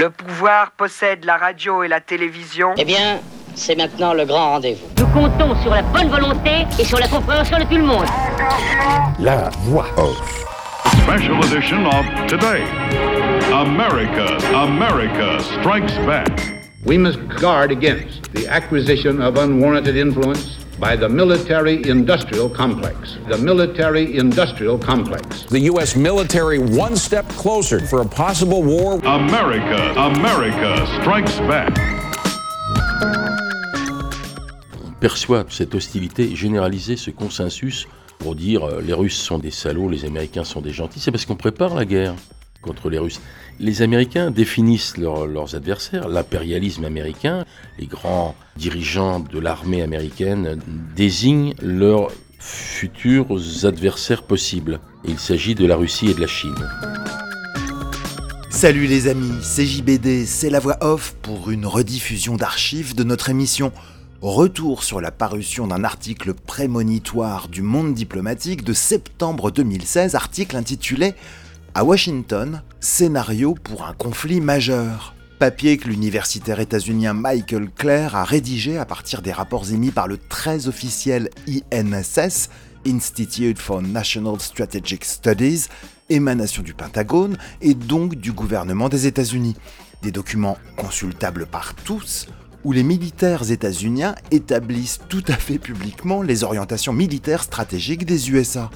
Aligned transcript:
Le 0.00 0.08
pouvoir 0.08 0.70
possède 0.70 1.26
la 1.26 1.36
radio 1.36 1.82
et 1.82 1.88
la 1.88 2.00
télévision. 2.00 2.72
Eh 2.78 2.86
bien, 2.86 3.20
c'est 3.54 3.76
maintenant 3.76 4.14
le 4.14 4.24
grand 4.24 4.52
rendez-vous. 4.52 4.86
Nous 4.96 5.06
comptons 5.08 5.54
sur 5.60 5.74
la 5.74 5.82
bonne 5.82 6.08
volonté 6.08 6.64
et 6.78 6.84
sur 6.84 6.98
la 6.98 7.06
compréhension 7.06 7.58
de 7.58 7.64
tout 7.64 7.76
le 7.76 7.82
monde. 7.82 8.06
La 9.18 9.50
voix 9.64 9.84
off. 9.98 10.46
Special 11.02 11.36
edition 11.44 11.84
of 11.84 12.06
today. 12.26 12.62
America, 13.52 14.38
America 14.54 15.38
strikes 15.60 15.94
back. 16.06 16.30
We 16.86 16.96
must 16.96 17.18
guard 17.38 17.70
against 17.70 18.32
the 18.32 18.48
acquisition 18.48 19.20
of 19.20 19.36
unwarranted 19.36 19.98
influence 19.98 20.59
by 20.80 20.96
the 20.96 21.08
military 21.08 21.86
industrial 21.86 22.48
complex. 22.48 23.18
The 23.28 23.36
military 23.36 24.16
industrial 24.16 24.78
complex. 24.78 25.44
The 25.44 25.60
U.S. 25.72 25.94
military 25.94 26.58
one 26.58 26.96
step 26.96 27.28
closer 27.36 27.78
for 27.80 28.00
a 28.00 28.06
possible 28.06 28.62
war. 28.62 28.94
America, 29.04 29.92
America 29.98 30.86
strikes 31.00 31.38
back. 31.40 31.70
On 34.82 34.92
perçoit 35.00 35.44
cette 35.50 35.74
hostilité 35.74 36.34
généralisée, 36.34 36.96
ce 36.96 37.10
consensus 37.10 37.86
pour 38.18 38.34
dire 38.34 38.64
euh, 38.64 38.80
les 38.80 38.92
Russes 38.92 39.16
sont 39.20 39.38
des 39.38 39.50
salauds, 39.50 39.88
les 39.88 40.04
Américains 40.04 40.44
sont 40.44 40.60
des 40.60 40.72
gentils. 40.72 41.00
C'est 41.00 41.10
parce 41.10 41.26
qu'on 41.26 41.36
prépare 41.36 41.74
la 41.74 41.84
guerre 41.84 42.14
contre 42.62 42.90
les 42.90 42.98
Russes. 42.98 43.20
Les 43.58 43.82
Américains 43.82 44.30
définissent 44.30 44.96
leur- 44.96 45.26
leurs 45.26 45.54
adversaires, 45.54 46.08
l'impérialisme 46.08 46.84
américain, 46.84 47.44
les 47.78 47.86
grands 47.86 48.34
dirigeants 48.56 49.20
de 49.20 49.38
l'armée 49.38 49.82
américaine 49.82 50.58
désignent 50.96 51.54
leurs 51.62 52.10
futurs 52.38 53.26
adversaires 53.64 54.22
possibles. 54.22 54.80
Il 55.04 55.18
s'agit 55.18 55.54
de 55.54 55.66
la 55.66 55.76
Russie 55.76 56.08
et 56.10 56.14
de 56.14 56.20
la 56.20 56.26
Chine. 56.26 56.54
Salut 58.50 58.86
les 58.86 59.08
amis, 59.08 59.32
c'est 59.42 59.64
JBD, 59.64 60.26
c'est 60.26 60.50
la 60.50 60.58
voix 60.60 60.76
off 60.82 61.14
pour 61.22 61.50
une 61.50 61.64
rediffusion 61.66 62.36
d'archives 62.36 62.94
de 62.94 63.04
notre 63.04 63.30
émission. 63.30 63.72
Retour 64.22 64.84
sur 64.84 65.00
la 65.00 65.10
parution 65.10 65.66
d'un 65.66 65.82
article 65.82 66.34
prémonitoire 66.34 67.48
du 67.48 67.62
monde 67.62 67.94
diplomatique 67.94 68.64
de 68.64 68.74
septembre 68.74 69.50
2016, 69.50 70.14
article 70.14 70.56
intitulé 70.56 71.14
À 71.72 71.84
Washington, 71.84 72.62
scénario 72.80 73.54
pour 73.54 73.84
un 73.84 73.92
conflit 73.92 74.40
majeur. 74.40 75.14
Papier 75.38 75.76
que 75.76 75.88
l'universitaire 75.88 76.58
états-unien 76.58 77.14
Michael 77.14 77.70
Clare 77.70 78.16
a 78.16 78.24
rédigé 78.24 78.76
à 78.76 78.84
partir 78.84 79.22
des 79.22 79.30
rapports 79.30 79.70
émis 79.70 79.92
par 79.92 80.08
le 80.08 80.18
très 80.18 80.66
officiel 80.66 81.30
INSS, 81.72 82.50
Institute 82.88 83.60
for 83.60 83.82
National 83.82 84.40
Strategic 84.40 85.04
Studies, 85.04 85.68
émanation 86.08 86.64
du 86.64 86.74
Pentagone 86.74 87.38
et 87.62 87.74
donc 87.74 88.16
du 88.16 88.32
gouvernement 88.32 88.88
des 88.88 89.06
États-Unis. 89.06 89.54
Des 90.02 90.10
documents 90.10 90.58
consultables 90.76 91.46
par 91.46 91.74
tous, 91.76 92.26
où 92.64 92.72
les 92.72 92.82
militaires 92.82 93.48
états-uniens 93.48 94.16
établissent 94.32 94.98
tout 95.08 95.24
à 95.28 95.34
fait 95.34 95.60
publiquement 95.60 96.20
les 96.20 96.42
orientations 96.42 96.92
militaires 96.92 97.44
stratégiques 97.44 98.04
des 98.04 98.32
USA. 98.32 98.70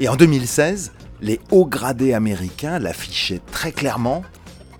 Et 0.00 0.08
en 0.08 0.16
2016, 0.16 0.92
les 1.20 1.40
hauts 1.50 1.66
gradés 1.66 2.12
américains 2.12 2.78
l'affichaient 2.78 3.40
très 3.50 3.72
clairement. 3.72 4.22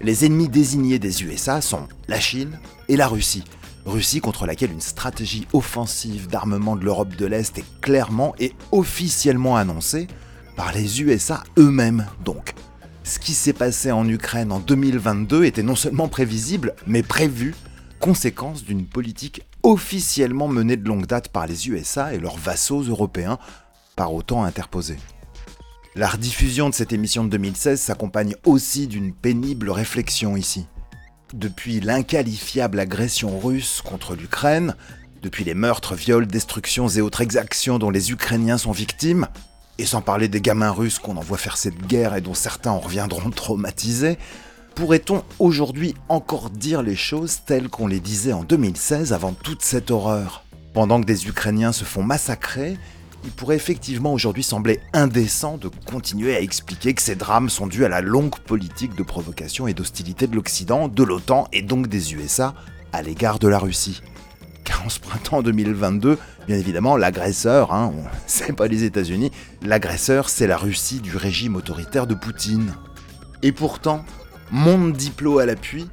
Les 0.00 0.24
ennemis 0.24 0.48
désignés 0.48 0.98
des 0.98 1.24
USA 1.24 1.60
sont 1.60 1.88
la 2.06 2.20
Chine 2.20 2.58
et 2.88 2.96
la 2.96 3.08
Russie. 3.08 3.44
Russie 3.84 4.20
contre 4.20 4.46
laquelle 4.46 4.72
une 4.72 4.80
stratégie 4.80 5.48
offensive 5.52 6.28
d'armement 6.28 6.76
de 6.76 6.84
l'Europe 6.84 7.16
de 7.16 7.26
l'Est 7.26 7.58
est 7.58 7.80
clairement 7.80 8.34
et 8.38 8.52
officiellement 8.70 9.56
annoncée 9.56 10.06
par 10.56 10.72
les 10.72 11.02
USA 11.02 11.42
eux-mêmes 11.58 12.06
donc. 12.24 12.54
Ce 13.02 13.18
qui 13.18 13.32
s'est 13.32 13.54
passé 13.54 13.90
en 13.90 14.06
Ukraine 14.06 14.52
en 14.52 14.58
2022 14.58 15.44
était 15.44 15.62
non 15.62 15.76
seulement 15.76 16.08
prévisible, 16.08 16.74
mais 16.86 17.02
prévu, 17.02 17.54
conséquence 18.00 18.64
d'une 18.64 18.84
politique 18.84 19.42
officiellement 19.62 20.48
menée 20.48 20.76
de 20.76 20.86
longue 20.86 21.06
date 21.06 21.28
par 21.28 21.46
les 21.46 21.68
USA 21.68 22.12
et 22.12 22.18
leurs 22.18 22.36
vassaux 22.36 22.82
européens, 22.82 23.38
par 23.96 24.12
autant 24.12 24.44
interposés. 24.44 24.98
La 25.98 26.06
rediffusion 26.06 26.70
de 26.70 26.74
cette 26.76 26.92
émission 26.92 27.24
de 27.24 27.30
2016 27.30 27.80
s'accompagne 27.80 28.36
aussi 28.46 28.86
d'une 28.86 29.12
pénible 29.12 29.68
réflexion 29.68 30.36
ici. 30.36 30.68
Depuis 31.34 31.80
l'inqualifiable 31.80 32.78
agression 32.78 33.36
russe 33.36 33.82
contre 33.84 34.14
l'Ukraine, 34.14 34.76
depuis 35.22 35.42
les 35.42 35.54
meurtres, 35.54 35.96
viols, 35.96 36.28
destructions 36.28 36.86
et 36.86 37.00
autres 37.00 37.20
exactions 37.20 37.80
dont 37.80 37.90
les 37.90 38.12
Ukrainiens 38.12 38.58
sont 38.58 38.70
victimes, 38.70 39.26
et 39.78 39.86
sans 39.86 40.00
parler 40.00 40.28
des 40.28 40.40
gamins 40.40 40.70
russes 40.70 41.00
qu'on 41.00 41.16
envoie 41.16 41.36
faire 41.36 41.56
cette 41.56 41.88
guerre 41.88 42.14
et 42.14 42.20
dont 42.20 42.32
certains 42.32 42.70
en 42.70 42.78
reviendront 42.78 43.30
traumatisés, 43.30 44.18
pourrait-on 44.76 45.24
aujourd'hui 45.40 45.96
encore 46.08 46.50
dire 46.50 46.82
les 46.82 46.94
choses 46.94 47.40
telles 47.44 47.68
qu'on 47.68 47.88
les 47.88 47.98
disait 47.98 48.32
en 48.32 48.44
2016 48.44 49.12
avant 49.12 49.32
toute 49.32 49.62
cette 49.62 49.90
horreur? 49.90 50.44
Pendant 50.74 51.00
que 51.00 51.06
des 51.06 51.26
Ukrainiens 51.26 51.72
se 51.72 51.82
font 51.82 52.04
massacrer, 52.04 52.78
il 53.24 53.30
pourrait 53.30 53.56
effectivement 53.56 54.12
aujourd'hui 54.12 54.42
sembler 54.42 54.80
indécent 54.92 55.58
de 55.58 55.70
continuer 55.86 56.34
à 56.36 56.40
expliquer 56.40 56.94
que 56.94 57.02
ces 57.02 57.16
drames 57.16 57.50
sont 57.50 57.66
dus 57.66 57.84
à 57.84 57.88
la 57.88 58.00
longue 58.00 58.38
politique 58.38 58.94
de 58.94 59.02
provocation 59.02 59.66
et 59.66 59.74
d'hostilité 59.74 60.26
de 60.26 60.36
l'Occident, 60.36 60.88
de 60.88 61.02
l'OTAN 61.02 61.48
et 61.52 61.62
donc 61.62 61.88
des 61.88 62.14
USA 62.14 62.54
à 62.92 63.02
l'égard 63.02 63.38
de 63.38 63.48
la 63.48 63.58
Russie. 63.58 64.02
Car 64.64 64.84
en 64.84 64.88
ce 64.88 65.00
printemps 65.00 65.42
2022, 65.42 66.18
bien 66.46 66.56
évidemment, 66.56 66.96
l'agresseur, 66.96 67.72
hein, 67.72 67.92
c'est 68.26 68.54
pas 68.54 68.68
les 68.68 68.84
États-Unis, 68.84 69.32
l'agresseur 69.62 70.28
c'est 70.28 70.46
la 70.46 70.56
Russie 70.56 71.00
du 71.00 71.16
régime 71.16 71.56
autoritaire 71.56 72.06
de 72.06 72.14
Poutine. 72.14 72.74
Et 73.42 73.52
pourtant, 73.52 74.04
monde 74.50 74.92
diplo 74.92 75.38
à 75.38 75.46
l'appui, 75.46 75.88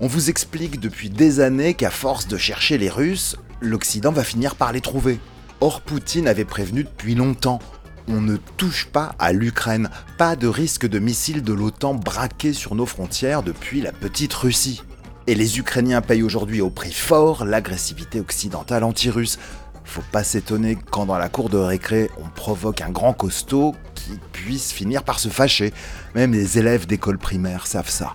on 0.00 0.06
vous 0.06 0.30
explique 0.30 0.78
depuis 0.78 1.10
des 1.10 1.40
années 1.40 1.74
qu'à 1.74 1.90
force 1.90 2.28
de 2.28 2.36
chercher 2.36 2.78
les 2.78 2.88
Russes, 2.88 3.36
l'Occident 3.60 4.12
va 4.12 4.22
finir 4.22 4.54
par 4.54 4.72
les 4.72 4.80
trouver. 4.80 5.18
Or, 5.60 5.80
Poutine 5.80 6.28
avait 6.28 6.44
prévenu 6.44 6.84
depuis 6.84 7.16
longtemps. 7.16 7.58
On 8.06 8.20
ne 8.20 8.36
touche 8.36 8.86
pas 8.86 9.14
à 9.18 9.32
l'Ukraine, 9.32 9.90
pas 10.16 10.36
de 10.36 10.46
risque 10.46 10.86
de 10.86 10.98
missiles 11.00 11.42
de 11.42 11.52
l'OTAN 11.52 11.94
braqués 11.94 12.52
sur 12.52 12.74
nos 12.74 12.86
frontières 12.86 13.42
depuis 13.42 13.80
la 13.80 13.92
petite 13.92 14.32
Russie. 14.32 14.82
Et 15.26 15.34
les 15.34 15.58
Ukrainiens 15.58 16.00
payent 16.00 16.22
aujourd'hui 16.22 16.60
au 16.60 16.70
prix 16.70 16.92
fort 16.92 17.44
l'agressivité 17.44 18.20
occidentale 18.20 18.84
anti-russe. 18.84 19.38
Faut 19.84 20.02
pas 20.12 20.22
s'étonner 20.22 20.78
quand 20.90 21.06
dans 21.06 21.18
la 21.18 21.28
cour 21.28 21.50
de 21.50 21.58
récré 21.58 22.08
on 22.18 22.28
provoque 22.28 22.80
un 22.80 22.90
grand 22.90 23.12
costaud 23.12 23.74
qui 23.94 24.12
puisse 24.32 24.72
finir 24.72 25.02
par 25.02 25.18
se 25.18 25.28
fâcher. 25.28 25.74
Même 26.14 26.32
les 26.32 26.58
élèves 26.58 26.86
d'école 26.86 27.18
primaire 27.18 27.66
savent 27.66 27.90
ça. 27.90 28.14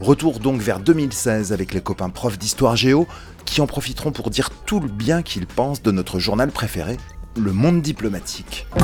Retour 0.00 0.38
donc 0.38 0.60
vers 0.60 0.78
2016 0.78 1.52
avec 1.52 1.72
les 1.72 1.80
copains 1.80 2.10
profs 2.10 2.38
d'histoire 2.38 2.76
géo 2.76 3.08
qui 3.50 3.60
en 3.60 3.66
profiteront 3.66 4.12
pour 4.12 4.30
dire 4.30 4.50
tout 4.66 4.80
le 4.80 4.88
bien 4.88 5.22
qu'ils 5.22 5.46
pensent 5.46 5.82
de 5.82 5.90
notre 5.90 6.18
journal 6.18 6.50
préféré, 6.50 6.96
Le 7.36 7.52
Monde 7.52 7.82
diplomatique. 7.82 8.66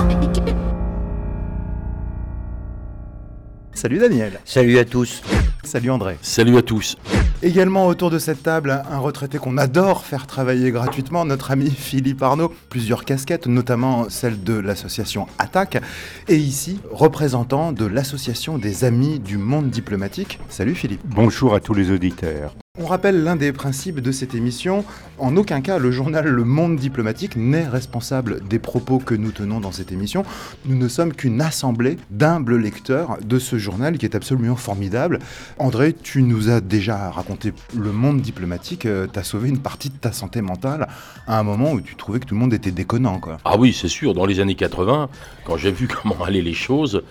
Salut 3.75 3.99
Daniel. 3.99 4.41
Salut 4.45 4.79
à 4.79 4.85
tous. 4.85 5.23
Salut 5.65 5.91
André. 5.91 6.17
Salut 6.23 6.57
à 6.57 6.63
tous. 6.63 6.97
Également 7.43 7.89
autour 7.89 8.09
de 8.09 8.19
cette 8.19 8.43
table, 8.43 8.83
un 8.91 8.99
retraité 8.99 9.39
qu'on 9.39 9.59
adore 9.59 10.05
faire 10.05 10.27
travailler 10.27 10.71
gratuitement, 10.71 11.25
notre 11.25 11.51
ami 11.51 11.71
Philippe 11.71 12.23
Arnaud. 12.23 12.55
Plusieurs 12.71 13.05
casquettes, 13.05 13.47
notamment 13.49 14.09
celle 14.09 14.43
de 14.45 14.55
l'association 14.55 15.27
Attaque. 15.39 15.83
Et 16.29 16.37
ici, 16.37 16.81
représentant 16.91 17.73
de 17.73 17.85
l'association 17.85 18.59
des 18.59 18.85
Amis 18.85 19.19
du 19.19 19.37
Monde 19.37 19.71
diplomatique. 19.71 20.39
Salut 20.49 20.75
Philippe. 20.75 21.03
Bonjour 21.05 21.55
à 21.55 21.61
tous 21.61 21.75
les 21.75 21.91
auditeurs. 21.91 22.55
On 22.83 22.87
rappelle 22.87 23.23
l'un 23.23 23.37
des 23.37 23.53
principes 23.53 24.01
de 24.01 24.11
cette 24.11 24.35
émission. 24.35 24.85
En 25.19 25.37
aucun 25.37 25.61
cas, 25.61 25.79
le 25.79 25.93
journal 25.93 26.27
Le 26.27 26.43
Monde 26.43 26.75
diplomatique 26.75 27.37
n'est 27.37 27.69
responsable 27.69 28.41
des 28.49 28.59
propos 28.59 28.99
que 28.99 29.15
nous 29.15 29.31
tenons 29.31 29.61
dans 29.61 29.71
cette 29.71 29.93
émission. 29.93 30.25
Nous 30.67 30.75
ne 30.77 30.89
sommes 30.89 31.13
qu'une 31.13 31.41
assemblée 31.41 31.99
d'humbles 32.11 32.57
lecteurs 32.57 33.19
de 33.25 33.39
ce 33.39 33.59
journal 33.59 33.97
qui 33.97 34.07
est 34.07 34.17
absolument 34.17 34.57
formidable. 34.57 35.21
André, 35.61 35.93
tu 35.93 36.25
nous 36.25 36.51
as 36.51 36.61
déjà 36.61 37.13
raconté 37.13 37.53
Le 37.79 37.93
Monde 37.93 38.21
diplomatique. 38.21 38.87
euh, 38.87 39.07
T'as 39.07 39.23
sauvé 39.23 39.51
une 39.51 39.61
partie 39.61 39.91
de 39.91 39.97
ta 39.97 40.11
santé 40.11 40.41
mentale 40.41 40.89
à 41.29 41.39
un 41.39 41.45
moment 41.45 41.71
où 41.75 41.81
tu 41.81 41.95
trouvais 41.95 42.19
que 42.19 42.27
tout 42.27 42.35
le 42.35 42.41
monde 42.41 42.55
était 42.55 42.73
déconnant. 42.73 43.21
Ah 43.45 43.57
oui, 43.57 43.73
c'est 43.73 43.87
sûr, 43.87 44.15
dans 44.15 44.27
les 44.27 44.41
années 44.41 44.57
80, 44.57 45.11
quand 45.45 45.57
j'ai 45.57 45.71
vu 45.71 45.87
comment 46.03 46.25
allaient 46.25 46.43
les 46.43 46.55
choses, 46.55 47.05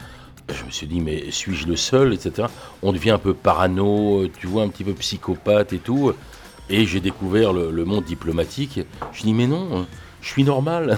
je 0.50 0.66
me 0.66 0.72
suis 0.72 0.88
dit, 0.88 1.00
mais 1.00 1.32
suis-je 1.32 1.68
le 1.68 1.76
seul, 1.76 2.14
etc. 2.14 2.48
On 2.82 2.92
devient 2.92 3.12
un 3.12 3.18
peu 3.18 3.34
parano, 3.34 4.28
tu 4.40 4.48
vois, 4.48 4.64
un 4.64 4.70
petit 4.70 4.84
peu 4.84 4.94
psychopathe 4.94 5.74
et 5.74 5.80
tout. 5.80 6.14
Et 6.70 6.86
j'ai 6.86 7.00
découvert 7.00 7.54
le, 7.54 7.86
monde 7.86 8.04
diplomatique. 8.04 8.82
Je 9.14 9.24
dis, 9.24 9.34
mais 9.34 9.48
non, 9.48 9.86
je 10.22 10.28
suis 10.28 10.44
normal. 10.44 10.98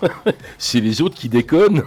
c'est 0.58 0.80
les 0.80 1.00
autres 1.02 1.16
qui 1.16 1.28
déconnent. 1.28 1.84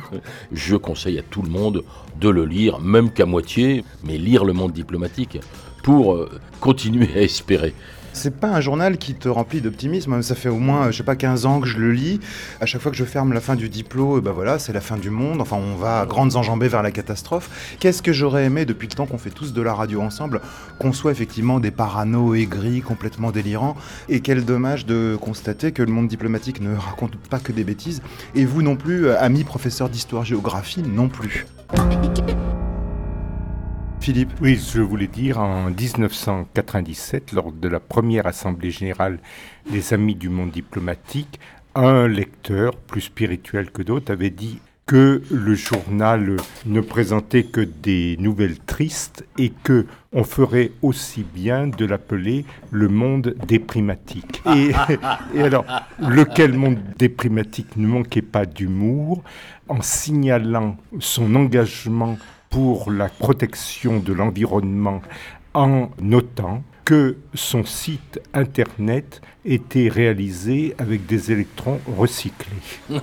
Je 0.52 0.76
conseille 0.76 1.20
à 1.20 1.24
tout 1.24 1.42
le 1.42 1.50
monde 1.50 1.84
de 2.20 2.30
le 2.30 2.46
lire, 2.46 2.80
même 2.80 3.12
qu'à 3.12 3.26
moitié, 3.26 3.84
mais 4.04 4.18
lire 4.18 4.46
le 4.46 4.54
monde 4.54 4.72
diplomatique 4.72 5.40
pour 5.84 6.14
euh, 6.14 6.30
continuer 6.60 7.10
à 7.16 7.22
espérer. 7.22 7.74
C'est 8.16 8.34
pas 8.34 8.48
un 8.48 8.62
journal 8.62 8.98
qui 8.98 9.14
te 9.14 9.28
remplit 9.28 9.60
d'optimisme. 9.60 10.22
Ça 10.22 10.36
fait 10.36 10.48
au 10.48 10.58
moins, 10.58 10.90
je 10.90 10.98
sais 10.98 11.04
pas, 11.04 11.18
15 11.18 11.46
ans 11.46 11.60
que 11.60 11.68
je 11.68 11.78
le 11.78 11.92
lis. 11.92 12.22
À 12.62 12.66
chaque 12.66 12.82
fois 12.82 12.90
que 12.90 12.98
je 12.98 13.04
ferme 13.04 13.34
la 13.34 13.42
fin 13.42 13.56
du 13.56 13.68
diplôme, 13.68 14.22
ben 14.22 14.32
voilà, 14.32 14.58
c'est 14.58 14.72
la 14.72 14.80
fin 14.80 14.96
du 14.96 15.10
monde. 15.10 15.42
Enfin, 15.42 15.58
on 15.58 15.76
va 15.76 16.00
à 16.00 16.06
grandes 16.06 16.38
enjambées 16.38 16.70
vers 16.70 16.82
la 16.82 16.92
catastrophe. 16.92 17.78
Qu'est-ce 17.82 18.02
que 18.02 18.14
j'aurais 18.14 18.46
aimé 18.46 18.64
depuis 18.66 18.88
le 18.88 18.94
temps 18.94 19.06
qu'on 19.06 19.18
fait 19.18 19.32
tous 19.32 19.52
de 19.52 19.62
la 19.62 19.74
radio 19.74 20.02
ensemble, 20.02 20.40
qu'on 20.80 20.94
soit 20.94 21.12
effectivement 21.12 21.60
des 21.60 21.72
parano 21.72 22.36
aigris, 22.36 22.82
complètement 22.82 23.32
délirants? 23.32 23.76
Et 24.08 24.22
quel 24.22 24.46
dommage 24.46 24.86
de 24.86 25.18
constater 25.20 25.74
que 25.74 25.84
le 25.84 25.92
monde 25.92 26.08
diplomatique 26.08 26.62
ne 26.62 26.74
raconte 26.74 27.18
pas 27.18 27.40
que 27.40 27.52
des 27.52 27.66
bêtises. 27.66 28.02
Et 28.34 28.46
vous 28.46 28.62
non 28.62 28.78
plus, 28.78 29.08
euh, 29.08 29.20
amis 29.20 29.44
professeurs 29.44 29.90
d'histoire-géographie, 29.90 30.84
non 30.84 31.10
plus. 31.10 31.46
Philippe 34.06 34.34
Oui, 34.40 34.62
je 34.72 34.82
voulais 34.82 35.08
dire, 35.08 35.40
en 35.40 35.72
1997, 35.72 37.32
lors 37.32 37.52
de 37.52 37.68
la 37.68 37.80
première 37.80 38.28
Assemblée 38.28 38.70
générale 38.70 39.18
des 39.72 39.96
Amis 39.96 40.14
du 40.14 40.30
monde 40.30 40.52
diplomatique, 40.52 41.40
un 41.74 42.08
lecteur, 42.08 42.76
plus 42.76 43.02
spirituel 43.02 43.72
que 43.72 43.82
d'autres, 43.82 44.12
avait 44.12 44.30
dit 44.30 44.60
que 44.86 45.24
le 45.32 45.56
journal 45.56 46.36
ne 46.68 46.82
présentait 46.82 47.46
que 47.46 47.62
des 47.62 48.16
nouvelles 48.20 48.60
tristes 48.60 49.26
et 49.40 49.52
que 49.64 49.88
on 50.14 50.24
ferait 50.24 50.72
aussi 50.84 51.24
bien 51.24 51.66
de 51.66 51.86
l'appeler 51.86 52.46
le 52.70 52.90
monde 52.90 53.36
déprimatique. 53.48 54.44
Et, 54.56 54.70
et, 55.34 55.42
alors, 55.42 55.66
lequel 55.98 56.54
monde 56.54 56.78
déprimatique 57.00 57.76
ne 57.76 57.88
manquait 57.88 58.22
pas 58.22 58.46
d'humour 58.46 59.24
en 59.68 59.82
signalant 59.82 60.78
son 61.00 61.34
engagement 61.34 62.20
pour 62.56 62.90
la 62.90 63.10
protection 63.10 64.00
de 64.00 64.14
l'environnement 64.14 65.02
en 65.54 65.90
notant 66.02 66.64
que 66.86 67.18
son 67.34 67.66
site 67.66 68.22
internet 68.34 69.22
était 69.44 69.90
réalisé 69.90 70.74
avec 70.78 71.06
des 71.06 71.34
électrons 71.34 71.82
recyclés. 71.98 72.56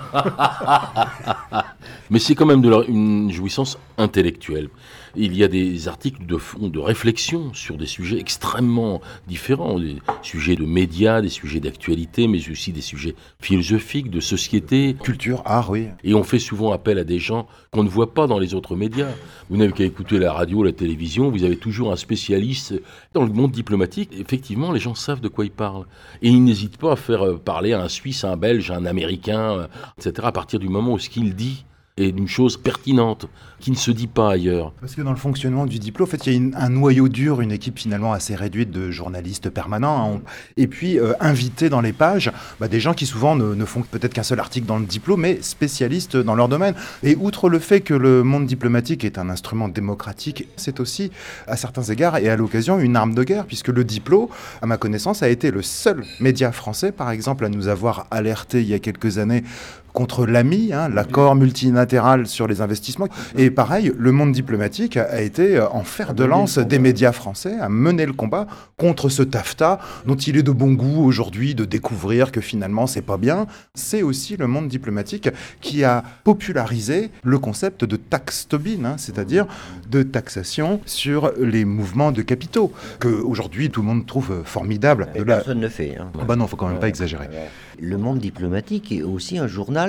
Mais 2.10 2.18
c'est 2.18 2.34
quand 2.34 2.46
même 2.46 2.62
de 2.62 2.88
une 2.88 3.30
jouissance 3.30 3.78
intellectuelle. 3.98 4.70
Il 5.14 5.36
y 5.36 5.44
a 5.44 5.48
des 5.48 5.88
articles 5.88 6.24
de 6.24 6.38
fond, 6.38 6.68
de 6.68 6.78
réflexion 6.78 7.52
sur 7.52 7.76
des 7.76 7.86
sujets 7.86 8.18
extrêmement 8.18 9.00
différents, 9.26 9.78
des 9.78 9.98
sujets 10.22 10.56
de 10.56 10.64
médias, 10.64 11.20
des 11.20 11.28
sujets 11.28 11.60
d'actualité, 11.60 12.28
mais 12.28 12.38
aussi 12.50 12.72
des 12.72 12.80
sujets 12.80 13.14
philosophiques, 13.40 14.10
de 14.10 14.20
société. 14.20 14.96
Culture, 15.02 15.42
art, 15.44 15.70
oui. 15.70 15.88
Et 16.02 16.14
on 16.14 16.24
fait 16.24 16.38
souvent 16.38 16.72
appel 16.72 16.98
à 16.98 17.04
des 17.04 17.18
gens 17.18 17.46
qu'on 17.72 17.84
ne 17.84 17.88
voit 17.88 18.14
pas 18.14 18.26
dans 18.26 18.38
les 18.38 18.54
autres 18.54 18.74
médias. 18.74 19.10
Vous 19.50 19.58
n'avez 19.58 19.72
qu'à 19.72 19.84
écouter 19.84 20.18
la 20.18 20.32
radio, 20.32 20.62
la 20.62 20.72
télévision, 20.72 21.30
vous 21.30 21.44
avez 21.44 21.56
toujours 21.56 21.92
un 21.92 21.96
spécialiste. 21.96 22.74
Dans 23.12 23.24
le 23.24 23.32
monde 23.32 23.52
diplomatique, 23.52 24.10
effectivement, 24.18 24.72
les 24.72 24.80
gens 24.80 24.94
savent 24.94 25.20
de 25.20 25.28
quoi 25.28 25.44
ils 25.44 25.50
parlent. 25.50 25.84
Et 26.22 26.28
ils 26.28 26.42
n'hésitent 26.42 26.78
pas 26.78 26.92
à 26.92 26.96
faire 26.96 27.38
parler 27.38 27.74
à 27.74 27.82
un 27.82 27.88
Suisse, 27.88 28.24
à 28.24 28.32
un 28.32 28.36
Belge, 28.36 28.70
à 28.70 28.76
un 28.76 28.86
Américain, 28.86 29.68
etc., 29.98 30.14
à 30.22 30.32
partir 30.32 30.58
du 30.58 30.68
moment 30.68 30.94
où 30.94 30.98
ce 30.98 31.10
qu'il 31.10 31.34
dit 31.34 31.64
est 31.98 32.08
une 32.08 32.28
chose 32.28 32.56
pertinente 32.56 33.26
qui 33.60 33.70
ne 33.70 33.76
se 33.76 33.90
dit 33.90 34.06
pas 34.06 34.32
ailleurs. 34.32 34.72
Parce 34.80 34.94
que 34.94 35.02
dans 35.02 35.10
le 35.10 35.16
fonctionnement 35.16 35.66
du 35.66 35.78
diplôme, 35.78 36.08
en 36.08 36.10
fait, 36.10 36.26
il 36.26 36.32
y 36.32 36.54
a 36.54 36.58
un 36.58 36.68
noyau 36.70 37.08
dur, 37.08 37.40
une 37.40 37.52
équipe 37.52 37.78
finalement 37.78 38.12
assez 38.12 38.34
réduite 38.34 38.70
de 38.70 38.90
journalistes 38.90 39.50
permanents, 39.50 40.16
hein, 40.16 40.20
et 40.56 40.66
puis 40.66 40.98
euh, 40.98 41.12
invités 41.20 41.68
dans 41.68 41.80
les 41.80 41.92
pages, 41.92 42.32
bah, 42.58 42.66
des 42.66 42.80
gens 42.80 42.94
qui 42.94 43.06
souvent 43.06 43.36
ne, 43.36 43.54
ne 43.54 43.64
font 43.64 43.82
peut-être 43.82 44.14
qu'un 44.14 44.22
seul 44.22 44.40
article 44.40 44.66
dans 44.66 44.78
le 44.78 44.86
diplôme, 44.86 45.20
mais 45.20 45.40
spécialistes 45.42 46.16
dans 46.16 46.34
leur 46.34 46.48
domaine. 46.48 46.74
Et 47.02 47.14
outre 47.14 47.48
le 47.48 47.58
fait 47.58 47.82
que 47.82 47.94
le 47.94 48.24
monde 48.24 48.46
diplomatique 48.46 49.04
est 49.04 49.18
un 49.18 49.28
instrument 49.28 49.68
démocratique, 49.68 50.48
c'est 50.56 50.80
aussi, 50.80 51.12
à 51.46 51.56
certains 51.56 51.84
égards 51.84 52.16
et 52.16 52.28
à 52.28 52.36
l'occasion, 52.36 52.80
une 52.80 52.96
arme 52.96 53.14
de 53.14 53.22
guerre, 53.22 53.44
puisque 53.44 53.68
le 53.68 53.84
diplôme, 53.84 54.28
à 54.60 54.66
ma 54.66 54.76
connaissance, 54.76 55.22
a 55.22 55.28
été 55.28 55.50
le 55.50 55.62
seul 55.62 56.04
média 56.20 56.50
français, 56.52 56.90
par 56.90 57.10
exemple, 57.10 57.44
à 57.44 57.48
nous 57.48 57.68
avoir 57.68 58.06
alerté 58.10 58.60
il 58.62 58.68
y 58.68 58.74
a 58.74 58.78
quelques 58.78 59.18
années 59.18 59.44
contre 59.92 60.26
l'AMI, 60.26 60.72
hein, 60.72 60.88
l'accord 60.88 61.34
multilatéral 61.34 62.26
sur 62.26 62.46
les 62.46 62.60
investissements. 62.60 63.08
Et 63.36 63.50
pareil, 63.50 63.92
le 63.96 64.12
monde 64.12 64.32
diplomatique 64.32 64.96
a 64.96 65.20
été 65.20 65.60
en 65.60 65.84
fer 65.84 66.14
de 66.14 66.24
lance 66.24 66.58
des 66.58 66.78
médias 66.78 67.12
français, 67.12 67.58
a 67.60 67.68
mené 67.68 68.06
le 68.06 68.12
combat 68.12 68.46
contre 68.76 69.08
ce 69.08 69.22
TAFTA, 69.22 69.78
dont 70.06 70.16
il 70.16 70.36
est 70.36 70.42
de 70.42 70.50
bon 70.50 70.72
goût 70.72 71.04
aujourd'hui 71.04 71.54
de 71.54 71.64
découvrir 71.64 72.32
que 72.32 72.40
finalement 72.40 72.86
c'est 72.86 73.02
pas 73.02 73.16
bien. 73.16 73.46
C'est 73.74 74.02
aussi 74.02 74.36
le 74.36 74.46
monde 74.46 74.68
diplomatique 74.68 75.28
qui 75.60 75.84
a 75.84 76.02
popularisé 76.24 77.10
le 77.22 77.38
concept 77.38 77.84
de 77.84 77.96
taxe 77.96 78.46
Tobin, 78.48 78.84
hein, 78.84 78.94
c'est-à-dire 78.96 79.46
de 79.90 80.02
taxation 80.02 80.80
sur 80.86 81.32
les 81.38 81.64
mouvements 81.64 82.12
de 82.12 82.22
capitaux, 82.22 82.72
que 82.98 83.08
aujourd'hui 83.08 83.70
tout 83.70 83.82
le 83.82 83.86
monde 83.88 84.06
trouve 84.06 84.42
formidable. 84.44 85.08
Et 85.14 85.24
personne 85.24 85.60
ne 85.60 85.68
fait. 85.68 85.96
Hein. 85.98 86.10
Ah 86.20 86.24
bah 86.24 86.36
non, 86.36 86.46
faut 86.46 86.56
quand 86.56 86.68
même 86.68 86.80
pas 86.80 86.88
exagérer. 86.88 87.28
Le 87.80 87.98
monde 87.98 88.18
diplomatique 88.18 88.92
est 88.92 89.02
aussi 89.02 89.38
un 89.38 89.46
journal 89.46 89.81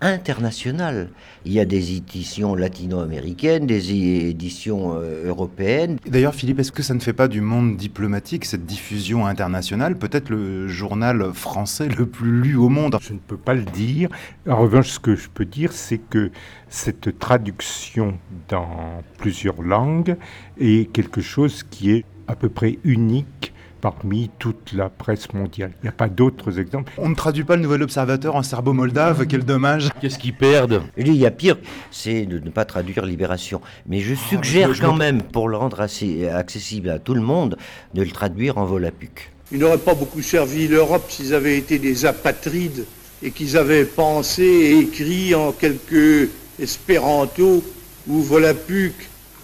international. 0.00 1.08
Il 1.44 1.52
y 1.52 1.60
a 1.60 1.64
des 1.64 1.96
éditions 1.96 2.54
latino-américaines, 2.54 3.66
des 3.66 3.92
éditions 4.28 4.94
euh, 4.94 5.26
européennes. 5.26 5.98
D'ailleurs, 6.06 6.34
Philippe, 6.34 6.60
est-ce 6.60 6.72
que 6.72 6.82
ça 6.82 6.94
ne 6.94 7.00
fait 7.00 7.12
pas 7.12 7.28
du 7.28 7.40
monde 7.40 7.76
diplomatique, 7.76 8.44
cette 8.44 8.66
diffusion 8.66 9.26
internationale, 9.26 9.96
peut-être 9.96 10.28
le 10.28 10.68
journal 10.68 11.32
français 11.32 11.88
le 11.88 12.06
plus 12.06 12.42
lu 12.42 12.56
au 12.56 12.68
monde? 12.68 12.96
Je 13.00 13.14
ne 13.14 13.18
peux 13.18 13.36
pas 13.36 13.54
le 13.54 13.64
dire. 13.64 14.10
En 14.48 14.58
revanche, 14.58 14.90
ce 14.90 15.00
que 15.00 15.16
je 15.16 15.28
peux 15.28 15.46
dire, 15.46 15.72
c'est 15.72 15.98
que 15.98 16.30
cette 16.68 17.18
traduction 17.18 18.18
dans 18.48 19.02
plusieurs 19.18 19.62
langues 19.62 20.16
est 20.60 20.92
quelque 20.92 21.22
chose 21.22 21.62
qui 21.62 21.92
est 21.92 22.04
à 22.26 22.36
peu 22.36 22.48
près 22.48 22.78
unique 22.84 23.53
parmi 23.84 24.30
toute 24.38 24.72
la 24.72 24.88
presse 24.88 25.34
mondiale. 25.34 25.72
Il 25.82 25.84
n'y 25.84 25.88
a 25.90 25.92
pas 25.92 26.08
d'autres 26.08 26.58
exemples. 26.58 26.90
On 26.96 27.10
ne 27.10 27.14
traduit 27.14 27.44
pas 27.44 27.54
le 27.54 27.60
Nouvel 27.60 27.82
Observateur 27.82 28.34
en 28.34 28.42
serbo-moldave, 28.42 29.26
quel 29.26 29.44
dommage. 29.44 29.90
Qu'est-ce 30.00 30.18
qu'ils 30.18 30.32
perdent? 30.32 30.80
Il 30.96 31.14
y 31.14 31.26
a 31.26 31.30
pire, 31.30 31.58
c'est 31.90 32.24
de 32.24 32.38
ne 32.38 32.48
pas 32.48 32.64
traduire 32.64 33.04
Libération. 33.04 33.60
Mais 33.86 34.00
je 34.00 34.14
suggère 34.14 34.70
oh, 34.72 34.78
quand 34.80 34.96
même, 34.96 35.20
pour 35.20 35.50
le 35.50 35.58
rendre 35.58 35.82
assez 35.82 36.26
accessible 36.26 36.88
à 36.88 36.98
tout 36.98 37.12
le 37.12 37.20
monde, 37.20 37.58
de 37.92 38.02
le 38.02 38.10
traduire 38.10 38.56
en 38.56 38.64
volapuc. 38.64 39.30
Il 39.52 39.58
n'aurait 39.58 39.76
pas 39.76 39.94
beaucoup 39.94 40.22
servi 40.22 40.66
l'Europe 40.66 41.10
s'ils 41.10 41.34
avaient 41.34 41.58
été 41.58 41.78
des 41.78 42.06
apatrides 42.06 42.86
et 43.22 43.32
qu'ils 43.32 43.58
avaient 43.58 43.84
pensé 43.84 44.44
et 44.44 44.78
écrit 44.78 45.34
en 45.34 45.52
quelques 45.52 46.30
espéranto 46.58 47.62
ou 48.06 48.22
volapuc 48.22 48.94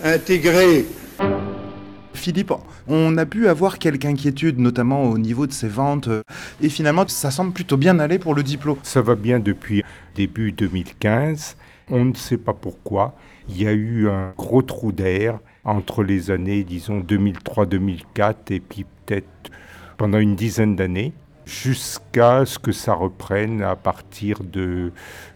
intégrés. 0.02 0.86
Philippe, 2.14 2.52
on 2.88 3.16
a 3.16 3.26
pu 3.26 3.48
avoir 3.48 3.78
quelques 3.78 4.04
inquiétudes, 4.04 4.58
notamment 4.58 5.04
au 5.04 5.18
niveau 5.18 5.46
de 5.46 5.52
ses 5.52 5.68
ventes, 5.68 6.08
et 6.60 6.68
finalement, 6.68 7.06
ça 7.08 7.30
semble 7.30 7.52
plutôt 7.52 7.76
bien 7.76 7.98
aller 7.98 8.18
pour 8.18 8.34
le 8.34 8.42
diplôme. 8.42 8.76
Ça 8.82 9.02
va 9.02 9.14
bien 9.14 9.38
depuis 9.38 9.82
début 10.14 10.52
2015. 10.52 11.56
On 11.88 12.04
ne 12.04 12.14
sait 12.14 12.36
pas 12.36 12.52
pourquoi. 12.52 13.14
Il 13.48 13.60
y 13.60 13.66
a 13.66 13.72
eu 13.72 14.08
un 14.08 14.32
gros 14.36 14.62
trou 14.62 14.92
d'air 14.92 15.38
entre 15.64 16.02
les 16.02 16.30
années, 16.30 16.62
disons, 16.62 17.00
2003-2004 17.00 18.34
et 18.50 18.60
puis 18.60 18.84
peut-être 19.06 19.50
pendant 19.96 20.18
une 20.18 20.36
dizaine 20.36 20.76
d'années 20.76 21.12
jusqu'à 21.44 22.46
ce 22.46 22.58
que 22.58 22.72
ça 22.72 22.94
reprenne 22.94 23.62
à 23.62 23.74
partir 23.76 24.40
de 24.44 24.92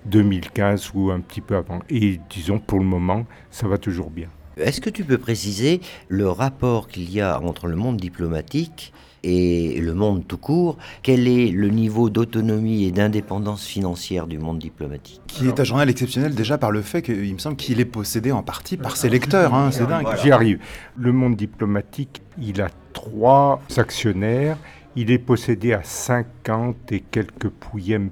2015 0.07 0.93
ou 0.95 1.11
un 1.11 1.21
petit 1.21 1.41
peu 1.41 1.57
avant. 1.57 1.81
Et 1.91 2.21
disons, 2.31 2.59
pour 2.59 2.79
le 2.79 2.85
moment, 2.85 3.27
ça 3.51 3.67
va 3.67 3.79
toujours 3.79 4.11
bien. 4.11 4.29
Est-ce 4.57 4.81
que 4.81 4.91
tu 4.91 5.05
peux 5.05 5.19
préciser 5.19 5.81
le 6.09 6.29
rapport 6.29 6.87
qu'il 6.87 7.13
y 7.13 7.21
a 7.21 7.41
entre 7.41 7.67
le 7.67 7.75
monde 7.75 7.97
diplomatique 7.97 8.93
et 9.25 9.81
le 9.81 9.95
monde 9.95 10.27
tout 10.29 10.39
court? 10.39 10.79
Quel 11.03 11.27
est 11.27 11.49
le 11.49 11.69
niveau 11.71 12.09
d'autonomie 12.09 12.85
et 12.85 12.93
d'indépendance 12.93 13.65
financière 13.67 14.29
du 14.29 14.39
monde 14.39 14.61
diplomatique? 14.61 15.21
Qui 15.27 15.49
est 15.49 15.59
un 15.59 15.65
journal 15.65 15.91
exceptionnel 15.91 16.35
déjà 16.37 16.57
par 16.57 16.71
le 16.71 16.83
fait 16.83 17.03
qu'il 17.03 17.33
me 17.33 17.39
semble 17.39 17.57
qu'il 17.57 17.81
est 17.81 17.85
possédé 17.85 18.31
en 18.31 18.45
partie 18.45 18.77
par 18.77 18.97
ses 18.97 19.09
lecteurs. 19.09 19.55
Hein, 19.55 19.71
c'est 19.73 19.87
dingue. 19.87 20.07
J'y 20.23 20.31
arrive. 20.31 20.61
Le 20.97 21.13
monde 21.13 21.35
diplomatique, 21.35 22.23
il 22.41 22.61
a 22.61 22.69
trois 22.93 23.61
actionnaires. 23.77 24.57
Il 24.95 25.11
est 25.11 25.19
possédé 25.19 25.73
à 25.73 25.83
50 25.83 26.93
et 26.93 27.01
quelques 27.01 27.49
pouillèmes 27.49 28.11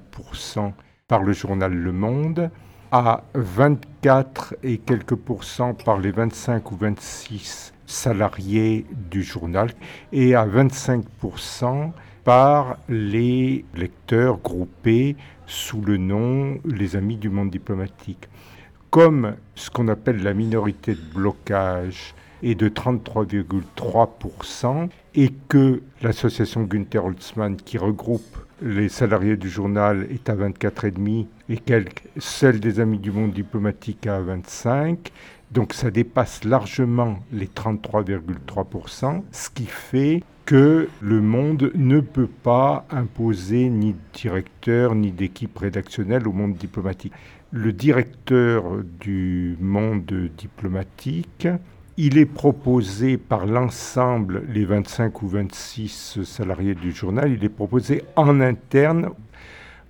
par 1.06 1.22
le 1.22 1.32
journal 1.32 1.72
Le 1.72 1.92
Monde 1.92 2.50
à 2.92 3.24
24 3.34 4.54
et 4.62 4.76
quelques 4.76 5.14
pourcents 5.14 5.72
par 5.72 5.98
les 5.98 6.10
25 6.10 6.72
ou 6.72 6.76
26 6.76 7.72
salariés 7.86 8.84
du 9.10 9.22
journal 9.22 9.70
et 10.12 10.34
à 10.34 10.46
25% 10.46 11.92
par 12.22 12.76
les 12.90 13.64
lecteurs 13.74 14.36
groupés 14.36 15.16
sous 15.46 15.80
le 15.80 15.96
nom 15.96 16.58
les 16.66 16.94
Amis 16.94 17.16
du 17.16 17.30
monde 17.30 17.48
diplomatique. 17.48 18.28
Comme 18.90 19.36
ce 19.54 19.70
qu'on 19.70 19.88
appelle 19.88 20.22
la 20.22 20.34
minorité 20.34 20.94
de 20.94 21.00
blocage 21.14 22.14
est 22.42 22.54
de 22.54 22.68
33,3% 22.68 24.90
et 25.14 25.30
que 25.48 25.80
l'association 26.02 26.64
Günther 26.64 27.06
Holtzmann 27.06 27.56
qui 27.56 27.78
regroupe 27.78 28.36
les 28.60 28.90
salariés 28.90 29.38
du 29.38 29.48
journal 29.48 30.06
est 30.10 30.28
à 30.28 30.36
24,5 30.36 31.24
et 31.52 31.60
celle 32.18 32.60
des 32.60 32.80
Amis 32.80 32.98
du 32.98 33.12
Monde 33.12 33.32
diplomatique 33.32 34.06
à 34.06 34.20
25. 34.20 35.12
Donc 35.50 35.74
ça 35.74 35.90
dépasse 35.90 36.44
largement 36.44 37.18
les 37.30 37.46
33,3%, 37.46 39.22
ce 39.30 39.50
qui 39.50 39.66
fait 39.66 40.22
que 40.46 40.88
le 41.02 41.20
monde 41.20 41.70
ne 41.74 42.00
peut 42.00 42.30
pas 42.42 42.86
imposer 42.90 43.68
ni 43.68 43.92
de 43.92 43.98
directeur 44.14 44.94
ni 44.94 45.12
d'équipe 45.12 45.56
rédactionnelle 45.58 46.26
au 46.26 46.32
monde 46.32 46.54
diplomatique. 46.54 47.12
Le 47.50 47.74
directeur 47.74 48.64
du 48.98 49.58
monde 49.60 50.30
diplomatique, 50.38 51.48
il 51.98 52.16
est 52.16 52.24
proposé 52.24 53.18
par 53.18 53.44
l'ensemble, 53.44 54.42
les 54.48 54.64
25 54.64 55.20
ou 55.20 55.28
26 55.28 56.22
salariés 56.24 56.74
du 56.74 56.92
journal, 56.92 57.30
il 57.30 57.44
est 57.44 57.50
proposé 57.50 58.04
en 58.16 58.40
interne 58.40 59.10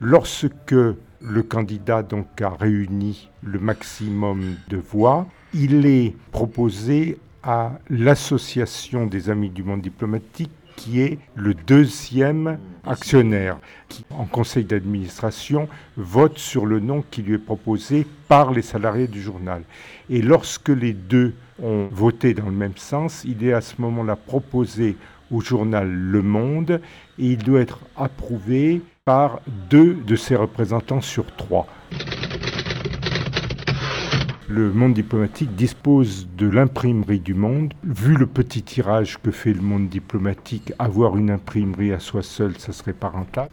lorsque 0.00 0.74
le 1.22 1.42
candidat 1.42 2.02
donc 2.02 2.40
a 2.40 2.50
réuni 2.50 3.28
le 3.42 3.58
maximum 3.58 4.56
de 4.68 4.76
voix, 4.76 5.26
il 5.54 5.86
est 5.86 6.14
proposé 6.30 7.18
à 7.42 7.72
l'association 7.90 9.06
des 9.06 9.30
amis 9.30 9.50
du 9.50 9.62
monde 9.62 9.82
diplomatique 9.82 10.50
qui 10.76 11.00
est 11.00 11.18
le 11.34 11.54
deuxième 11.54 12.58
actionnaire, 12.84 13.58
qui 13.88 14.04
en 14.10 14.24
conseil 14.24 14.64
d'administration 14.64 15.68
vote 15.96 16.38
sur 16.38 16.66
le 16.66 16.80
nom 16.80 17.04
qui 17.10 17.22
lui 17.22 17.34
est 17.34 17.38
proposé 17.38 18.06
par 18.28 18.52
les 18.52 18.62
salariés 18.62 19.06
du 19.06 19.20
journal. 19.20 19.62
Et 20.08 20.22
lorsque 20.22 20.70
les 20.70 20.92
deux 20.92 21.34
ont 21.62 21.88
voté 21.92 22.34
dans 22.34 22.46
le 22.46 22.52
même 22.52 22.76
sens, 22.76 23.22
il 23.24 23.44
est 23.44 23.52
à 23.52 23.60
ce 23.60 23.80
moment-là 23.80 24.16
proposé 24.16 24.96
au 25.30 25.40
journal 25.40 25.88
Le 25.88 26.22
Monde 26.22 26.80
et 27.18 27.26
il 27.26 27.38
doit 27.38 27.60
être 27.60 27.80
approuvé 27.96 28.82
par 29.04 29.40
deux 29.68 29.94
de 29.94 30.14
ses 30.14 30.36
représentants 30.36 31.00
sur 31.00 31.26
trois 31.34 31.66
le 34.48 34.70
monde 34.70 34.92
diplomatique 34.92 35.56
dispose 35.56 36.28
de 36.36 36.46
l'imprimerie 36.46 37.18
du 37.18 37.32
monde. 37.32 37.72
Vu 37.84 38.16
le 38.16 38.26
petit 38.26 38.62
tirage 38.62 39.18
que 39.22 39.30
fait 39.30 39.54
le 39.54 39.62
monde 39.62 39.88
diplomatique, 39.88 40.74
avoir 40.78 41.16
une 41.16 41.30
imprimerie 41.30 41.92
à 41.92 41.98
soi 41.98 42.22
seul, 42.22 42.58
ça 42.58 42.72
serait 42.72 42.92
pas 42.92 43.08
rentable. 43.08 43.48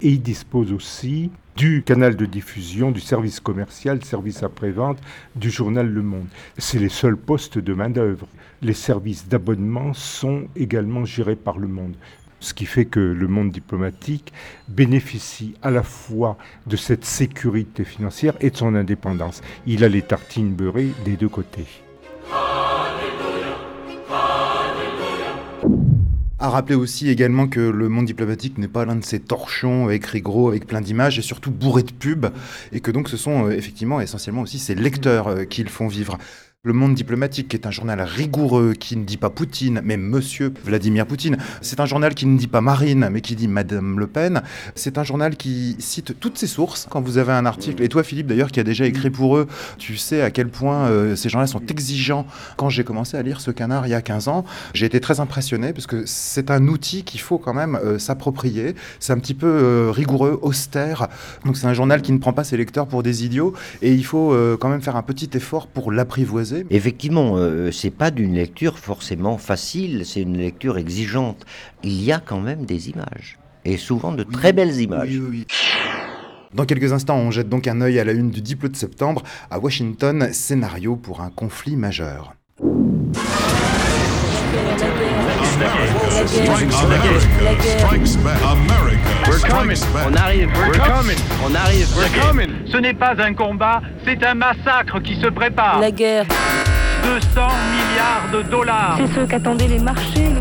Et 0.00 0.10
il 0.10 0.22
dispose 0.22 0.72
aussi 0.72 1.32
du 1.56 1.82
canal 1.82 2.14
de 2.14 2.24
diffusion, 2.24 2.92
du 2.92 3.00
service 3.00 3.40
commercial, 3.40 4.04
service 4.04 4.44
après-vente, 4.44 4.98
du 5.34 5.50
journal 5.50 5.88
Le 5.88 6.02
Monde. 6.02 6.28
C'est 6.56 6.78
les 6.78 6.88
seuls 6.88 7.16
postes 7.16 7.58
de 7.58 7.74
main-d'œuvre. 7.74 8.28
Les 8.62 8.74
services 8.74 9.26
d'abonnement 9.26 9.92
sont 9.92 10.46
également 10.54 11.04
gérés 11.04 11.36
par 11.36 11.58
Le 11.58 11.68
Monde 11.68 11.96
ce 12.44 12.54
qui 12.54 12.66
fait 12.66 12.84
que 12.84 13.00
le 13.00 13.26
monde 13.26 13.50
diplomatique 13.50 14.32
bénéficie 14.68 15.54
à 15.62 15.70
la 15.70 15.82
fois 15.82 16.36
de 16.66 16.76
cette 16.76 17.04
sécurité 17.04 17.84
financière 17.84 18.34
et 18.40 18.50
de 18.50 18.56
son 18.56 18.74
indépendance. 18.74 19.40
Il 19.66 19.82
a 19.82 19.88
les 19.88 20.02
tartines 20.02 20.54
beurrées 20.54 20.90
des 21.04 21.16
deux 21.16 21.28
côtés. 21.28 21.66
À 26.44 26.50
rappeler 26.50 26.74
aussi 26.74 27.08
également 27.08 27.48
que 27.48 27.60
le 27.60 27.88
monde 27.88 28.04
diplomatique 28.04 28.58
n'est 28.58 28.68
pas 28.68 28.84
l'un 28.84 28.96
de 28.96 29.04
ces 29.04 29.18
torchons 29.18 29.88
écrits 29.88 30.20
gros 30.20 30.48
avec 30.48 30.66
plein 30.66 30.82
d'images 30.82 31.18
et 31.18 31.22
surtout 31.22 31.50
bourré 31.50 31.84
de 31.84 31.92
pubs 31.92 32.26
et 32.70 32.80
que 32.80 32.90
donc 32.90 33.08
ce 33.08 33.16
sont 33.16 33.46
euh, 33.46 33.52
effectivement 33.52 33.98
essentiellement 33.98 34.42
aussi 34.42 34.58
ces 34.58 34.74
lecteurs 34.74 35.28
euh, 35.28 35.44
qui 35.44 35.62
le 35.62 35.70
font 35.70 35.88
vivre. 35.88 36.18
Le 36.66 36.72
Monde 36.72 36.94
diplomatique 36.94 37.52
est 37.52 37.66
un 37.66 37.70
journal 37.70 38.00
rigoureux 38.00 38.72
qui 38.72 38.96
ne 38.96 39.04
dit 39.04 39.18
pas 39.18 39.28
Poutine, 39.28 39.82
mais 39.84 39.98
Monsieur 39.98 40.50
Vladimir 40.64 41.04
Poutine. 41.06 41.36
C'est 41.60 41.78
un 41.78 41.84
journal 41.84 42.14
qui 42.14 42.24
ne 42.24 42.38
dit 42.38 42.46
pas 42.46 42.62
Marine, 42.62 43.10
mais 43.12 43.20
qui 43.20 43.36
dit 43.36 43.48
Madame 43.48 43.98
Le 44.00 44.06
Pen. 44.06 44.40
C'est 44.74 44.96
un 44.96 45.04
journal 45.04 45.36
qui 45.36 45.76
cite 45.78 46.18
toutes 46.18 46.38
ses 46.38 46.46
sources 46.46 46.86
quand 46.88 47.02
vous 47.02 47.18
avez 47.18 47.32
un 47.32 47.44
article. 47.44 47.82
Et 47.82 47.90
toi, 47.90 48.02
Philippe, 48.02 48.28
d'ailleurs, 48.28 48.50
qui 48.50 48.60
a 48.60 48.62
déjà 48.62 48.86
écrit 48.86 49.10
pour 49.10 49.36
eux, 49.36 49.46
tu 49.76 49.98
sais 49.98 50.22
à 50.22 50.30
quel 50.30 50.48
point 50.48 50.86
euh, 50.86 51.16
ces 51.16 51.28
gens-là 51.28 51.46
sont 51.46 51.60
exigeants. 51.66 52.26
Quand 52.56 52.70
j'ai 52.70 52.82
commencé 52.82 53.18
à 53.18 53.22
lire 53.22 53.42
ce 53.42 53.50
canard 53.50 53.86
il 53.86 53.90
y 53.90 53.94
a 53.94 54.00
15 54.00 54.28
ans, 54.28 54.46
j'ai 54.72 54.86
été 54.86 55.00
très 55.00 55.20
impressionné 55.20 55.74
parce 55.74 55.86
que 55.86 56.04
c'est 56.06 56.50
un 56.50 56.66
outil 56.68 57.04
qu'il 57.04 57.20
faut 57.20 57.36
quand 57.36 57.52
même 57.52 57.74
euh, 57.74 57.98
s'approprier. 57.98 58.74
C'est 59.00 59.12
un 59.12 59.18
petit 59.18 59.34
peu 59.34 59.48
euh, 59.48 59.90
rigoureux, 59.90 60.38
austère. 60.40 61.08
Donc 61.44 61.58
c'est 61.58 61.66
un 61.66 61.74
journal 61.74 62.00
qui 62.00 62.12
ne 62.12 62.18
prend 62.18 62.32
pas 62.32 62.42
ses 62.42 62.56
lecteurs 62.56 62.86
pour 62.86 63.02
des 63.02 63.26
idiots 63.26 63.52
et 63.82 63.92
il 63.92 64.06
faut 64.06 64.34
quand 64.58 64.70
même 64.70 64.80
faire 64.80 64.96
un 64.96 65.02
petit 65.02 65.28
effort 65.34 65.66
pour 65.66 65.92
l'apprivoiser 65.92 66.53
Effectivement, 66.70 67.36
euh, 67.36 67.70
c'est 67.70 67.90
pas 67.90 68.10
d'une 68.10 68.34
lecture 68.34 68.78
forcément 68.78 69.38
facile, 69.38 70.04
c'est 70.04 70.22
une 70.22 70.38
lecture 70.38 70.78
exigeante. 70.78 71.44
Il 71.82 72.02
y 72.02 72.12
a 72.12 72.20
quand 72.20 72.40
même 72.40 72.64
des 72.64 72.90
images, 72.90 73.38
et 73.64 73.76
souvent 73.76 74.12
de 74.12 74.22
très 74.22 74.52
belles 74.52 74.80
images. 74.80 75.20
Dans 76.54 76.66
quelques 76.66 76.92
instants, 76.92 77.16
on 77.16 77.30
jette 77.30 77.48
donc 77.48 77.66
un 77.66 77.80
œil 77.80 77.98
à 77.98 78.04
la 78.04 78.12
une 78.12 78.30
du 78.30 78.40
diplôme 78.40 78.72
de 78.72 78.76
septembre 78.76 79.22
à 79.50 79.58
Washington, 79.58 80.28
scénario 80.32 80.96
pour 80.96 81.20
un 81.20 81.30
conflit 81.30 81.76
majeur. 81.76 82.34
On 90.06 90.14
arrive. 90.14 90.48
We're 90.56 90.78
coming. 90.78 91.18
On 91.46 91.54
arrive. 91.54 91.86
We're 91.94 92.26
coming. 92.26 92.50
Ce 92.72 92.78
n'est 92.78 92.94
pas 92.94 93.14
un 93.18 93.34
combat, 93.34 93.82
c'est 94.06 94.24
un 94.24 94.34
massacre 94.34 95.00
qui 95.00 95.20
se 95.20 95.26
prépare. 95.26 95.78
La 95.78 95.90
guerre. 95.90 96.24
200 97.04 97.20
milliards 97.36 98.30
de 98.32 98.42
dollars. 98.48 98.96
C'est 98.98 99.20
ce 99.20 99.26
qu'attendaient 99.26 99.68
les 99.68 99.78
marchés. 99.78 100.32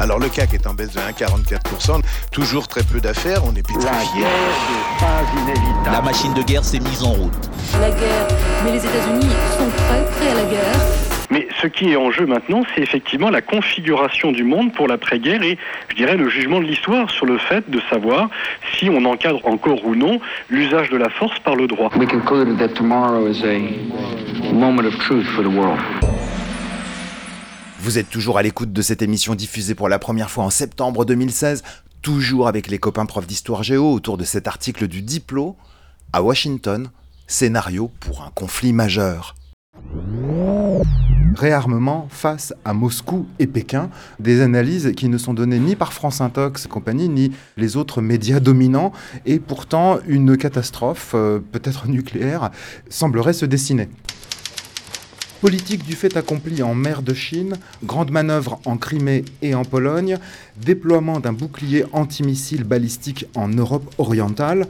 Alors 0.00 0.18
le 0.18 0.28
CAC 0.28 0.54
est 0.54 0.66
en 0.66 0.74
baisse 0.74 0.92
de 0.92 0.98
1,44%, 0.98 2.00
toujours 2.32 2.66
très 2.66 2.82
peu 2.82 3.00
d'affaires, 3.00 3.42
on 3.44 3.54
est 3.54 3.62
pétrifié. 3.62 3.90
La 3.90 4.20
guerre 4.20 4.98
pas 4.98 5.40
inévitable. 5.40 5.92
La 5.92 6.00
machine 6.00 6.34
de 6.34 6.42
guerre 6.42 6.64
s'est 6.64 6.80
mise 6.80 7.04
en 7.04 7.12
route. 7.12 7.32
La 7.80 7.90
guerre, 7.90 8.26
mais 8.64 8.72
les 8.72 8.78
États-Unis 8.78 9.30
sont 9.56 9.68
prêts, 9.68 10.04
prêts 10.16 10.30
à 10.30 10.34
la 10.34 10.44
guerre. 10.50 10.89
Mais 11.30 11.46
ce 11.62 11.68
qui 11.68 11.90
est 11.90 11.96
en 11.96 12.10
jeu 12.10 12.26
maintenant, 12.26 12.62
c'est 12.74 12.82
effectivement 12.82 13.30
la 13.30 13.40
configuration 13.40 14.32
du 14.32 14.42
monde 14.42 14.72
pour 14.72 14.88
l'après-guerre 14.88 15.42
et, 15.42 15.58
je 15.88 15.94
dirais, 15.94 16.16
le 16.16 16.28
jugement 16.28 16.58
de 16.58 16.64
l'histoire 16.64 17.08
sur 17.08 17.24
le 17.24 17.38
fait 17.38 17.68
de 17.70 17.80
savoir 17.88 18.28
si 18.74 18.90
on 18.90 19.04
encadre 19.04 19.46
encore 19.46 19.84
ou 19.84 19.94
non 19.94 20.20
l'usage 20.48 20.90
de 20.90 20.96
la 20.96 21.08
force 21.08 21.38
par 21.40 21.54
le 21.54 21.68
droit. 21.68 21.90
Vous 27.78 27.98
êtes 27.98 28.10
toujours 28.10 28.36
à 28.36 28.42
l'écoute 28.42 28.72
de 28.72 28.82
cette 28.82 29.02
émission 29.02 29.34
diffusée 29.34 29.76
pour 29.76 29.88
la 29.88 29.98
première 30.00 30.30
fois 30.30 30.44
en 30.44 30.50
septembre 30.50 31.04
2016, 31.04 31.62
toujours 32.02 32.48
avec 32.48 32.68
les 32.68 32.78
copains 32.78 33.06
profs 33.06 33.26
d'histoire 33.26 33.62
géo 33.62 33.92
autour 33.92 34.18
de 34.18 34.24
cet 34.24 34.48
article 34.48 34.88
du 34.88 35.02
Diplo. 35.02 35.56
À 36.12 36.22
Washington, 36.22 36.90
scénario 37.28 37.90
pour 38.00 38.22
un 38.22 38.30
conflit 38.34 38.72
majeur 38.72 39.36
réarmement 41.34 42.08
face 42.10 42.52
à 42.64 42.72
Moscou 42.72 43.26
et 43.38 43.46
Pékin, 43.46 43.90
des 44.18 44.40
analyses 44.40 44.92
qui 44.96 45.08
ne 45.08 45.18
sont 45.18 45.34
données 45.34 45.58
ni 45.58 45.76
par 45.76 45.92
France 45.92 46.20
Intox 46.20 46.66
compagnie, 46.66 47.08
ni 47.08 47.32
les 47.56 47.76
autres 47.76 48.00
médias 48.00 48.40
dominants, 48.40 48.92
et 49.26 49.38
pourtant 49.38 49.98
une 50.06 50.36
catastrophe, 50.36 51.12
euh, 51.14 51.38
peut-être 51.52 51.88
nucléaire, 51.88 52.50
semblerait 52.88 53.32
se 53.32 53.46
dessiner. 53.46 53.88
Politique 55.40 55.86
du 55.86 55.94
fait 55.94 56.18
accompli 56.18 56.62
en 56.62 56.74
mer 56.74 57.00
de 57.00 57.14
Chine, 57.14 57.56
grande 57.82 58.10
manœuvre 58.10 58.60
en 58.66 58.76
Crimée 58.76 59.24
et 59.40 59.54
en 59.54 59.64
Pologne, 59.64 60.18
déploiement 60.62 61.18
d'un 61.18 61.32
bouclier 61.32 61.86
antimissile 61.92 62.64
balistique 62.64 63.24
en 63.34 63.48
Europe 63.48 63.90
orientale, 63.96 64.66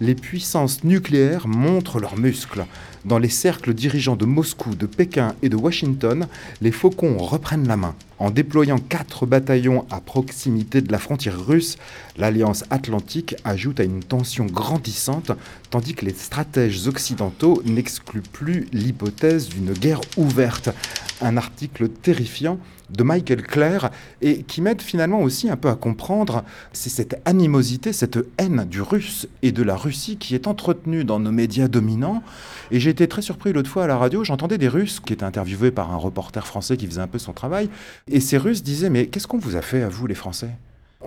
les 0.00 0.14
puissances 0.14 0.82
nucléaires 0.82 1.46
montrent 1.46 2.00
leurs 2.00 2.16
muscles. 2.16 2.64
Dans 3.04 3.18
les 3.18 3.28
cercles 3.28 3.74
dirigeants 3.74 4.16
de 4.16 4.24
Moscou, 4.24 4.74
de 4.74 4.86
Pékin 4.86 5.34
et 5.42 5.50
de 5.50 5.56
Washington, 5.56 6.26
les 6.62 6.70
faucons 6.70 7.18
reprennent 7.18 7.68
la 7.68 7.76
main. 7.76 7.94
En 8.18 8.30
déployant 8.30 8.78
quatre 8.78 9.26
bataillons 9.26 9.86
à 9.90 10.00
proximité 10.00 10.80
de 10.80 10.92
la 10.92 10.98
frontière 10.98 11.44
russe, 11.44 11.76
l'Alliance 12.16 12.64
atlantique 12.70 13.34
ajoute 13.44 13.80
à 13.80 13.84
une 13.84 14.04
tension 14.04 14.46
grandissante, 14.46 15.32
tandis 15.70 15.94
que 15.94 16.04
les 16.04 16.14
stratèges 16.14 16.86
occidentaux 16.86 17.62
n'excluent 17.64 18.22
plus 18.22 18.68
l'hypothèse 18.72 19.48
d'une 19.48 19.72
guerre 19.72 20.00
ouverte. 20.16 20.70
Un 21.20 21.36
article 21.36 21.88
terrifiant 21.88 22.58
de 22.90 23.02
Michael 23.02 23.42
Clare 23.42 23.90
et 24.20 24.42
qui 24.42 24.60
m'aide 24.60 24.82
finalement 24.82 25.22
aussi 25.22 25.48
un 25.48 25.56
peu 25.56 25.68
à 25.68 25.74
comprendre, 25.74 26.44
c'est 26.72 26.90
cette 26.90 27.20
animosité, 27.24 27.92
cette 27.92 28.18
haine 28.38 28.66
du 28.68 28.82
russe 28.82 29.26
et 29.42 29.52
de 29.52 29.62
la 29.62 29.76
Russie 29.76 30.16
qui 30.16 30.34
est 30.34 30.46
entretenue 30.46 31.04
dans 31.04 31.20
nos 31.20 31.32
médias 31.32 31.68
dominants. 31.68 32.22
Et 32.70 32.80
j'ai 32.80 32.90
été 32.90 33.08
très 33.08 33.22
surpris 33.22 33.52
l'autre 33.52 33.70
fois 33.70 33.84
à 33.84 33.86
la 33.86 33.96
radio, 33.96 34.24
j'entendais 34.24 34.58
des 34.58 34.68
Russes 34.68 35.00
qui 35.00 35.12
étaient 35.12 35.24
interviewés 35.24 35.70
par 35.70 35.92
un 35.92 35.96
reporter 35.96 36.46
français 36.46 36.76
qui 36.76 36.86
faisait 36.86 37.00
un 37.00 37.06
peu 37.06 37.18
son 37.18 37.32
travail, 37.32 37.68
et 38.10 38.20
ces 38.20 38.38
Russes 38.38 38.62
disaient 38.62 38.90
mais 38.90 39.06
qu'est-ce 39.06 39.26
qu'on 39.26 39.38
vous 39.38 39.56
a 39.56 39.62
fait 39.62 39.82
à 39.82 39.88
vous 39.88 40.06
les 40.06 40.14
Français? 40.14 40.50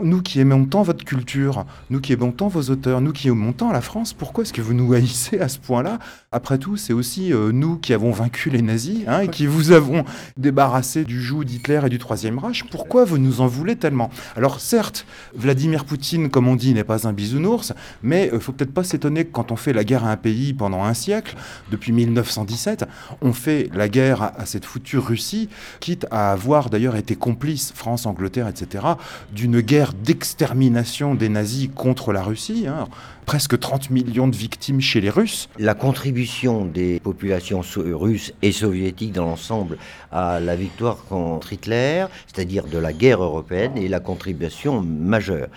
Nous 0.01 0.21
qui 0.21 0.39
aimons 0.39 0.65
tant 0.65 0.83
votre 0.83 1.03
culture, 1.03 1.65
nous 1.89 1.99
qui 1.99 2.13
aimons 2.13 2.31
tant 2.31 2.47
vos 2.47 2.61
auteurs, 2.69 3.01
nous 3.01 3.13
qui 3.13 3.29
aimons 3.29 3.53
tant 3.53 3.71
la 3.71 3.81
France, 3.81 4.13
pourquoi 4.13 4.43
est-ce 4.43 4.53
que 4.53 4.61
vous 4.61 4.75
nous 4.75 4.93
haïssez 4.93 5.39
à 5.39 5.47
ce 5.47 5.57
point-là? 5.57 5.99
Après 6.33 6.57
tout, 6.57 6.75
c'est 6.75 6.91
aussi 6.91 7.31
euh, 7.31 7.53
nous 7.53 7.77
qui 7.77 7.93
avons 7.93 8.11
vaincu 8.11 8.49
les 8.49 8.61
nazis, 8.61 9.05
hein, 9.07 9.21
et 9.21 9.27
qui 9.29 9.47
vous 9.47 9.71
avons 9.71 10.03
débarrassé 10.35 11.05
du 11.05 11.21
joug 11.21 11.45
d'Hitler 11.45 11.79
et 11.85 11.89
du 11.89 11.99
Troisième 11.99 12.37
Reich. 12.37 12.65
Pourquoi 12.69 13.05
vous 13.05 13.17
nous 13.17 13.39
en 13.39 13.47
voulez 13.47 13.77
tellement? 13.77 14.09
Alors 14.35 14.59
certes, 14.59 15.05
Vladimir 15.33 15.85
Poutine, 15.85 16.29
comme 16.29 16.49
on 16.49 16.57
dit, 16.57 16.73
n'est 16.73 16.83
pas 16.83 17.07
un 17.07 17.13
bisounours, 17.13 17.71
mais 18.03 18.27
il 18.29 18.35
euh, 18.35 18.39
faut 18.41 18.51
peut-être 18.51 18.73
pas 18.73 18.83
s'étonner 18.83 19.23
que 19.23 19.31
quand 19.31 19.53
on 19.53 19.55
fait 19.55 19.71
la 19.71 19.85
guerre 19.85 20.03
à 20.03 20.11
un 20.11 20.17
pays 20.17 20.53
pendant 20.53 20.83
un 20.83 20.93
siècle, 20.93 21.37
depuis 21.71 21.93
1917, 21.93 22.83
on 23.21 23.31
fait 23.31 23.69
la 23.73 23.87
guerre 23.87 24.21
à, 24.21 24.37
à 24.37 24.45
cette 24.45 24.65
foutue 24.65 24.97
Russie, 24.97 25.47
quitte 25.79 26.07
à 26.11 26.33
avoir 26.33 26.69
d'ailleurs 26.69 26.97
été 26.97 27.15
complice, 27.15 27.71
France, 27.73 28.05
Angleterre, 28.05 28.49
etc., 28.49 28.83
d'une 29.31 29.61
guerre 29.61 29.93
d'extermination 29.93 31.15
des 31.15 31.29
nazis 31.29 31.69
contre 31.73 32.11
la 32.11 32.21
Russie. 32.21 32.65
Hein. 32.67 32.89
Presque 33.27 33.59
30 33.59 33.89
millions 33.89 34.29
de 34.29 34.35
victimes 34.37 34.79
chez 34.79 35.01
les 35.01 35.09
Russes. 35.09 35.49
La 35.59 35.73
contribution 35.73 36.63
des 36.63 37.01
populations 37.01 37.59
russes 37.75 38.31
et 38.41 38.53
soviétiques 38.53 39.11
dans 39.11 39.25
l'ensemble 39.25 39.77
à 40.13 40.39
la 40.39 40.55
victoire 40.55 41.03
contre 41.03 41.51
Hitler, 41.51 42.05
c'est-à-dire 42.25 42.63
de 42.67 42.77
la 42.77 42.93
guerre 42.93 43.21
européenne, 43.21 43.77
est 43.77 43.89
la 43.89 43.99
contribution 43.99 44.81
majeure. 44.81 45.49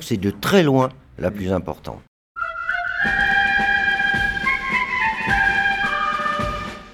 C'est 0.00 0.16
de 0.16 0.32
très 0.32 0.64
loin 0.64 0.88
la 1.16 1.30
plus 1.30 1.52
importante. 1.52 2.00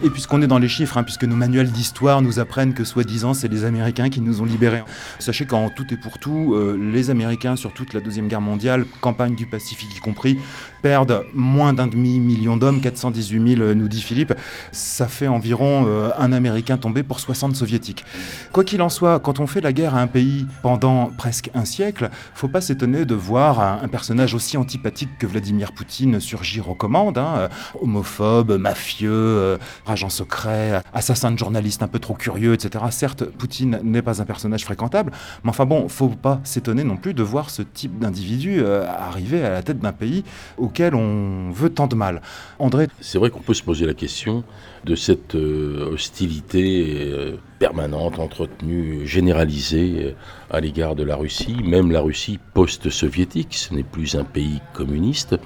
Et 0.00 0.10
puisqu'on 0.10 0.42
est 0.42 0.46
dans 0.46 0.60
les 0.60 0.68
chiffres, 0.68 0.96
hein, 0.96 1.02
puisque 1.02 1.24
nos 1.24 1.34
manuels 1.34 1.72
d'histoire 1.72 2.22
nous 2.22 2.38
apprennent 2.38 2.72
que 2.72 2.84
soi-disant 2.84 3.34
c'est 3.34 3.48
les 3.48 3.64
Américains 3.64 4.10
qui 4.10 4.20
nous 4.20 4.40
ont 4.40 4.44
libérés. 4.44 4.84
Sachez 5.18 5.44
qu'en 5.44 5.70
tout 5.70 5.92
et 5.92 5.96
pour 5.96 6.20
tout, 6.20 6.54
euh, 6.54 6.78
les 6.80 7.10
Américains 7.10 7.56
sur 7.56 7.72
toute 7.72 7.94
la 7.94 8.00
Deuxième 8.00 8.28
Guerre 8.28 8.40
mondiale, 8.40 8.86
campagne 9.00 9.34
du 9.34 9.46
Pacifique 9.46 9.96
y 9.96 9.98
compris, 9.98 10.38
perdent 10.82 11.24
moins 11.34 11.72
d'un 11.72 11.86
demi-million 11.86 12.56
d'hommes, 12.56 12.80
418 12.80 13.56
000 13.56 13.60
euh, 13.60 13.74
nous 13.74 13.88
dit 13.88 14.02
Philippe. 14.02 14.34
Ça 14.72 15.08
fait 15.08 15.28
environ 15.28 15.86
euh, 15.86 16.10
un 16.18 16.32
Américain 16.32 16.76
tombé 16.76 17.02
pour 17.02 17.20
60 17.20 17.56
soviétiques. 17.56 18.04
Quoi 18.52 18.64
qu'il 18.64 18.82
en 18.82 18.88
soit, 18.88 19.20
quand 19.20 19.40
on 19.40 19.46
fait 19.46 19.60
la 19.60 19.72
guerre 19.72 19.94
à 19.94 20.00
un 20.00 20.06
pays 20.06 20.46
pendant 20.62 21.10
presque 21.16 21.50
un 21.54 21.64
siècle, 21.64 22.10
faut 22.34 22.48
pas 22.48 22.60
s'étonner 22.60 23.04
de 23.04 23.14
voir 23.14 23.60
un, 23.60 23.88
personnage 23.88 24.34
aussi 24.34 24.56
antipathique 24.56 25.10
que 25.18 25.26
Vladimir 25.26 25.72
Poutine 25.72 26.20
surgir 26.20 26.68
aux 26.68 26.74
commandes, 26.74 27.16
hein, 27.16 27.48
homophobe, 27.80 28.52
mafieux, 28.58 29.58
agent 29.86 30.10
secret, 30.10 30.82
assassin 30.92 31.30
de 31.30 31.38
journalistes 31.38 31.82
un 31.82 31.88
peu 31.88 31.98
trop 31.98 32.14
curieux, 32.14 32.54
etc. 32.54 32.84
Certes, 32.90 33.24
Poutine 33.24 33.80
n'est 33.82 34.02
pas 34.02 34.20
un 34.20 34.24
personnage 34.24 34.64
fréquentable, 34.64 35.12
mais 35.42 35.50
enfin 35.50 35.64
bon, 35.64 35.88
faut 35.88 36.08
pas 36.08 36.40
s'étonner 36.44 36.84
non 36.84 36.96
plus 36.96 37.14
de 37.14 37.22
voir 37.22 37.50
ce 37.50 37.62
type 37.62 37.98
d'individu 37.98 38.60
euh, 38.60 38.86
arriver 38.86 39.44
à 39.44 39.50
la 39.50 39.62
tête 39.62 39.78
d'un 39.78 39.92
pays 39.92 40.24
auquel 40.68 40.94
on 40.94 41.50
veut 41.50 41.70
tant 41.70 41.86
de 41.86 41.94
mal. 41.94 42.20
André 42.58 42.88
C'est 43.00 43.18
vrai 43.18 43.30
qu'on 43.30 43.40
peut 43.40 43.54
se 43.54 43.62
poser 43.62 43.86
la 43.86 43.94
question 43.94 44.44
de 44.84 44.94
cette 44.94 45.34
euh, 45.34 45.90
hostilité 45.92 47.08
euh, 47.08 47.36
permanente, 47.58 48.18
entretenue, 48.18 49.06
généralisée 49.06 50.14
à 50.50 50.60
l'égard 50.60 50.94
de 50.94 51.04
la 51.04 51.16
Russie, 51.16 51.56
même 51.64 51.90
la 51.90 52.00
Russie 52.00 52.38
post-soviétique, 52.54 53.54
ce 53.54 53.74
n'est 53.74 53.82
plus 53.82 54.14
un 54.14 54.24
pays 54.24 54.60
communiste. 54.74 55.36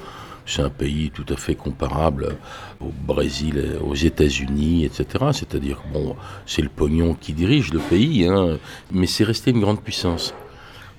C'est 0.45 0.63
un 0.63 0.71
pays 0.71 1.13
tout 1.15 1.25
à 1.33 1.37
fait 1.37 1.55
comparable 1.55 2.37
au 2.81 2.91
Brésil, 3.07 3.79
aux 3.81 3.95
États-Unis, 3.95 4.85
etc. 4.85 5.27
C'est-à-dire, 5.33 5.81
bon, 5.93 6.17
c'est 6.47 6.63
le 6.63 6.69
pognon 6.69 7.15
qui 7.15 7.33
dirige 7.33 7.73
le 7.73 7.79
pays, 7.79 8.27
hein, 8.27 8.59
mais 8.91 9.07
c'est 9.07 9.23
resté 9.23 9.53
une 9.53 9.61
grande 9.61 9.81
puissance. 9.81 10.35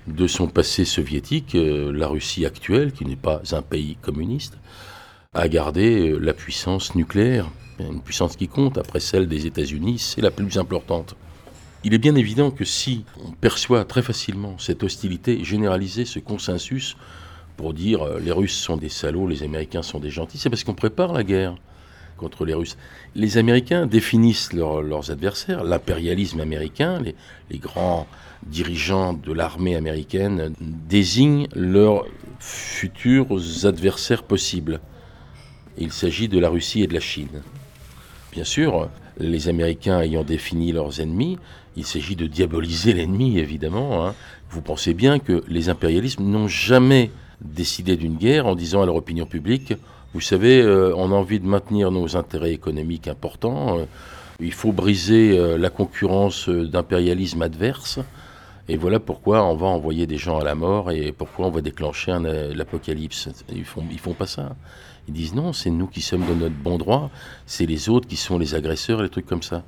De 0.08 0.28
son 0.28 0.48
passé 0.48 0.84
soviétique, 0.84 1.56
euh, 1.56 1.92
la 1.94 2.08
Russie 2.08 2.46
actuelle, 2.46 2.92
qui 2.92 3.06
n'est 3.06 3.16
pas 3.16 3.42
un 3.52 3.62
pays 3.62 3.96
communiste, 4.02 4.58
a 5.34 5.48
gardé 5.48 6.10
euh, 6.10 6.18
la 6.18 6.34
puissance 6.34 6.94
nucléaire. 6.96 7.50
Une 7.80 8.02
puissance 8.02 8.36
qui 8.36 8.48
compte, 8.48 8.78
après 8.78 9.00
celle 9.00 9.28
des 9.28 9.46
États-Unis, 9.46 10.00
c'est 10.00 10.22
la 10.22 10.30
plus 10.30 10.58
importante. 10.58 11.16
Il 11.86 11.94
est 11.94 12.00
bien 12.00 12.16
évident 12.16 12.52
que 12.52 12.66
si 12.66 13.06
on 13.26 13.32
perçoit 13.32 13.86
très 13.86 14.02
facilement 14.02 14.58
cette 14.58 14.84
hostilité 14.84 15.44
généralisée, 15.44 16.06
ce 16.06 16.20
consensus 16.20 16.98
pour 17.56 17.74
dire 17.74 18.04
euh, 18.04 18.20
les 18.20 18.32
Russes 18.32 18.58
sont 18.58 18.78
des 18.78 18.90
salauds, 18.90 19.28
les 19.28 19.44
Américains 19.44 19.84
sont 19.84 20.00
des 20.00 20.10
gentils, 20.10 20.38
c'est 20.38 20.50
parce 20.50 20.64
qu'on 20.64 20.76
prépare 20.76 21.14
la 21.14 21.24
guerre 21.24 21.56
contre 22.17 22.46
les 22.46 22.53
Russes. 22.53 22.77
Les 23.15 23.38
Américains 23.38 23.86
définissent 23.86 24.53
leurs 24.53 25.12
adversaires, 25.12 25.63
l'impérialisme 25.63 26.39
américain, 26.39 27.01
les, 27.01 27.58
grands 27.58 28.08
dirigeants 28.46 29.13
de 29.13 29.32
l'armée 29.32 29.75
américaine 29.75 30.53
désignent 30.60 31.48
leurs 31.55 32.05
futurs 32.39 33.27
adversaires 33.63 34.24
possibles. 34.24 34.82
Il 35.77 35.91
s'agit 35.91 36.27
de 36.27 36.39
la 36.39 36.50
Russie 36.50 36.84
et 36.84 36.88
de 36.88 36.93
la 36.93 37.00
Chine. 37.00 37.41
Bien 38.32 38.43
sûr, 38.43 38.89
les 39.20 39.48
Américains 39.48 40.01
ayant 40.01 40.24
défini 40.24 40.72
leurs 40.72 41.00
ennemis, 41.00 41.38
il 41.75 41.86
s'agit 41.86 42.15
de 42.15 42.27
diaboliser 42.27 42.93
l'ennemi, 42.93 43.39
évidemment. 43.39 44.06
Hein. 44.06 44.15
Vous 44.49 44.62
pensez 44.62 44.93
bien 44.93 45.19
que 45.19 45.43
les 45.47 45.69
impérialismes 45.69 46.23
n'ont 46.23 46.47
jamais 46.47 47.12
décider 47.41 47.95
d'une 47.95 48.17
guerre 48.17 48.47
en 48.47 48.56
disant 48.56 48.82
à 48.82 48.86
leur 48.86 48.95
opinion 48.95 49.26
publique, 49.26 49.73
vous 50.13 50.21
savez, 50.21 50.62
euh, 50.62 50.93
on 50.95 51.12
a 51.12 51.15
envie 51.15 51.39
de 51.39 51.47
maintenir 51.47 51.89
nos 51.89 52.15
intérêts 52.15 52.52
économiques 52.52 53.08
importants, 53.08 53.80
euh, 53.80 53.86
il 54.39 54.54
faut 54.54 54.71
briser 54.71 55.38
euh, 55.38 55.58
la 55.58 55.71
concurrence 55.71 56.49
d'impérialisme 56.49 57.41
adverse, 57.41 57.99
et 58.69 58.78
voilà 58.78 58.99
pourquoi 58.99 59.43
on 59.43 59.56
va 59.56 59.65
envoyer 59.65 60.06
des 60.06 60.17
gens 60.17 60.38
à 60.38 60.43
la 60.43 60.54
mort 60.54 60.91
et 60.91 61.12
pourquoi 61.12 61.47
on 61.47 61.49
va 61.49 61.62
déclencher 61.62 62.15
l'apocalypse. 62.56 63.28
Ils 63.49 63.65
font, 63.65 63.84
ils 63.91 63.99
font 63.99 64.13
pas 64.13 64.28
ça. 64.28 64.56
Ils 65.08 65.13
disent 65.13 65.34
non, 65.34 65.52
c'est 65.52 65.69
nous 65.69 65.88
qui 65.88 65.99
sommes 65.99 66.26
de 66.26 66.34
notre 66.34 66.56
bon 66.56 66.78
droit, 66.78 67.10
c'est 67.45 67.65
les 67.65 67.89
autres 67.89 68.08
qui 68.08 68.15
sont 68.15 68.38
les 68.38 68.56
agresseurs, 68.56 69.02
les 69.02 69.10
trucs 69.10 69.26
comme 69.26 69.43
ça. 69.43 69.63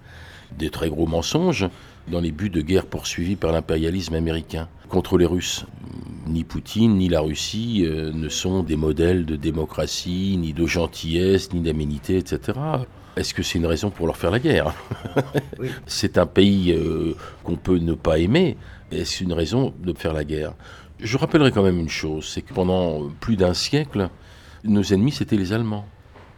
Des 0.58 0.70
très 0.70 0.90
gros 0.90 1.08
mensonges 1.08 1.68
dans 2.08 2.20
les 2.20 2.32
buts 2.32 2.50
de 2.50 2.62
guerre 2.62 2.86
poursuivis 2.86 3.36
par 3.36 3.52
l'impérialisme 3.52 4.14
américain 4.14 4.68
contre 4.90 5.18
les 5.18 5.26
Russes 5.26 5.66
ni 6.28 6.44
Poutine 6.44 6.98
ni 6.98 7.08
la 7.08 7.22
Russie 7.22 7.84
euh, 7.86 8.12
ne 8.14 8.30
sont 8.30 8.64
des 8.64 8.76
modèles 8.76 9.26
de 9.26 9.36
démocratie, 9.36 10.38
ni 10.38 10.54
de 10.54 10.66
gentillesse, 10.66 11.54
ni 11.54 11.62
d'aménité, 11.62 12.18
etc. 12.18 12.60
Est-ce 13.16 13.34
que 13.34 13.44
c'est 13.44 13.60
une 13.60 13.66
raison 13.66 13.90
pour 13.90 14.08
leur 14.08 14.18
faire 14.18 14.32
la 14.32 14.40
guerre? 14.40 14.74
C'est 15.86 16.18
un 16.18 16.26
pays 16.26 16.74
euh, 16.74 17.16
qu'on 17.44 17.56
peut 17.56 17.78
ne 17.78 17.94
pas 17.94 18.20
aimer. 18.20 18.58
Est-ce 18.92 19.24
une 19.24 19.34
raison 19.34 19.74
de 19.82 19.94
faire 19.94 20.14
la 20.14 20.24
guerre? 20.24 20.54
Je 21.00 21.18
rappellerai 21.18 21.52
quand 21.52 21.64
même 21.64 21.80
une 21.80 21.90
chose, 21.90 22.28
c'est 22.28 22.42
que 22.42 22.54
pendant 22.54 23.10
plus 23.20 23.36
d'un 23.36 23.54
siècle, 23.54 24.10
nos 24.64 24.84
ennemis, 24.84 25.12
c'était 25.12 25.38
les 25.38 25.54
Allemands. 25.54 25.86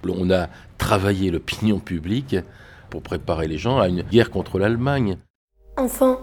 On 0.08 0.32
a 0.32 0.48
travaillé 0.78 1.32
l'opinion 1.32 1.80
publique 1.80 2.36
pour 2.90 3.02
préparer 3.02 3.48
les 3.48 3.58
gens 3.58 3.80
à 3.80 3.88
une 3.88 4.04
guerre 4.04 4.30
contre 4.30 4.58
l'Allemagne. 4.58 5.18
Enfant, 5.80 6.18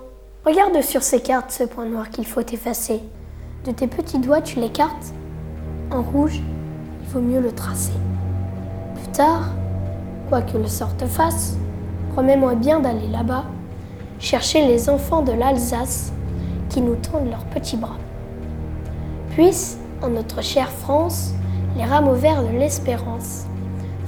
regarde 0.44 0.82
sur 0.82 1.04
ces 1.04 1.20
cartes 1.20 1.52
ce 1.52 1.62
point 1.62 1.86
noir 1.86 2.10
qu'il 2.10 2.26
faut 2.26 2.40
effacer. 2.40 3.00
De 3.64 3.70
tes 3.70 3.86
petits 3.86 4.18
doigts, 4.18 4.40
tu 4.40 4.58
l'écartes. 4.58 5.14
En 5.92 6.02
rouge, 6.02 6.40
il 7.00 7.08
vaut 7.08 7.20
mieux 7.20 7.38
le 7.38 7.52
tracer. 7.52 7.92
Plus 8.96 9.12
tard, 9.12 9.50
quoi 10.28 10.42
que 10.42 10.58
le 10.58 10.66
sort 10.66 10.96
te 10.96 11.04
fasse, 11.04 11.56
promets-moi 12.14 12.56
bien 12.56 12.80
d'aller 12.80 13.06
là-bas, 13.06 13.44
chercher 14.18 14.66
les 14.66 14.90
enfants 14.90 15.22
de 15.22 15.30
l'Alsace 15.30 16.12
qui 16.68 16.80
nous 16.80 16.96
tendent 16.96 17.30
leurs 17.30 17.44
petits 17.44 17.76
bras. 17.76 17.98
Puissent, 19.30 19.78
en 20.02 20.08
notre 20.08 20.42
chère 20.42 20.70
France, 20.70 21.30
les 21.76 21.84
rameaux 21.84 22.14
verts 22.14 22.42
de 22.42 22.58
l'espérance 22.58 23.44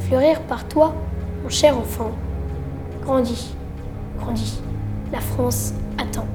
fleurir 0.08 0.40
par 0.42 0.66
toi, 0.66 0.92
mon 1.44 1.50
cher 1.50 1.78
enfant. 1.78 2.10
Grandis, 3.04 3.54
grandis, 4.18 4.60
la 5.16 5.22
France 5.22 5.72
attend. 5.96 6.26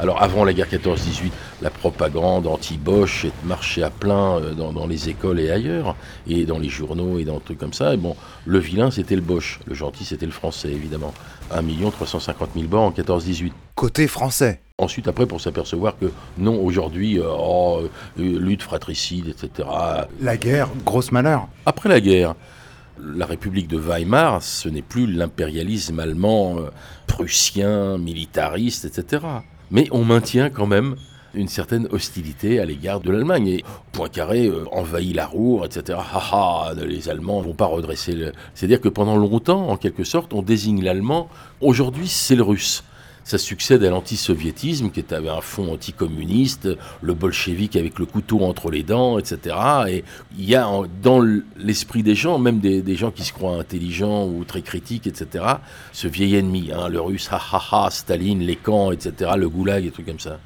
Alors 0.00 0.20
avant 0.20 0.44
la 0.44 0.52
guerre 0.52 0.66
14-18, 0.66 1.30
la 1.60 1.70
propagande 1.70 2.48
anti-Bosch 2.48 3.26
marchait 3.44 3.84
à 3.84 3.90
plein 3.90 4.40
euh, 4.40 4.54
dans, 4.54 4.86
les 4.88 5.08
écoles 5.08 5.38
et 5.38 5.52
ailleurs, 5.52 5.94
et 6.26 6.46
dans 6.46 6.58
les 6.58 6.68
journaux 6.68 7.20
et 7.20 7.24
dans 7.24 7.38
trucs 7.38 7.58
comme 7.58 7.72
ça. 7.72 7.94
Et 7.94 7.96
bon, 7.96 8.16
le 8.44 8.58
vilain 8.58 8.90
c'était 8.90 9.14
le 9.14 9.20
Bosch, 9.20 9.60
le 9.68 9.74
gentil 9.74 10.04
c'était 10.04 10.26
le 10.26 10.32
français 10.32 10.72
évidemment. 10.72 11.14
1 11.52 11.62
350 11.90 12.50
000 12.56 12.66
morts 12.68 12.82
en 12.82 12.90
14-18. 12.90 13.52
Côté 13.76 14.08
français. 14.08 14.60
Ensuite, 14.78 15.06
après, 15.06 15.26
pour 15.26 15.40
s'apercevoir 15.40 15.96
que 15.96 16.06
non, 16.38 16.60
aujourd'hui, 16.60 17.20
euh, 17.20 17.26
oh, 17.28 17.82
euh, 18.18 18.38
lutte 18.38 18.62
fratricide, 18.62 19.28
etc. 19.28 19.68
La 20.20 20.36
guerre, 20.36 20.68
grosse 20.84 21.12
malheur. 21.12 21.46
Après 21.66 21.88
la 21.88 22.00
guerre, 22.00 22.34
la 22.98 23.26
République 23.26 23.68
de 23.68 23.78
Weimar, 23.78 24.42
ce 24.42 24.68
n'est 24.68 24.82
plus 24.82 25.06
l'impérialisme 25.06 25.98
allemand, 26.00 26.56
prussien, 27.06 27.98
militariste, 27.98 28.84
etc 28.84 29.42
mais 29.72 29.88
on 29.90 30.04
maintient 30.04 30.50
quand 30.50 30.66
même 30.66 30.96
une 31.34 31.48
certaine 31.48 31.88
hostilité 31.90 32.60
à 32.60 32.66
l'égard 32.66 33.00
de 33.00 33.10
l'Allemagne. 33.10 33.48
Et 33.48 33.64
Poincaré 33.90 34.46
euh, 34.46 34.66
envahit 34.70 35.16
la 35.16 35.26
Roure, 35.26 35.64
etc. 35.64 35.98
Ha, 35.98 36.74
les 36.76 37.08
Allemands 37.08 37.40
ne 37.40 37.46
vont 37.46 37.54
pas 37.54 37.64
redresser 37.64 38.12
le... 38.12 38.32
C'est-à-dire 38.54 38.82
que 38.82 38.90
pendant 38.90 39.16
longtemps, 39.16 39.70
en 39.70 39.78
quelque 39.78 40.04
sorte, 40.04 40.34
on 40.34 40.42
désigne 40.42 40.84
l'Allemand. 40.84 41.30
Aujourd'hui, 41.62 42.06
c'est 42.06 42.36
le 42.36 42.42
Russe. 42.42 42.84
Ça 43.24 43.38
succède 43.38 43.84
à 43.84 43.90
l'antisoviétisme 43.90 44.90
qui 44.90 45.04
avait 45.14 45.28
un 45.28 45.40
fond 45.40 45.72
anticommuniste, 45.72 46.68
le 47.00 47.14
bolchevique 47.14 47.76
avec 47.76 47.98
le 47.98 48.06
couteau 48.06 48.40
entre 48.40 48.70
les 48.70 48.82
dents, 48.82 49.18
etc. 49.18 49.56
Et 49.88 50.04
il 50.36 50.44
y 50.44 50.56
a 50.56 50.68
dans 51.02 51.20
l'esprit 51.56 52.02
des 52.02 52.14
gens, 52.14 52.38
même 52.38 52.58
des, 52.58 52.96
gens 52.96 53.10
qui 53.10 53.22
se 53.22 53.32
croient 53.32 53.56
intelligents 53.56 54.26
ou 54.26 54.44
très 54.44 54.62
critiques, 54.62 55.06
etc., 55.06 55.44
ce 55.92 56.08
vieil 56.08 56.36
ennemi, 56.36 56.70
hein, 56.72 56.88
le 56.88 57.00
russe, 57.00 57.28
ha 57.30 57.40
ha 57.52 57.62
ha, 57.70 57.90
Staline, 57.90 58.40
les 58.40 58.56
camps, 58.56 58.92
etc., 58.92 59.32
le 59.36 59.48
goulag 59.48 59.86
et 59.86 59.90
trucs 59.90 60.06
comme 60.06 60.20
ça. 60.20 60.38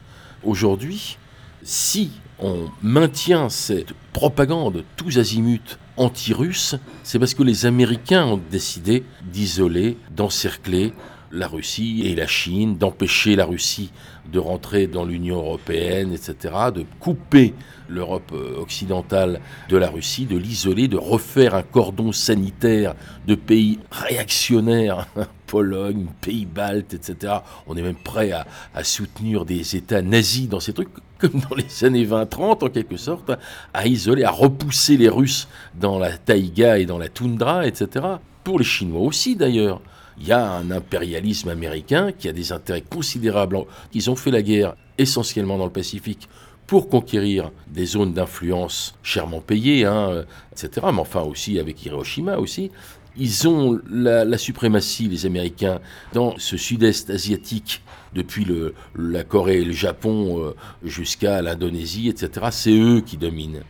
Aujourd'hui, 0.45 1.19
si 1.63 2.11
on 2.39 2.69
maintient 2.83 3.49
cette 3.49 3.95
propagande 4.13 4.85
tous 4.97 5.19
azimuts 5.19 5.79
anti-russe, 5.97 6.77
c'est 7.03 7.19
parce 7.19 7.35
que 7.35 7.43
les 7.43 7.65
Américains 7.67 8.27
ont 8.27 8.41
décidé 8.51 9.05
d'isoler, 9.25 9.97
d'encercler 10.15 10.93
la 11.33 11.49
Russie 11.49 12.03
et 12.07 12.15
la 12.15 12.27
Chine, 12.27 12.77
d'empêcher 12.77 13.37
la 13.37 13.45
Russie 13.45 13.91
de 14.33 14.39
rentrer 14.39 14.87
dans 14.87 15.05
l'Union 15.05 15.37
européenne, 15.37 16.13
etc., 16.13 16.55
de 16.75 16.85
couper 17.01 17.55
l'Europe 17.89 18.33
euh, 18.33 18.61
occidentale 18.61 19.41
de 19.69 19.77
la 19.77 19.89
Russie, 19.89 20.27
de 20.27 20.37
l'isoler, 20.37 20.89
de 20.89 20.97
refaire 20.97 21.55
un 21.55 21.63
cordon 21.63 22.13
sanitaire 22.13 22.95
de 23.27 23.35
pays 23.35 23.79
réactionnaires, 23.91 25.07
Pologne, 25.47 26.07
pays 26.21 26.45
baltes, 26.45 26.93
etc. 26.93 27.35
On 27.69 27.77
est 27.77 27.83
même 27.83 27.95
prêt 27.95 28.33
à, 28.33 28.47
à 28.75 28.83
soutenir 28.83 29.45
des 29.45 29.77
États 29.77 30.03
nazis 30.03 30.49
dans 30.49 30.59
ces 30.59 30.73
trucs, 30.73 30.89
comme 31.19 31.41
dans 31.49 31.55
les 31.55 31.85
années 31.85 32.05
20-30 32.05 32.65
en 32.65 32.69
quelque 32.69 32.97
sorte, 32.97 33.31
à 33.73 33.87
isoler, 33.87 34.25
à 34.25 34.33
repousser 34.33 34.97
les 34.97 35.09
Russes 35.09 35.47
dans 35.79 36.01
la 36.01 36.19
taïga 36.19 36.79
et 36.79 36.87
dans 36.87 36.99
la 36.99 37.09
toundra, 37.09 37.65
etc. 37.65 38.05
Pour 38.43 38.59
les 38.59 38.65
Chinois 38.65 39.03
aussi 39.03 39.37
d'ailleurs 39.37 39.81
il 40.19 40.27
y 40.27 40.33
a 40.33 40.51
un 40.51 40.71
impérialisme 40.71 41.49
américain 41.49 42.13
qui 42.13 42.29
a 42.29 42.33
des 42.33 42.53
intérêts 42.53 42.83
considérables. 42.83 43.59
Ils 43.93 44.11
ont 44.11 44.17
fait 44.17 44.31
la 44.31 44.43
guerre 44.43 44.77
essentiellement 44.99 45.59
dans 45.59 45.67
le 45.67 45.73
Pacifique 45.73 46.29
pour 46.67 46.89
conquérir 46.89 47.51
des 47.69 47.87
zones 47.87 48.13
d'influence 48.13 48.95
chèrement 49.03 49.41
payées, 49.41 49.85
hein, 49.85 50.25
etc. 50.53 50.87
Mais 50.93 51.01
enfin 51.01 51.23
aussi 51.23 51.59
avec 51.59 51.85
Hiroshima 51.85 52.39
aussi. 52.39 52.71
Ils 53.19 53.49
ont 53.49 53.81
la, 53.91 54.37
suprématie, 54.37 55.09
les 55.09 55.25
Américains, 55.25 55.81
dans 56.13 56.35
ce 56.39 56.59
sud-est 56.59 57.09
asiatique, 57.09 57.83
depuis 58.13 58.47
la 58.95 59.25
Corée 59.25 59.61
et 59.61 59.65
le 59.65 59.73
Japon 59.73 60.39
euh, 60.39 60.55
jusqu'à 60.85 61.41
l'Indonésie, 61.43 62.09
etc. 62.09 62.47
C'est 62.51 62.77
eux 62.77 63.01
qui 63.01 63.17
dominent. 63.17 63.63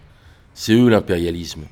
C'est 0.55 0.73
eux 0.73 0.89
l'impérialisme. 0.89 1.63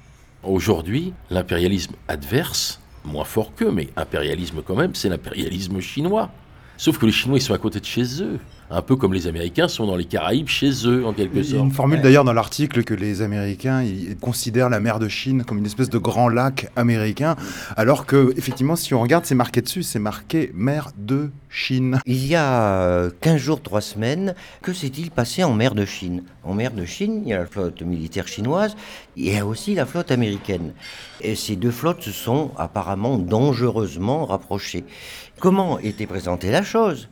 Aujourd'hui, 0.42 1.12
l'impérialisme 1.30 1.94
adverse, 2.06 2.80
moins 3.04 3.24
fort 3.24 3.54
qu'eux, 3.54 3.70
mais 3.70 3.88
impérialisme 3.96 4.62
quand 4.62 4.76
même, 4.76 4.94
c'est 4.94 5.08
l'impérialisme 5.08 5.80
chinois. 5.80 6.30
Sauf 6.76 6.98
que 6.98 7.06
les 7.06 7.12
Chinois, 7.12 7.38
ils 7.38 7.42
sont 7.42 7.54
à 7.54 7.58
côté 7.58 7.80
de 7.80 7.84
chez 7.84 8.22
eux. 8.22 8.38
Un 8.76 8.82
peu 8.82 8.96
comme 8.96 9.14
les 9.14 9.28
Américains 9.28 9.68
sont 9.68 9.86
dans 9.86 9.94
les 9.94 10.04
Caraïbes 10.04 10.48
chez 10.48 10.70
eux, 10.84 11.06
en 11.06 11.12
quelque 11.12 11.36
sorte. 11.44 11.50
Il 11.50 11.54
y 11.54 11.58
a 11.60 11.62
une 11.62 11.70
formule 11.70 12.00
d'ailleurs 12.00 12.24
dans 12.24 12.32
l'article 12.32 12.82
que 12.82 12.92
les 12.92 13.22
Américains 13.22 13.84
ils 13.84 14.16
considèrent 14.16 14.68
la 14.68 14.80
mer 14.80 14.98
de 14.98 15.06
Chine 15.06 15.44
comme 15.44 15.58
une 15.58 15.66
espèce 15.66 15.90
de 15.90 15.98
grand 15.98 16.28
lac 16.28 16.68
américain, 16.74 17.36
alors 17.76 18.04
que, 18.04 18.34
effectivement, 18.36 18.74
si 18.74 18.92
on 18.92 19.00
regarde, 19.00 19.26
c'est 19.26 19.36
marqué 19.36 19.62
dessus, 19.62 19.84
c'est 19.84 20.00
marqué 20.00 20.50
mer 20.54 20.90
de 20.98 21.30
Chine. 21.50 22.00
Il 22.04 22.26
y 22.26 22.34
a 22.34 23.10
15 23.20 23.36
jours, 23.36 23.62
3 23.62 23.80
semaines, 23.80 24.34
que 24.60 24.72
s'est-il 24.72 25.12
passé 25.12 25.44
en 25.44 25.54
mer 25.54 25.76
de 25.76 25.84
Chine? 25.84 26.24
En 26.42 26.54
mer 26.54 26.72
de 26.72 26.84
Chine, 26.84 27.22
il 27.22 27.28
y 27.28 27.32
a 27.32 27.38
la 27.38 27.46
flotte 27.46 27.80
militaire 27.82 28.26
chinoise, 28.26 28.74
il 29.16 29.32
y 29.32 29.38
a 29.38 29.46
aussi 29.46 29.76
la 29.76 29.86
flotte 29.86 30.10
américaine. 30.10 30.72
Et 31.20 31.36
ces 31.36 31.54
deux 31.54 31.70
flottes 31.70 32.02
se 32.02 32.10
sont 32.10 32.50
apparemment 32.58 33.18
dangereusement 33.18 34.26
rapprochées. 34.26 34.84
Comment 35.38 35.78
était 35.78 36.06
présentée 36.06 36.50
la 36.50 36.64
chose? 36.64 37.08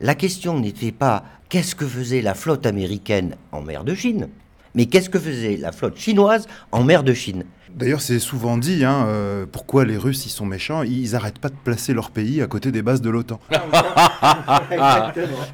La 0.00 0.14
question 0.14 0.60
n'était 0.60 0.92
pas 0.92 1.24
qu'est-ce 1.48 1.74
que 1.74 1.86
faisait 1.86 2.20
la 2.20 2.34
flotte 2.34 2.66
américaine 2.66 3.36
en 3.52 3.62
mer 3.62 3.82
de 3.82 3.94
Chine, 3.94 4.28
mais 4.74 4.86
qu'est-ce 4.86 5.08
que 5.08 5.18
faisait 5.18 5.56
la 5.56 5.72
flotte 5.72 5.96
chinoise 5.98 6.46
en 6.70 6.84
mer 6.84 7.02
de 7.02 7.14
Chine 7.14 7.44
D'ailleurs, 7.76 8.00
c'est 8.00 8.20
souvent 8.20 8.56
dit, 8.56 8.86
hein, 8.86 9.04
euh, 9.06 9.44
pourquoi 9.50 9.84
les 9.84 9.98
Russes, 9.98 10.24
ils 10.24 10.30
sont 10.30 10.46
méchants, 10.46 10.82
ils 10.82 11.10
n'arrêtent 11.10 11.38
pas 11.38 11.50
de 11.50 11.56
placer 11.62 11.92
leur 11.92 12.10
pays 12.10 12.40
à 12.40 12.46
côté 12.46 12.72
des 12.72 12.80
bases 12.80 13.02
de 13.02 13.10
l'OTAN. 13.10 13.38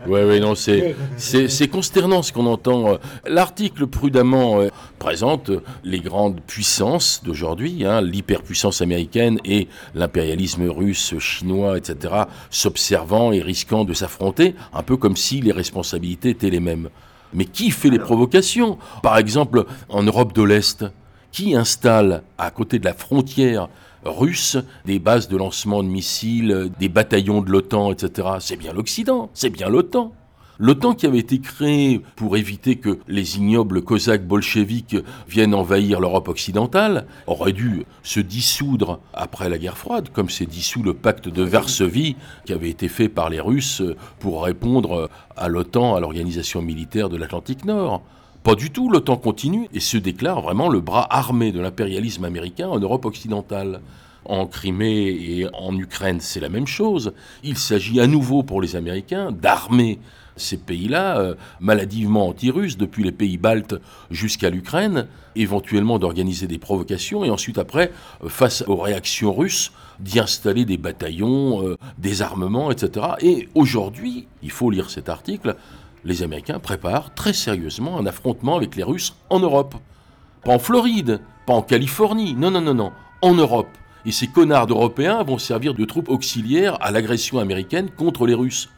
oui, 0.06 0.20
oui, 0.28 0.40
non, 0.40 0.54
c'est, 0.54 0.94
c'est, 1.16 1.66
consternant 1.66 2.22
ce 2.22 2.32
qu'on 2.32 2.46
entend. 2.46 2.98
L'article 3.26 3.88
prudemment 3.88 4.61
euh, 4.61 4.68
présente 5.00 5.50
les 5.82 5.98
grandes 5.98 6.40
puissances 6.40 7.22
d'aujourd'hui, 7.24 7.85
hein, 7.85 8.00
l'hyperpuissance 8.00 8.82
américaine 8.82 9.40
et 9.44 9.66
l'impérialisme 9.96 10.68
russe, 10.68 11.18
chinois, 11.18 11.76
etc., 11.76 12.14
s'observant 12.50 13.32
et 13.32 13.42
risquant 13.42 13.85
de 13.85 13.94
s'affronter, 13.94 14.54
un 14.72 14.85
peu 14.85 14.96
comme 14.96 15.16
si 15.16 15.40
les 15.40 15.50
responsabilités 15.50 16.30
étaient 16.30 16.50
les 16.50 16.61
mêmes. 16.61 16.88
Mais 17.35 17.46
qui 17.46 17.72
fait 17.72 17.90
les 17.90 17.98
provocations? 17.98 18.78
Par 19.02 19.18
exemple, 19.18 19.64
en 19.88 20.04
Europe 20.04 20.32
de 20.35 20.42
l'Est, 20.42 20.85
qui 21.32 21.56
installe 21.56 22.22
à 22.38 22.50
côté 22.50 22.78
de 22.78 22.84
la 22.84 22.94
frontière 22.94 23.68
russe 24.04 24.56
des 24.84 24.98
bases 24.98 25.28
de 25.28 25.36
lancement 25.36 25.82
de 25.82 25.88
missiles, 25.88 26.70
des 26.78 26.88
bataillons 26.88 27.40
de 27.40 27.50
l'OTAN, 27.50 27.92
etc. 27.92 28.28
C'est 28.40 28.56
bien 28.56 28.72
l'Occident, 28.72 29.30
c'est 29.34 29.50
bien 29.50 29.68
l'OTAN. 29.68 30.12
L'OTAN 30.58 30.94
qui 30.94 31.06
avait 31.06 31.18
été 31.18 31.40
créé 31.40 32.02
pour 32.14 32.36
éviter 32.36 32.76
que 32.76 32.98
les 33.08 33.36
ignobles 33.36 33.82
cosaques 33.82 34.26
bolcheviques 34.26 34.96
viennent 35.26 35.54
envahir 35.54 35.98
l'Europe 35.98 36.28
occidentale 36.28 37.06
aurait 37.26 37.52
dû 37.52 37.84
se 38.02 38.20
dissoudre 38.20 39.00
après 39.14 39.48
la 39.48 39.58
guerre 39.58 39.78
froide, 39.78 40.10
comme 40.12 40.28
s'est 40.28 40.46
dissous 40.46 40.82
le 40.82 40.94
pacte 40.94 41.28
de 41.28 41.42
Varsovie 41.42 42.16
qui 42.44 42.52
avait 42.52 42.70
été 42.70 42.88
fait 42.88 43.08
par 43.08 43.30
les 43.30 43.40
Russes 43.40 43.82
pour 44.20 44.44
répondre 44.44 45.10
à 45.36 45.48
l'OTAN, 45.48 45.96
à 45.96 46.00
l'organisation 46.00 46.60
militaire 46.62 47.08
de 47.08 47.16
l'Atlantique 47.16 47.64
Nord. 47.64 48.02
Pas 48.42 48.57
du 48.57 48.72
tout, 48.72 48.90
l'OTAN 48.90 49.18
continue 49.18 49.68
et 49.72 49.78
se 49.78 49.96
déclare 49.96 50.40
vraiment 50.40 50.68
le 50.68 50.81
bras 50.81 51.07
armé 51.14 51.52
de 51.52 51.61
l'impérialisme 51.61 52.24
américain 52.24 52.68
en 52.68 52.81
Europe 52.81 53.05
occidentale. 53.05 53.81
En 54.24 54.46
Crimée 54.46 55.09
et 55.11 55.46
en 55.52 55.76
Ukraine, 55.76 56.20
c'est 56.20 56.40
la 56.40 56.48
même 56.48 56.66
chose. 56.66 57.12
Il 57.44 57.57
s'agit 57.57 58.00
à 58.00 58.09
nouveau 58.09 58.42
pour 58.42 58.61
les 58.61 58.74
Américains 58.74 59.31
d'armer 59.31 60.00
ces 60.37 60.57
pays-là, 60.57 61.18
euh, 61.18 61.35
maladivement 61.61 62.28
anti-russes, 62.28 62.76
depuis 62.76 63.05
les 63.05 63.12
pays 63.12 63.37
baltes 63.37 63.76
jusqu'à 64.11 64.50
l'Ukraine, 64.50 65.07
éventuellement 65.37 65.98
d'organiser 65.98 66.46
des 66.46 66.59
provocations 66.59 67.24
et 67.24 67.31
ensuite 67.31 67.59
après, 67.59 67.92
euh, 68.24 68.28
face 68.28 68.64
aux 68.66 68.76
réactions 68.76 69.33
russes, 69.33 69.72
d'y 70.00 70.18
installer 70.18 70.64
des 70.64 70.78
bataillons, 70.78 71.66
euh, 71.66 71.76
des 71.98 72.22
armements, 72.22 72.70
etc. 72.70 73.07
Et 73.20 73.48
aujourd'hui, 73.55 74.26
il 74.42 74.50
faut 74.50 74.70
lire 74.70 74.90
cet 74.90 75.09
article, 75.09 75.57
les 76.04 76.22
Américains 76.22 76.58
préparent 76.58 77.14
très 77.14 77.32
sérieusement 77.32 77.98
un 77.98 78.06
affrontement 78.06 78.56
avec 78.56 78.76
les 78.76 78.82
Russes 78.82 79.14
en 79.30 79.40
Europe. 79.40 79.74
Pas 80.44 80.54
en 80.54 80.58
Floride, 80.58 81.20
pas 81.46 81.54
en 81.54 81.62
Californie, 81.62 82.34
non, 82.34 82.50
non, 82.50 82.60
non, 82.60 82.74
non, 82.74 82.92
en 83.20 83.34
Europe. 83.34 83.68
Et 84.04 84.12
ces 84.12 84.26
connards 84.26 84.66
d'Européens 84.66 85.22
vont 85.22 85.38
servir 85.38 85.74
de 85.74 85.84
troupes 85.84 86.08
auxiliaires 86.08 86.76
à 86.80 86.90
l'agression 86.90 87.38
américaine 87.38 87.90
contre 87.90 88.26
les 88.26 88.34
Russes. 88.34 88.68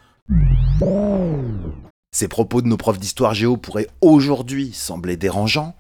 Ces 2.13 2.29
propos 2.29 2.61
de 2.61 2.69
nos 2.69 2.77
profs 2.77 2.99
d'histoire 2.99 3.35
géo 3.35 3.57
pourraient 3.57 3.89
aujourd'hui 4.03 4.73
sembler 4.73 5.17
dérangeants, 5.17 5.75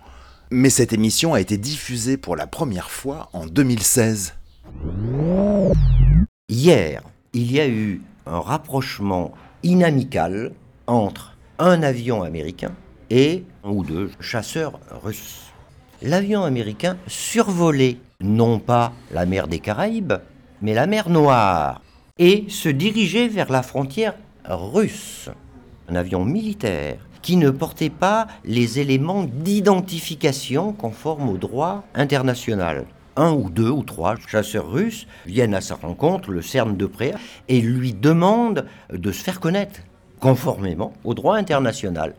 mais 0.50 0.70
cette 0.70 0.92
émission 0.92 1.34
a 1.34 1.40
été 1.40 1.58
diffusée 1.58 2.16
pour 2.16 2.36
la 2.36 2.46
première 2.46 2.90
fois 2.90 3.28
en 3.32 3.46
2016. 3.46 4.34
Hier, 6.48 7.02
il 7.34 7.52
y 7.52 7.60
a 7.60 7.68
eu 7.68 8.00
un 8.26 8.40
rapprochement 8.40 9.32
inamical 9.62 10.52
entre 10.86 11.33
un 11.64 11.82
avion 11.82 12.22
américain 12.22 12.72
et 13.08 13.42
un 13.64 13.70
ou 13.70 13.84
deux 13.84 14.10
chasseurs 14.20 14.78
russes. 15.02 15.44
L'avion 16.02 16.44
américain 16.44 16.98
survolait 17.06 17.96
non 18.20 18.58
pas 18.58 18.92
la 19.10 19.24
mer 19.24 19.48
des 19.48 19.60
Caraïbes, 19.60 20.12
mais 20.60 20.74
la 20.74 20.86
mer 20.86 21.08
Noire, 21.08 21.80
et 22.18 22.44
se 22.48 22.68
dirigeait 22.68 23.28
vers 23.28 23.50
la 23.50 23.62
frontière 23.62 24.14
russe. 24.44 25.30
Un 25.88 25.94
avion 25.94 26.26
militaire 26.26 26.98
qui 27.22 27.36
ne 27.36 27.48
portait 27.48 27.88
pas 27.88 28.26
les 28.44 28.78
éléments 28.78 29.24
d'identification 29.24 30.74
conformes 30.74 31.30
au 31.30 31.38
droit 31.38 31.84
international. 31.94 32.84
Un 33.16 33.32
ou 33.32 33.48
deux 33.48 33.70
ou 33.70 33.84
trois 33.84 34.16
chasseurs 34.28 34.70
russes 34.70 35.06
viennent 35.24 35.54
à 35.54 35.62
sa 35.62 35.76
rencontre, 35.76 36.30
le 36.30 36.42
cernent 36.42 36.76
de 36.76 36.86
près 36.86 37.14
et 37.48 37.62
lui 37.62 37.94
demandent 37.94 38.66
de 38.92 39.12
se 39.12 39.22
faire 39.22 39.40
connaître 39.40 39.80
conformément 40.24 40.94
au 41.04 41.12
droit 41.12 41.36
international. 41.36 42.14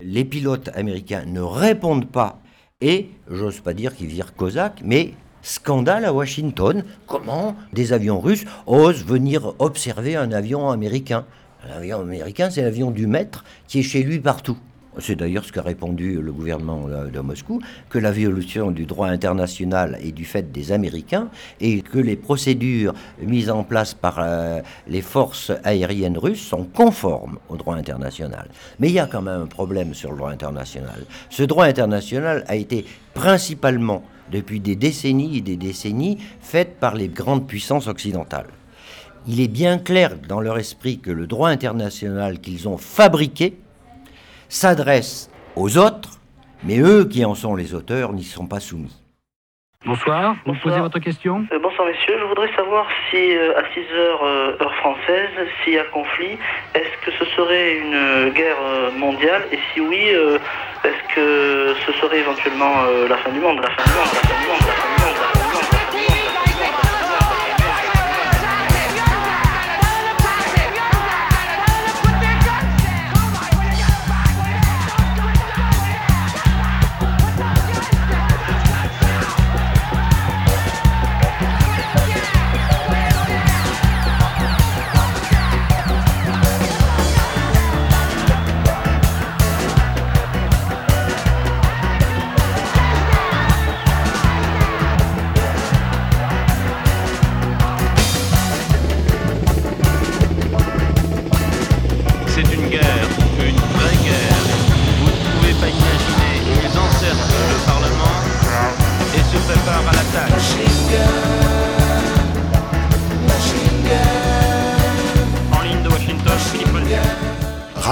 Les 0.00 0.24
pilotes 0.24 0.70
américains 0.76 1.24
ne 1.26 1.40
répondent 1.40 2.06
pas 2.06 2.38
et, 2.80 3.10
j'ose 3.28 3.58
pas 3.58 3.74
dire 3.74 3.96
qu'ils 3.96 4.06
virent 4.06 4.36
Cosaque, 4.36 4.80
mais 4.84 5.14
scandale 5.42 6.04
à 6.04 6.12
Washington. 6.12 6.84
Comment 7.08 7.56
des 7.72 7.92
avions 7.92 8.20
russes 8.20 8.44
osent 8.66 9.04
venir 9.04 9.54
observer 9.58 10.14
un 10.14 10.30
avion 10.30 10.70
américain? 10.70 11.26
Un 11.68 11.78
avion 11.78 12.00
américain, 12.00 12.48
c'est 12.48 12.62
l'avion 12.62 12.92
du 12.92 13.08
maître 13.08 13.42
qui 13.66 13.80
est 13.80 13.82
chez 13.82 14.04
lui 14.04 14.20
partout. 14.20 14.58
C'est 14.98 15.16
d'ailleurs 15.16 15.44
ce 15.44 15.52
qu'a 15.52 15.62
répondu 15.62 16.20
le 16.20 16.32
gouvernement 16.32 16.82
euh, 16.88 17.08
de 17.08 17.20
Moscou, 17.20 17.60
que 17.88 17.98
la 17.98 18.10
violation 18.10 18.70
du 18.70 18.84
droit 18.84 19.08
international 19.08 19.98
est 20.02 20.12
du 20.12 20.24
fait 20.24 20.52
des 20.52 20.70
Américains 20.70 21.28
et 21.60 21.80
que 21.80 21.98
les 21.98 22.16
procédures 22.16 22.92
mises 23.20 23.50
en 23.50 23.64
place 23.64 23.94
par 23.94 24.18
euh, 24.18 24.60
les 24.86 25.00
forces 25.00 25.50
aériennes 25.64 26.18
russes 26.18 26.46
sont 26.46 26.64
conformes 26.64 27.38
au 27.48 27.56
droit 27.56 27.76
international. 27.76 28.48
Mais 28.80 28.88
il 28.88 28.94
y 28.94 28.98
a 28.98 29.06
quand 29.06 29.22
même 29.22 29.42
un 29.42 29.46
problème 29.46 29.94
sur 29.94 30.10
le 30.10 30.18
droit 30.18 30.30
international. 30.30 31.04
Ce 31.30 31.42
droit 31.42 31.64
international 31.64 32.44
a 32.48 32.56
été 32.56 32.84
principalement, 33.14 34.02
depuis 34.30 34.60
des 34.60 34.76
décennies 34.76 35.38
et 35.38 35.40
des 35.40 35.56
décennies, 35.56 36.18
fait 36.40 36.78
par 36.78 36.94
les 36.94 37.08
grandes 37.08 37.46
puissances 37.46 37.86
occidentales. 37.86 38.48
Il 39.26 39.40
est 39.40 39.48
bien 39.48 39.78
clair 39.78 40.16
dans 40.28 40.40
leur 40.40 40.58
esprit 40.58 40.98
que 40.98 41.10
le 41.10 41.26
droit 41.26 41.48
international 41.48 42.40
qu'ils 42.40 42.68
ont 42.68 42.76
fabriqué, 42.76 43.56
s'adresse 44.52 45.30
aux 45.56 45.78
autres, 45.78 46.20
mais 46.62 46.78
eux 46.78 47.04
qui 47.04 47.24
en 47.24 47.34
sont 47.34 47.56
les 47.56 47.74
auteurs 47.74 48.12
n'y 48.12 48.24
sont 48.24 48.46
pas 48.46 48.60
soumis. 48.60 49.02
Bonsoir, 49.84 50.36
vous 50.46 50.54
posez 50.62 50.78
votre 50.78 51.00
question 51.00 51.44
euh, 51.52 51.58
Bonsoir 51.58 51.88
messieurs, 51.88 52.16
je 52.20 52.24
voudrais 52.24 52.54
savoir 52.54 52.86
si 53.10 53.36
euh, 53.36 53.58
à 53.58 53.62
6 53.74 53.80
heures 53.94 54.22
euh, 54.22 54.56
heure 54.60 54.74
française, 54.76 55.30
s'il 55.64 55.72
y 55.72 55.78
a 55.78 55.84
conflit, 55.84 56.38
est-ce 56.74 57.04
que 57.04 57.10
ce 57.18 57.24
serait 57.34 57.78
une 57.78 58.30
guerre 58.30 58.92
mondiale? 58.96 59.42
Et 59.50 59.58
si 59.72 59.80
oui, 59.80 60.04
est-ce 60.84 61.14
que 61.14 61.74
ce 61.84 61.92
serait 62.00 62.20
éventuellement 62.20 62.84
la 63.08 63.16
fin 63.16 63.30
du 63.30 63.40
monde? 63.40 63.60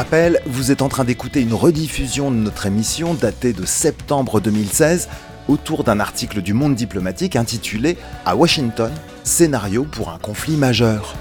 Rappel, 0.01 0.41
vous 0.47 0.71
êtes 0.71 0.81
en 0.81 0.89
train 0.89 1.05
d'écouter 1.05 1.43
une 1.43 1.53
rediffusion 1.53 2.31
de 2.31 2.37
notre 2.37 2.65
émission 2.65 3.13
datée 3.13 3.53
de 3.53 3.67
septembre 3.67 4.41
2016 4.41 5.11
autour 5.47 5.85
d'un 5.85 6.01
article 6.01 6.41
du 6.41 6.55
Monde 6.55 6.75
diplomatique 6.75 7.37
intitulé 7.37 7.99
À 8.25 8.35
Washington, 8.35 8.91
scénario 9.25 9.85
pour 9.85 10.09
un 10.09 10.17
conflit 10.17 10.57
majeur. 10.57 11.17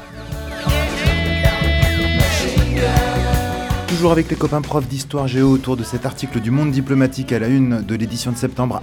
Toujours 3.90 4.14
avec 4.14 4.30
les 4.30 4.38
copains 4.38 4.62
profs 4.62 4.88
d'histoire 4.88 5.28
géo 5.28 5.50
autour 5.50 5.76
de 5.76 5.84
cet 5.84 6.06
article 6.06 6.40
du 6.40 6.50
Monde 6.50 6.72
diplomatique 6.72 7.34
à 7.34 7.40
la 7.40 7.48
une 7.48 7.82
de 7.82 7.96
l'édition 7.96 8.32
de 8.32 8.38
septembre. 8.38 8.82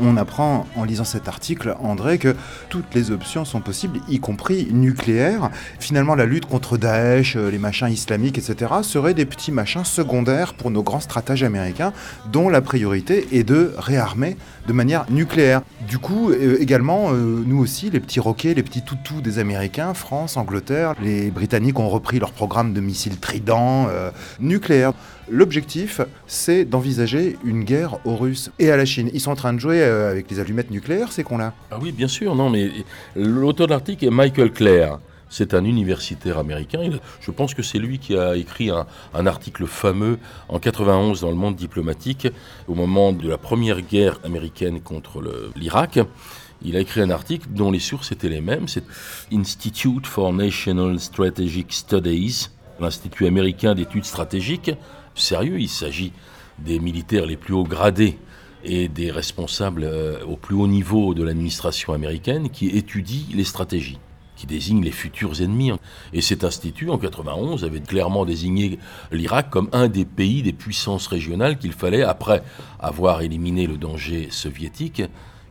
On 0.00 0.16
apprend 0.16 0.66
en 0.76 0.84
lisant 0.84 1.04
cet 1.04 1.28
article, 1.28 1.76
André, 1.82 2.18
que 2.18 2.34
toutes 2.68 2.94
les 2.94 3.10
options 3.10 3.44
sont 3.44 3.60
possibles, 3.60 4.00
y 4.08 4.20
compris 4.20 4.68
nucléaire. 4.72 5.50
Finalement, 5.78 6.14
la 6.14 6.24
lutte 6.24 6.46
contre 6.46 6.76
Daesh, 6.78 7.36
euh, 7.36 7.50
les 7.50 7.58
machins 7.58 7.88
islamiques, 7.88 8.38
etc., 8.38 8.72
seraient 8.82 9.14
des 9.14 9.26
petits 9.26 9.52
machins 9.52 9.84
secondaires 9.84 10.54
pour 10.54 10.70
nos 10.70 10.82
grands 10.82 11.00
stratèges 11.00 11.42
américains, 11.42 11.92
dont 12.30 12.48
la 12.48 12.60
priorité 12.60 13.26
est 13.32 13.44
de 13.44 13.72
réarmer 13.76 14.36
de 14.66 14.72
manière 14.72 15.04
nucléaire. 15.10 15.62
Du 15.88 15.98
coup, 15.98 16.30
euh, 16.30 16.56
également, 16.60 17.12
euh, 17.12 17.42
nous 17.46 17.58
aussi, 17.58 17.90
les 17.90 18.00
petits 18.00 18.20
roquets, 18.20 18.54
les 18.54 18.62
petits 18.62 18.82
toutous 18.82 19.20
des 19.20 19.38
Américains, 19.38 19.94
France, 19.94 20.36
Angleterre, 20.36 20.94
les 21.02 21.30
Britanniques 21.30 21.78
ont 21.78 21.88
repris 21.88 22.18
leur 22.18 22.32
programme 22.32 22.72
de 22.72 22.80
missiles 22.80 23.18
Trident 23.18 23.88
euh, 23.88 24.10
nucléaire. 24.40 24.92
L'objectif, 25.32 26.02
c'est 26.26 26.66
d'envisager 26.66 27.38
une 27.42 27.64
guerre 27.64 27.96
aux 28.04 28.16
Russes 28.16 28.50
et 28.58 28.70
à 28.70 28.76
la 28.76 28.84
Chine. 28.84 29.08
Ils 29.14 29.20
sont 29.20 29.30
en 29.30 29.34
train 29.34 29.54
de 29.54 29.58
jouer 29.58 29.80
euh, 29.80 30.10
avec 30.10 30.30
les 30.30 30.38
allumettes 30.40 30.70
nucléaires, 30.70 31.10
ces 31.10 31.24
cons-là. 31.24 31.54
Ah 31.70 31.78
oui, 31.80 31.90
bien 31.90 32.06
sûr, 32.06 32.34
non, 32.34 32.50
mais 32.50 32.70
l'auteur 33.16 33.66
de 33.66 33.72
l'article 33.72 34.04
est 34.04 34.10
Michael 34.10 34.52
Clare. 34.52 35.00
C'est 35.30 35.54
un 35.54 35.64
universitaire 35.64 36.36
américain. 36.36 36.80
Je 37.22 37.30
pense 37.30 37.54
que 37.54 37.62
c'est 37.62 37.78
lui 37.78 37.98
qui 37.98 38.14
a 38.14 38.36
écrit 38.36 38.68
un, 38.68 38.86
un 39.14 39.26
article 39.26 39.64
fameux 39.64 40.18
en 40.50 40.58
91 40.58 41.22
dans 41.22 41.30
le 41.30 41.36
monde 41.36 41.56
diplomatique, 41.56 42.28
au 42.68 42.74
moment 42.74 43.14
de 43.14 43.26
la 43.26 43.38
première 43.38 43.80
guerre 43.80 44.20
américaine 44.24 44.82
contre 44.82 45.22
l'Irak. 45.56 45.98
Il 46.62 46.76
a 46.76 46.80
écrit 46.80 47.00
un 47.00 47.08
article 47.08 47.46
dont 47.48 47.70
les 47.70 47.80
sources 47.80 48.12
étaient 48.12 48.28
les 48.28 48.42
mêmes. 48.42 48.68
C'est 48.68 48.84
Institute 49.32 50.06
for 50.06 50.30
National 50.34 51.00
Strategic 51.00 51.72
Studies, 51.72 52.50
l'Institut 52.80 53.26
américain 53.26 53.74
d'études 53.74 54.04
stratégiques. 54.04 54.72
Sérieux, 55.14 55.60
il 55.60 55.68
s'agit 55.68 56.12
des 56.58 56.78
militaires 56.78 57.26
les 57.26 57.36
plus 57.36 57.54
hauts 57.54 57.64
gradés 57.64 58.18
et 58.64 58.88
des 58.88 59.10
responsables 59.10 59.84
euh, 59.84 60.24
au 60.24 60.36
plus 60.36 60.54
haut 60.54 60.68
niveau 60.68 61.14
de 61.14 61.22
l'administration 61.22 61.92
américaine 61.92 62.50
qui 62.50 62.68
étudient 62.68 63.26
les 63.34 63.44
stratégies, 63.44 63.98
qui 64.36 64.46
désignent 64.46 64.84
les 64.84 64.92
futurs 64.92 65.40
ennemis. 65.40 65.72
Et 66.12 66.20
cet 66.20 66.44
institut, 66.44 66.90
en 66.90 66.98
91, 66.98 67.64
avait 67.64 67.80
clairement 67.80 68.24
désigné 68.24 68.78
l'Irak 69.10 69.50
comme 69.50 69.68
un 69.72 69.88
des 69.88 70.04
pays 70.04 70.42
des 70.42 70.52
puissances 70.52 71.08
régionales 71.08 71.58
qu'il 71.58 71.72
fallait, 71.72 72.02
après 72.02 72.42
avoir 72.78 73.22
éliminé 73.22 73.66
le 73.66 73.76
danger 73.76 74.28
soviétique, 74.30 75.02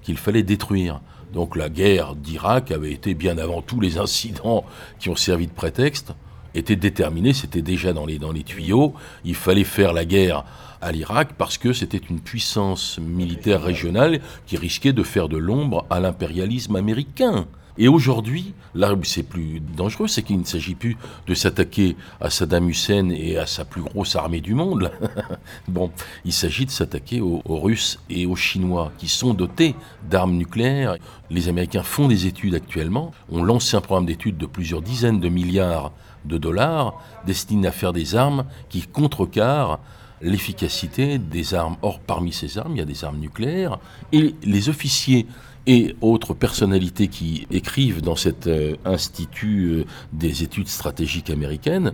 qu'il 0.01 0.17
fallait 0.17 0.43
détruire. 0.43 1.01
Donc 1.33 1.55
la 1.55 1.69
guerre 1.69 2.15
d'Irak 2.15 2.71
avait 2.71 2.91
été, 2.91 3.13
bien 3.13 3.37
avant 3.37 3.61
tous 3.61 3.79
les 3.79 3.97
incidents 3.97 4.65
qui 4.99 5.09
ont 5.09 5.15
servi 5.15 5.47
de 5.47 5.53
prétexte, 5.53 6.13
était 6.55 6.75
déterminée, 6.75 7.33
c'était 7.33 7.61
déjà 7.61 7.93
dans 7.93 8.05
les, 8.05 8.19
dans 8.19 8.31
les 8.31 8.43
tuyaux. 8.43 8.93
Il 9.25 9.35
fallait 9.35 9.63
faire 9.63 9.93
la 9.93 10.05
guerre 10.05 10.43
à 10.81 10.91
l'Irak 10.91 11.33
parce 11.37 11.57
que 11.57 11.73
c'était 11.73 11.97
une 11.97 12.19
puissance 12.19 12.99
militaire 12.99 13.61
régionale 13.61 14.19
qui 14.47 14.57
risquait 14.57 14.93
de 14.93 15.03
faire 15.03 15.29
de 15.29 15.37
l'ombre 15.37 15.85
à 15.89 15.99
l'impérialisme 15.99 16.75
américain. 16.75 17.45
Et 17.77 17.87
aujourd'hui, 17.87 18.53
là 18.75 18.93
où 18.93 19.03
c'est 19.03 19.23
plus 19.23 19.61
dangereux, 19.61 20.07
c'est 20.07 20.23
qu'il 20.23 20.37
ne 20.39 20.43
s'agit 20.43 20.75
plus 20.75 20.97
de 21.27 21.33
s'attaquer 21.33 21.95
à 22.19 22.29
Saddam 22.29 22.69
Hussein 22.69 23.09
et 23.09 23.37
à 23.37 23.45
sa 23.45 23.63
plus 23.63 23.81
grosse 23.81 24.15
armée 24.15 24.41
du 24.41 24.53
monde. 24.53 24.91
bon, 25.67 25.89
il 26.25 26.33
s'agit 26.33 26.65
de 26.65 26.71
s'attaquer 26.71 27.21
aux, 27.21 27.41
aux 27.45 27.59
Russes 27.59 27.99
et 28.09 28.25
aux 28.25 28.35
Chinois 28.35 28.91
qui 28.97 29.07
sont 29.07 29.33
dotés 29.33 29.75
d'armes 30.09 30.35
nucléaires. 30.35 30.97
Les 31.29 31.47
Américains 31.47 31.83
font 31.83 32.09
des 32.09 32.27
études 32.27 32.55
actuellement, 32.55 33.13
ont 33.31 33.43
lancé 33.43 33.77
un 33.77 33.81
programme 33.81 34.05
d'études 34.05 34.37
de 34.37 34.45
plusieurs 34.45 34.81
dizaines 34.81 35.21
de 35.21 35.29
milliards 35.29 35.93
de 36.25 36.37
dollars 36.37 37.01
destiné 37.25 37.67
à 37.67 37.71
faire 37.71 37.93
des 37.93 38.15
armes 38.15 38.45
qui 38.69 38.81
contrecarrent 38.81 39.79
l'efficacité 40.21 41.17
des 41.17 41.53
armes. 41.53 41.77
Or, 41.81 41.99
parmi 41.99 42.31
ces 42.31 42.57
armes, 42.57 42.73
il 42.75 42.79
y 42.79 42.81
a 42.81 42.85
des 42.85 43.03
armes 43.03 43.19
nucléaires. 43.19 43.79
Et 44.11 44.35
les 44.43 44.69
officiers 44.69 45.25
et 45.67 45.95
autres 46.01 46.33
personnalités 46.33 47.07
qui 47.07 47.47
écrivent 47.51 48.01
dans 48.01 48.15
cet 48.15 48.47
euh, 48.47 48.75
institut 48.85 49.69
euh, 49.69 49.85
des 50.11 50.43
études 50.43 50.67
stratégiques 50.67 51.29
américaines 51.29 51.93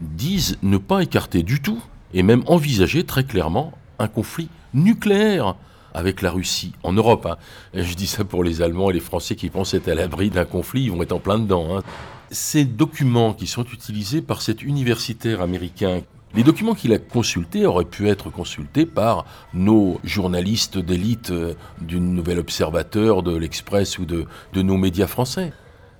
disent 0.00 0.58
ne 0.62 0.78
pas 0.78 1.02
écarter 1.02 1.42
du 1.42 1.60
tout 1.60 1.80
et 2.12 2.22
même 2.22 2.42
envisager 2.46 3.04
très 3.04 3.24
clairement 3.24 3.72
un 3.98 4.08
conflit 4.08 4.48
nucléaire 4.72 5.54
avec 5.94 6.20
la 6.20 6.30
Russie 6.30 6.72
en 6.82 6.92
Europe. 6.92 7.26
hein. 7.26 7.36
Je 7.72 7.94
dis 7.94 8.06
ça 8.06 8.24
pour 8.24 8.44
les 8.44 8.60
Allemands 8.60 8.90
et 8.90 8.94
les 8.94 9.00
Français 9.00 9.36
qui 9.36 9.48
pensent 9.48 9.74
être 9.74 9.88
à 9.88 9.94
l'abri 9.94 10.28
d'un 10.30 10.44
conflit, 10.44 10.82
ils 10.82 10.90
vont 10.90 11.02
être 11.02 11.12
en 11.12 11.20
plein 11.20 11.38
dedans. 11.38 11.76
hein. 11.76 11.82
Ces 12.30 12.64
documents 12.64 13.32
qui 13.32 13.46
sont 13.46 13.64
utilisés 13.64 14.20
par 14.20 14.42
cet 14.42 14.62
universitaire 14.62 15.40
américain 15.40 16.02
les 16.34 16.42
documents 16.42 16.74
qu'il 16.74 16.92
a 16.92 16.98
consultés 16.98 17.64
auraient 17.64 17.84
pu 17.84 18.08
être 18.08 18.28
consultés 18.28 18.86
par 18.86 19.24
nos 19.52 20.00
journalistes 20.02 20.78
d'élite 20.78 21.30
euh, 21.30 21.54
du 21.80 22.00
Nouvel 22.00 22.40
Observateur, 22.40 23.22
de 23.22 23.36
l'Express 23.36 24.00
ou 24.00 24.04
de, 24.04 24.26
de 24.52 24.62
nos 24.62 24.76
médias 24.76 25.06
français. 25.06 25.52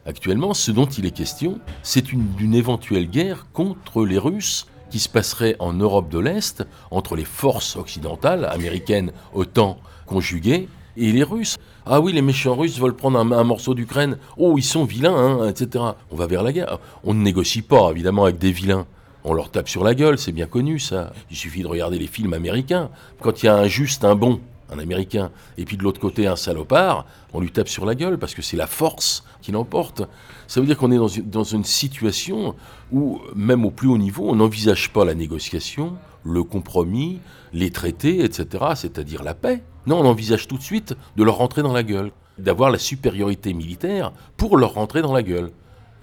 Actuellement, 0.07 0.53
ce 0.53 0.73
dont 0.73 0.87
il 0.87 1.07
est 1.07 1.13
question, 1.13 1.61
c'est 1.85 2.13
une, 2.13 2.27
d'une 2.33 2.55
éventuelle 2.55 3.09
guerre 3.09 3.47
contre 3.53 4.05
les 4.05 4.19
Russes 4.19 4.67
qui 4.95 5.01
se 5.01 5.09
passerait 5.09 5.57
en 5.59 5.73
Europe 5.73 6.09
de 6.09 6.21
l'Est 6.21 6.65
entre 6.93 7.17
les 7.17 7.25
forces 7.25 7.75
occidentales, 7.75 8.45
américaines, 8.45 9.11
OTAN 9.33 9.77
conjuguées, 10.07 10.69
et 10.97 11.11
les 11.11 11.25
Russes. 11.25 11.57
Ah 11.85 12.01
oui, 12.01 12.13
les 12.13 12.23
méchants 12.23 12.55
Russes 12.55 12.79
veulent 12.79 12.95
prendre 12.95 13.19
un, 13.19 13.33
un 13.33 13.43
morceau 13.43 13.75
d'Ukraine. 13.75 14.19
Oh, 14.37 14.55
ils 14.57 14.63
sont 14.63 14.85
vilains, 14.85 15.17
hein, 15.17 15.49
etc. 15.49 15.85
On 16.13 16.15
va 16.15 16.29
vers 16.29 16.45
la 16.45 16.53
guerre. 16.53 16.79
On 17.03 17.13
ne 17.13 17.21
négocie 17.25 17.63
pas, 17.63 17.91
évidemment, 17.91 18.23
avec 18.23 18.39
des 18.39 18.53
vilains. 18.53 18.87
On 19.25 19.35
leur 19.35 19.51
tape 19.51 19.69
sur 19.69 19.83
la 19.83 19.97
gueule, 19.97 20.17
c'est 20.17 20.31
bien 20.31 20.47
connu 20.47 20.79
ça. 20.79 21.13
Il 21.29 21.37
suffit 21.37 21.63
de 21.63 21.67
regarder 21.67 21.99
les 21.99 22.07
films 22.07 22.33
américains. 22.33 22.89
Quand 23.21 23.43
il 23.43 23.47
y 23.47 23.49
a 23.49 23.57
un 23.57 23.67
juste, 23.67 24.05
un 24.05 24.15
bon, 24.15 24.39
un 24.71 24.79
américain, 24.79 25.31
et 25.59 25.65
puis 25.65 25.77
de 25.77 25.83
l'autre 25.83 26.01
côté 26.01 26.27
un 26.27 26.37
salopard, 26.37 27.07
on 27.33 27.41
lui 27.41 27.51
tape 27.51 27.69
sur 27.69 27.85
la 27.85 27.95
gueule 27.95 28.19
parce 28.19 28.35
que 28.35 28.43
c'est 28.43 28.57
la 28.57 28.67
force 28.67 29.25
qui 29.43 29.53
l'emporte. 29.53 30.03
Ça 30.47 30.61
veut 30.61 30.67
dire 30.67 30.77
qu'on 30.77 30.91
est 30.91 30.97
dans 30.97 31.09
une, 31.09 31.29
dans 31.29 31.45
une 31.45 31.65
situation 31.65 32.55
où, 32.93 33.21
même 33.35 33.65
au 33.65 33.71
plus 33.71 33.89
haut 33.89 33.99
niveau, 33.99 34.29
on 34.29 34.37
n'envisage 34.37 34.91
pas 34.93 35.05
la 35.05 35.15
négociation, 35.15 35.97
le 36.25 36.43
compromis, 36.43 37.21
les 37.53 37.71
traités, 37.71 38.25
etc., 38.25 38.65
c'est-à-dire 38.75 39.23
la 39.23 39.35
paix. 39.35 39.63
Non, 39.87 40.01
on 40.01 40.07
envisage 40.07 40.49
tout 40.49 40.57
de 40.57 40.63
suite 40.63 40.95
de 41.17 41.23
leur 41.25 41.37
rentrer 41.37 41.63
dans 41.63 41.73
la 41.73 41.83
gueule, 41.83 42.11
d'avoir 42.39 42.71
la 42.71 42.79
supériorité 42.79 43.53
militaire 43.53 44.13
pour 44.37 44.57
leur 44.57 44.75
rentrer 44.75 45.03
dans 45.03 45.13
la 45.13 45.23
gueule. 45.23 45.51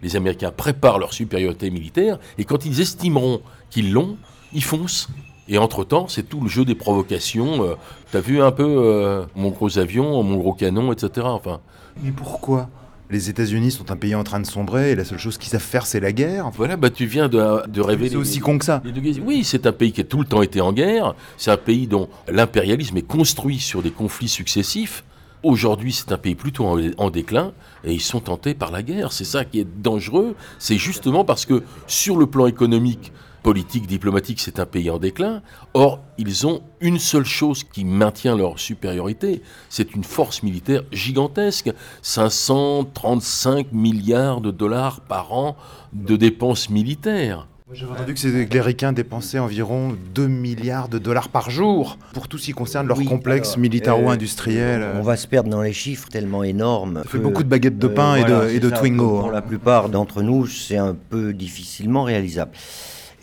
Les 0.01 0.15
Américains 0.15 0.51
préparent 0.51 0.99
leur 0.99 1.13
supériorité 1.13 1.69
militaire 1.69 2.19
et 2.37 2.45
quand 2.45 2.65
ils 2.65 2.81
estimeront 2.81 3.41
qu'ils 3.69 3.91
l'ont, 3.91 4.17
ils 4.53 4.63
foncent. 4.63 5.09
Et 5.51 5.57
entre-temps, 5.57 6.07
c'est 6.07 6.23
tout 6.27 6.39
le 6.39 6.47
jeu 6.47 6.63
des 6.63 6.75
provocations. 6.75 7.63
Euh, 7.63 7.75
T'as 8.11 8.21
vu 8.21 8.41
un 8.41 8.51
peu 8.51 8.63
euh, 8.65 9.23
mon 9.35 9.49
gros 9.49 9.77
avion, 9.77 10.23
mon 10.23 10.37
gros 10.37 10.53
canon, 10.53 10.91
etc. 10.93 11.27
Enfin, 11.29 11.59
Mais 12.01 12.11
pourquoi? 12.11 12.69
Les 13.09 13.29
États-Unis 13.29 13.71
sont 13.71 13.91
un 13.91 13.97
pays 13.97 14.15
en 14.15 14.23
train 14.23 14.39
de 14.39 14.45
sombrer 14.45 14.91
et 14.91 14.95
la 14.95 15.03
seule 15.03 15.17
chose 15.19 15.37
qu'ils 15.37 15.49
savent 15.49 15.59
faire, 15.61 15.85
c'est 15.85 15.99
la 15.99 16.13
guerre. 16.13 16.49
Voilà, 16.55 16.77
bah 16.77 16.89
tu 16.89 17.05
viens 17.05 17.27
de, 17.27 17.67
de 17.67 17.81
révéler. 17.81 18.11
C'est 18.11 18.15
aussi 18.15 18.39
con 18.39 18.57
que 18.57 18.63
ça. 18.63 18.81
les. 18.85 19.19
Oui, 19.19 19.43
c'est 19.43 19.67
un 19.67 19.73
pays 19.73 19.91
qui 19.91 19.99
a 19.99 20.03
tout 20.05 20.19
le 20.19 20.25
temps 20.25 20.41
été 20.41 20.61
en 20.61 20.71
guerre. 20.71 21.15
C'est 21.35 21.51
un 21.51 21.57
pays 21.57 21.87
dont 21.87 22.07
l'impérialisme 22.29 22.95
est 22.95 23.01
construit 23.01 23.59
sur 23.59 23.81
des 23.81 23.91
conflits 23.91 24.29
successifs. 24.29 25.03
Aujourd'hui, 25.43 25.91
c'est 25.91 26.13
un 26.13 26.17
pays 26.17 26.35
plutôt 26.35 26.65
en, 26.65 26.79
en 26.97 27.09
déclin 27.09 27.51
et 27.83 27.91
ils 27.93 27.99
sont 27.99 28.21
tentés 28.21 28.53
par 28.53 28.71
la 28.71 28.83
guerre. 28.83 29.11
C'est 29.11 29.25
ça 29.25 29.43
qui 29.43 29.59
est 29.59 29.67
dangereux. 29.81 30.35
C'est 30.59 30.77
justement 30.77 31.25
parce 31.25 31.45
que 31.45 31.63
sur 31.87 32.15
le 32.15 32.27
plan 32.27 32.45
économique, 32.45 33.11
politique, 33.43 33.87
diplomatique, 33.87 34.39
c'est 34.39 34.59
un 34.59 34.65
pays 34.65 34.89
en 34.89 34.99
déclin. 34.99 35.41
Or, 35.73 35.99
ils 36.17 36.45
ont 36.47 36.61
une 36.79 36.99
seule 36.99 37.25
chose 37.25 37.63
qui 37.63 37.85
maintient 37.85 38.35
leur 38.37 38.59
supériorité, 38.59 39.41
c'est 39.69 39.93
une 39.95 40.03
force 40.03 40.43
militaire 40.43 40.83
gigantesque. 40.91 41.71
535 42.01 43.71
milliards 43.71 44.41
de 44.41 44.51
dollars 44.51 45.01
par 45.01 45.33
an 45.33 45.55
de 45.93 46.15
dépenses 46.15 46.69
militaires. 46.69 47.47
J'avais 47.73 47.93
entendu 47.93 48.13
que 48.15 48.27
les 48.53 48.59
Ricains 48.61 48.91
dépensaient 48.91 49.39
environ 49.39 49.95
2 50.13 50.27
milliards 50.27 50.89
de 50.89 50.97
dollars 50.99 51.29
par 51.29 51.49
jour 51.49 51.97
pour 52.13 52.27
tout 52.27 52.37
ce 52.37 52.47
qui 52.47 52.51
concerne 52.51 52.85
leur 52.85 52.97
Oui, 52.97 53.05
complexe 53.05 53.55
militaro-industriel. 53.55 54.81
euh, 54.81 54.93
On 54.99 55.01
va 55.03 55.15
se 55.15 55.25
perdre 55.25 55.49
dans 55.49 55.61
les 55.61 55.71
chiffres 55.71 56.09
tellement 56.09 56.43
énormes. 56.43 56.99
Ça 57.03 57.09
fait 57.09 57.17
beaucoup 57.17 57.43
de 57.43 57.47
baguettes 57.47 57.79
de 57.79 57.87
pain 57.87 58.15
et 58.15 58.25
de- 58.25 58.49
et 58.49 58.59
de 58.59 58.67
c'est 58.67 58.75
ça, 58.75 58.79
Twingo, 58.81 59.19
Pour 59.19 59.29
hein. 59.29 59.31
la 59.31 59.41
plupart 59.41 59.87
d'entre 59.87 60.21
nous, 60.21 60.47
c'est 60.47 60.75
un 60.75 60.93
peu 61.09 61.31
difficilement 61.31 62.03
réalisable. 62.03 62.51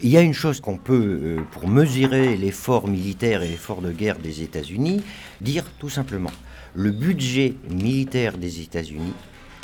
Il 0.00 0.10
y 0.10 0.16
a 0.16 0.20
une 0.20 0.32
chose 0.32 0.60
qu'on 0.60 0.76
peut, 0.76 1.20
euh, 1.22 1.40
pour 1.50 1.66
mesurer 1.66 2.36
l'effort 2.36 2.86
militaire 2.86 3.42
et 3.42 3.48
l'effort 3.48 3.82
de 3.82 3.90
guerre 3.90 4.18
des 4.20 4.42
États-Unis, 4.42 5.02
dire 5.40 5.64
tout 5.80 5.88
simplement. 5.88 6.30
Le 6.74 6.92
budget 6.92 7.54
militaire 7.68 8.38
des 8.38 8.60
États-Unis, 8.60 9.12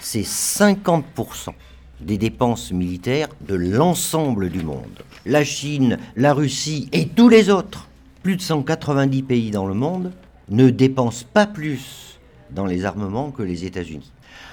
c'est 0.01 0.25
50% 0.25 1.55
des 2.01 2.19
dépenses 2.19 2.73
militaires 2.73 3.29
de 3.47 3.55
l'ensemble 3.55 4.51
du 4.51 4.65
monde. 4.65 5.05
La 5.25 5.45
Chine, 5.45 5.99
la 6.17 6.35
Russie 6.35 6.89
et 6.91 7.07
tous 7.07 7.29
les 7.29 7.49
autres, 7.49 7.89
plus 8.25 8.35
de 8.35 8.43
190 8.43 9.23
pays 9.23 9.51
dans 9.53 9.67
le 9.67 9.75
monde, 9.75 10.11
ne 10.49 10.69
dépensent 10.69 11.27
pas 11.33 11.47
plus 11.47 12.19
dans 12.51 12.67
les 12.67 12.85
armements 12.85 13.31
que 13.31 13.45
les 13.45 13.65
États-Unis. 13.67 14.11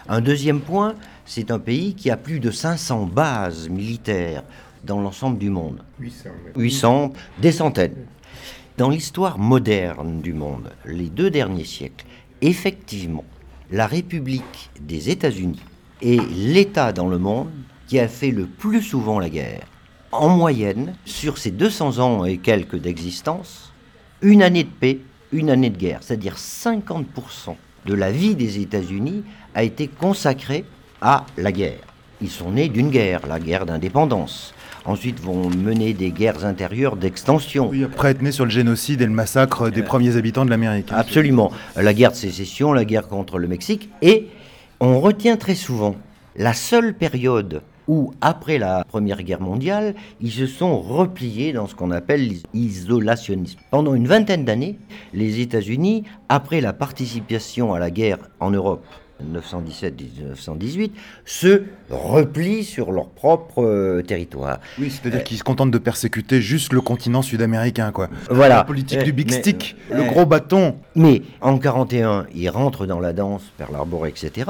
Un 0.08 0.22
deuxième 0.22 0.62
point, 0.62 0.94
c'est 1.26 1.50
un 1.50 1.60
pays 1.60 1.96
qui 1.96 2.12
a 2.12 2.18
plus 2.18 2.40
de 2.40 2.52
500 2.52 3.08
bases 3.08 3.68
militaires 3.68 4.44
dans 4.84 5.02
l'ensemble 5.02 5.38
du 5.38 5.50
monde. 5.50 5.84
800. 6.00 6.30
800, 6.56 7.14
des 7.40 7.52
centaines. 7.52 8.06
Dans 8.78 8.90
l'histoire 8.90 9.38
moderne 9.38 10.22
du 10.22 10.34
monde, 10.34 10.72
les 10.86 11.10
deux 11.10 11.30
derniers 11.30 11.66
siècles, 11.66 12.06
effectivement, 12.42 13.26
la 13.70 13.88
République 13.88 14.70
des 14.80 15.10
États-Unis 15.10 15.62
est 16.02 16.22
l'État 16.32 16.92
dans 16.92 17.08
le 17.08 17.18
monde 17.18 17.52
qui 17.88 18.00
a 18.00 18.08
fait 18.08 18.32
le 18.32 18.46
plus 18.46 18.82
souvent 18.82 19.20
la 19.20 19.30
guerre. 19.30 19.68
En 20.12 20.30
moyenne, 20.30 20.96
sur 21.06 21.38
ces 21.38 21.52
200 21.52 22.00
ans 22.00 22.26
et 22.26 22.38
quelques 22.38 22.78
d'existence, 22.78 23.72
une 24.22 24.44
année 24.44 24.64
de 24.64 24.70
paix, 24.70 25.00
une 25.32 25.50
année 25.50 25.70
de 25.70 25.78
guerre, 25.78 26.00
c'est-à-dire 26.02 26.36
50% 26.36 27.56
de 27.86 27.94
la 27.94 28.12
vie 28.12 28.36
des 28.36 28.60
États-Unis 28.60 29.24
a 29.56 29.64
été 29.64 29.88
consacrée 29.88 30.66
à 31.02 31.26
la 31.38 31.52
guerre. 31.52 31.80
Ils 32.22 32.30
sont 32.30 32.52
nés 32.52 32.70
d'une 32.70 32.90
guerre, 32.90 33.26
la 33.26 33.40
guerre 33.40 33.66
d'indépendance. 33.66 34.54
Ensuite 34.86 35.20
vont 35.20 35.50
mener 35.50 35.94
des 35.94 36.12
guerres 36.12 36.46
intérieures 36.46 36.96
d'extension. 36.96 37.70
Oui, 37.70 37.84
après 37.84 38.12
être 38.12 38.22
né 38.22 38.32
sur 38.32 38.46
le 38.46 38.52
génocide 38.52 39.02
et 39.02 39.06
le 39.06 39.12
massacre 39.12 39.70
des 39.70 39.84
premiers 39.84 40.18
habitants 40.18 40.46
de 40.46 40.50
l'Amérique. 40.50 40.90
Absolument. 40.92 41.52
La 41.76 41.94
guerre 41.94 42.12
de 42.12 42.16
sécession, 42.16 42.74
la 42.74 42.86
guerre 42.86 43.08
contre 43.08 43.38
le 43.38 43.48
Mexique. 43.48 43.90
Et 44.02 44.28
on 44.80 45.00
retient 45.00 45.38
très 45.38 45.56
souvent 45.56 45.96
la 46.36 46.54
seule 46.54 46.94
période 46.96 47.62
où, 47.88 48.14
après 48.22 48.58
la 48.58 48.84
Première 48.86 49.22
Guerre 49.22 49.42
mondiale, 49.42 49.96
ils 50.22 50.32
se 50.32 50.48
sont 50.48 50.80
repliés 50.80 51.52
dans 51.52 51.68
ce 51.68 51.76
qu'on 51.76 51.92
appelle 51.92 52.32
l'isolationnisme. 52.54 53.60
Pendant 53.70 53.96
une 53.96 54.08
vingtaine 54.08 54.46
d'années, 54.46 54.78
les 55.14 55.42
États-Unis, 55.42 56.04
après 56.30 56.62
la 56.62 56.74
participation 56.74 57.74
à 57.74 57.80
la 57.80 57.92
guerre 57.92 58.20
en 58.40 58.52
Europe, 58.52 58.86
1917-1918, 59.22 60.92
se 61.26 61.64
replient 61.90 62.64
sur 62.64 62.92
leur 62.92 63.08
propre 63.10 63.64
euh, 63.64 64.02
territoire. 64.02 64.60
Oui, 64.80 64.90
c'est-à-dire 64.92 65.24
qu'ils 65.24 65.38
se 65.38 65.44
contentent 65.44 65.72
de 65.72 65.78
persécuter 65.78 66.42
juste 66.42 66.74
le 66.74 66.82
continent 66.82 67.22
sud-américain, 67.22 67.92
quoi. 67.92 68.10
Voilà. 68.30 68.58
La 68.58 68.64
politique 68.64 69.00
Euh, 69.00 69.04
du 69.04 69.14
big 69.14 69.30
mais- 69.32 69.40
stick, 69.40 69.76
euh, 69.92 69.98
le 69.98 70.04
gros 70.10 70.26
bâton. 70.26 70.76
Mais 70.96 71.22
en 71.42 71.58
41, 71.58 72.26
ils 72.36 72.50
rentrent 72.50 72.86
dans 72.86 73.00
la 73.00 73.14
danse, 73.14 73.44
Pearl 73.58 73.76
Harbor, 73.76 74.08
etc. 74.08 74.50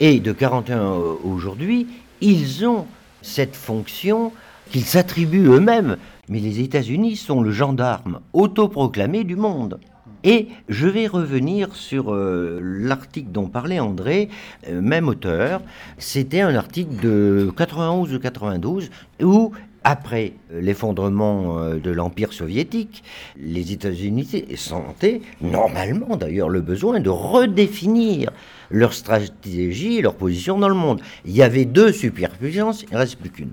Et 0.00 0.20
de 0.20 0.32
41 0.32 0.82
au- 0.92 1.20
aujourd'hui, 1.24 1.86
ils 2.20 2.66
ont 2.66 2.86
cette 3.22 3.56
fonction 3.56 4.32
qu'ils 4.70 4.84
s'attribuent 4.84 5.46
eux-mêmes. 5.48 5.96
Mais 6.28 6.40
les 6.40 6.60
États-Unis 6.60 7.16
sont 7.16 7.40
le 7.40 7.50
gendarme 7.52 8.20
autoproclamé 8.34 9.24
du 9.24 9.34
monde. 9.34 9.80
Et 10.24 10.48
je 10.68 10.88
vais 10.88 11.06
revenir 11.06 11.74
sur 11.74 12.12
euh, 12.12 12.60
l'article 12.62 13.30
dont 13.30 13.46
parlait 13.46 13.78
André, 13.78 14.28
euh, 14.68 14.80
même 14.80 15.08
auteur. 15.08 15.60
C'était 15.98 16.40
un 16.40 16.54
article 16.54 16.96
de 17.00 17.52
91 17.56 18.14
ou 18.14 18.18
92 18.18 18.90
où, 19.22 19.52
après 19.84 20.32
l'effondrement 20.50 21.58
euh, 21.58 21.78
de 21.78 21.90
l'Empire 21.90 22.32
soviétique, 22.32 23.04
les 23.36 23.72
États-Unis 23.72 24.44
sentaient, 24.56 25.20
normalement 25.40 26.16
d'ailleurs, 26.16 26.48
le 26.48 26.60
besoin 26.60 26.98
de 26.98 27.10
redéfinir 27.10 28.30
leur 28.70 28.92
stratégie 28.94 29.98
et 29.98 30.02
leur 30.02 30.14
position 30.14 30.58
dans 30.58 30.68
le 30.68 30.74
monde. 30.74 31.00
Il 31.24 31.32
y 31.32 31.42
avait 31.42 31.64
deux 31.64 31.92
superpuissances, 31.92 32.82
il 32.82 32.92
ne 32.92 32.98
reste 32.98 33.16
plus 33.16 33.30
qu'une. 33.30 33.52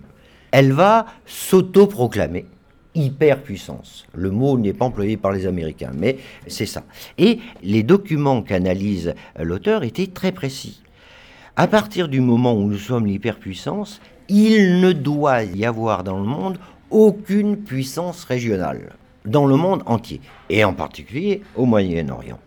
Elle 0.51 0.71
va 0.71 1.05
s'autoproclamer 1.25 2.45
hyperpuissance. 2.95 4.05
Le 4.13 4.31
mot 4.31 4.57
n'est 4.57 4.73
pas 4.73 4.85
employé 4.85 5.17
par 5.17 5.31
les 5.31 5.45
Américains, 5.45 5.91
mais 5.95 6.17
c'est 6.47 6.65
ça. 6.65 6.83
Et 7.17 7.39
les 7.61 7.83
documents 7.83 8.41
qu'analyse 8.41 9.13
l'auteur 9.39 9.83
étaient 9.83 10.07
très 10.07 10.31
précis. 10.31 10.81
À 11.55 11.67
partir 11.67 12.07
du 12.07 12.21
moment 12.21 12.53
où 12.53 12.67
nous 12.67 12.77
sommes 12.77 13.05
l'hyperpuissance, 13.05 14.01
il 14.27 14.79
ne 14.81 14.91
doit 14.91 15.43
y 15.43 15.65
avoir 15.65 16.03
dans 16.03 16.17
le 16.17 16.25
monde 16.25 16.57
aucune 16.89 17.57
puissance 17.57 18.23
régionale, 18.23 18.93
dans 19.25 19.45
le 19.45 19.55
monde 19.55 19.83
entier, 19.85 20.21
et 20.49 20.63
en 20.63 20.73
particulier 20.73 21.41
au 21.55 21.65
Moyen-Orient. 21.65 22.39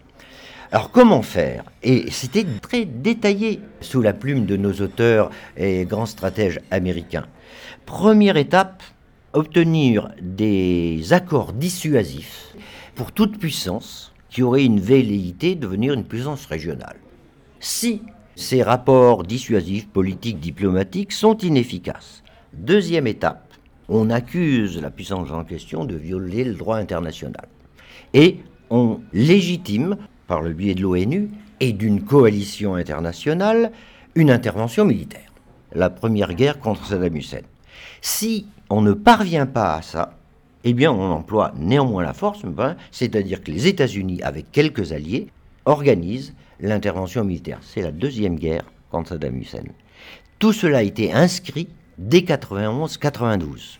Alors 0.70 0.90
comment 0.90 1.22
faire? 1.22 1.64
Et 1.82 2.10
c'était 2.10 2.44
très 2.60 2.84
détaillé 2.84 3.60
sous 3.80 4.02
la 4.02 4.12
plume 4.12 4.44
de 4.44 4.56
nos 4.56 4.72
auteurs 4.74 5.30
et 5.56 5.86
grands 5.86 6.04
stratèges 6.04 6.60
américains. 6.70 7.24
Première 7.86 8.36
étape, 8.36 8.82
obtenir 9.32 10.10
des 10.20 11.12
accords 11.12 11.52
dissuasifs 11.52 12.54
pour 12.94 13.12
toute 13.12 13.38
puissance 13.38 14.12
qui 14.30 14.42
aurait 14.42 14.64
une 14.64 14.80
velléité 14.80 15.54
de 15.54 15.60
devenir 15.60 15.94
une 15.94 16.04
puissance 16.04 16.46
régionale. 16.46 16.96
Si 17.60 18.02
ces 18.36 18.62
rapports 18.62 19.24
dissuasifs, 19.24 19.88
politiques, 19.88 20.40
diplomatiques 20.40 21.12
sont 21.12 21.36
inefficaces. 21.38 22.22
Deuxième 22.52 23.06
étape, 23.06 23.52
on 23.88 24.10
accuse 24.10 24.80
la 24.80 24.90
puissance 24.90 25.30
en 25.30 25.44
question 25.44 25.84
de 25.84 25.96
violer 25.96 26.44
le 26.44 26.54
droit 26.54 26.76
international. 26.76 27.48
Et 28.14 28.38
on 28.70 29.00
légitime, 29.12 29.96
par 30.26 30.42
le 30.42 30.52
biais 30.52 30.74
de 30.74 30.82
l'ONU 30.82 31.30
et 31.60 31.72
d'une 31.72 32.02
coalition 32.04 32.74
internationale, 32.74 33.72
une 34.14 34.30
intervention 34.30 34.84
militaire. 34.84 35.32
La 35.72 35.90
première 35.90 36.34
guerre 36.34 36.60
contre 36.60 36.86
Saddam 36.86 37.16
Hussein. 37.16 37.42
Si 38.00 38.46
on 38.70 38.82
ne 38.82 38.92
parvient 38.92 39.46
pas 39.46 39.74
à 39.74 39.82
ça, 39.82 40.14
eh 40.64 40.72
bien 40.72 40.92
on 40.92 41.12
emploie 41.12 41.52
néanmoins 41.56 42.02
la 42.02 42.12
force, 42.12 42.42
c'est-à-dire 42.90 43.42
que 43.42 43.50
les 43.50 43.66
États-Unis, 43.66 44.22
avec 44.22 44.50
quelques 44.52 44.92
alliés, 44.92 45.28
organisent 45.64 46.34
l'intervention 46.60 47.24
militaire. 47.24 47.60
C'est 47.62 47.82
la 47.82 47.92
deuxième 47.92 48.36
guerre 48.36 48.64
contre 48.90 49.10
Saddam 49.10 49.36
Hussein. 49.36 49.64
Tout 50.38 50.52
cela 50.52 50.78
a 50.78 50.82
été 50.82 51.12
inscrit 51.12 51.68
dès 51.98 52.20
91-92. 52.20 53.78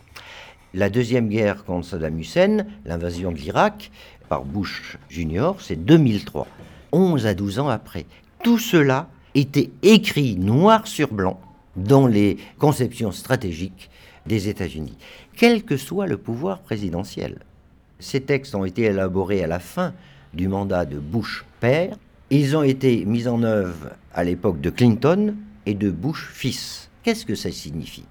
La 0.74 0.90
deuxième 0.90 1.28
guerre 1.28 1.64
contre 1.64 1.86
Saddam 1.86 2.18
Hussein, 2.18 2.66
l'invasion 2.84 3.32
de 3.32 3.38
l'Irak 3.38 3.90
par 4.28 4.44
Bush 4.44 4.98
Junior, 5.08 5.60
c'est 5.60 5.76
2003, 5.76 6.46
11 6.92 7.26
à 7.26 7.34
12 7.34 7.58
ans 7.60 7.68
après. 7.68 8.06
Tout 8.42 8.58
cela 8.58 9.08
était 9.34 9.70
écrit 9.82 10.36
noir 10.36 10.86
sur 10.86 11.12
blanc 11.12 11.40
dans 11.76 12.06
les 12.06 12.36
conceptions 12.58 13.12
stratégiques 13.12 13.90
des 14.28 14.48
États-Unis, 14.48 14.96
quel 15.36 15.64
que 15.64 15.76
soit 15.76 16.06
le 16.06 16.18
pouvoir 16.18 16.60
présidentiel. 16.60 17.38
Ces 17.98 18.20
textes 18.20 18.54
ont 18.54 18.64
été 18.64 18.82
élaborés 18.82 19.42
à 19.42 19.48
la 19.48 19.58
fin 19.58 19.94
du 20.34 20.46
mandat 20.46 20.84
de 20.84 20.98
Bush 20.98 21.44
père. 21.58 21.96
Ils 22.30 22.56
ont 22.56 22.62
été 22.62 23.04
mis 23.04 23.26
en 23.26 23.42
œuvre 23.42 23.88
à 24.14 24.22
l'époque 24.22 24.60
de 24.60 24.70
Clinton 24.70 25.34
et 25.66 25.74
de 25.74 25.90
Bush 25.90 26.28
fils. 26.32 26.90
Qu'est-ce 27.02 27.26
que 27.26 27.34
ça 27.34 27.50
signifie? 27.50 28.04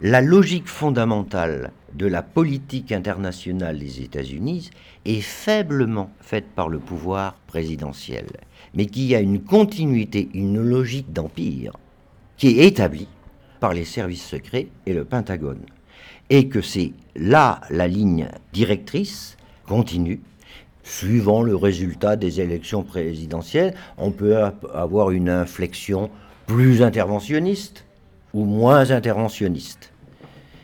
La 0.00 0.20
logique 0.20 0.68
fondamentale 0.68 1.72
de 1.94 2.06
la 2.06 2.22
politique 2.22 2.92
internationale 2.92 3.78
des 3.78 4.02
États-Unis 4.02 4.70
est 5.04 5.20
faiblement 5.20 6.10
faite 6.20 6.46
par 6.54 6.68
le 6.68 6.78
pouvoir 6.78 7.34
présidentiel, 7.46 8.26
mais 8.74 8.86
qui 8.86 9.14
a 9.14 9.20
une 9.20 9.42
continuité, 9.42 10.30
une 10.34 10.60
logique 10.60 11.12
d'empire 11.12 11.72
qui 12.36 12.48
est 12.48 12.66
établie 12.66 13.08
par 13.64 13.72
les 13.72 13.86
services 13.86 14.26
secrets 14.26 14.66
et 14.84 14.92
le 14.92 15.06
Pentagone. 15.06 15.62
Et 16.28 16.48
que 16.50 16.60
c'est 16.60 16.92
là 17.16 17.62
la 17.70 17.88
ligne 17.88 18.28
directrice 18.52 19.38
continue 19.66 20.20
suivant 20.82 21.42
le 21.42 21.56
résultat 21.56 22.16
des 22.16 22.42
élections 22.42 22.82
présidentielles, 22.82 23.74
on 23.96 24.10
peut 24.10 24.36
avoir 24.74 25.12
une 25.12 25.30
inflexion 25.30 26.10
plus 26.44 26.82
interventionniste 26.82 27.86
ou 28.34 28.44
moins 28.44 28.90
interventionniste. 28.90 29.94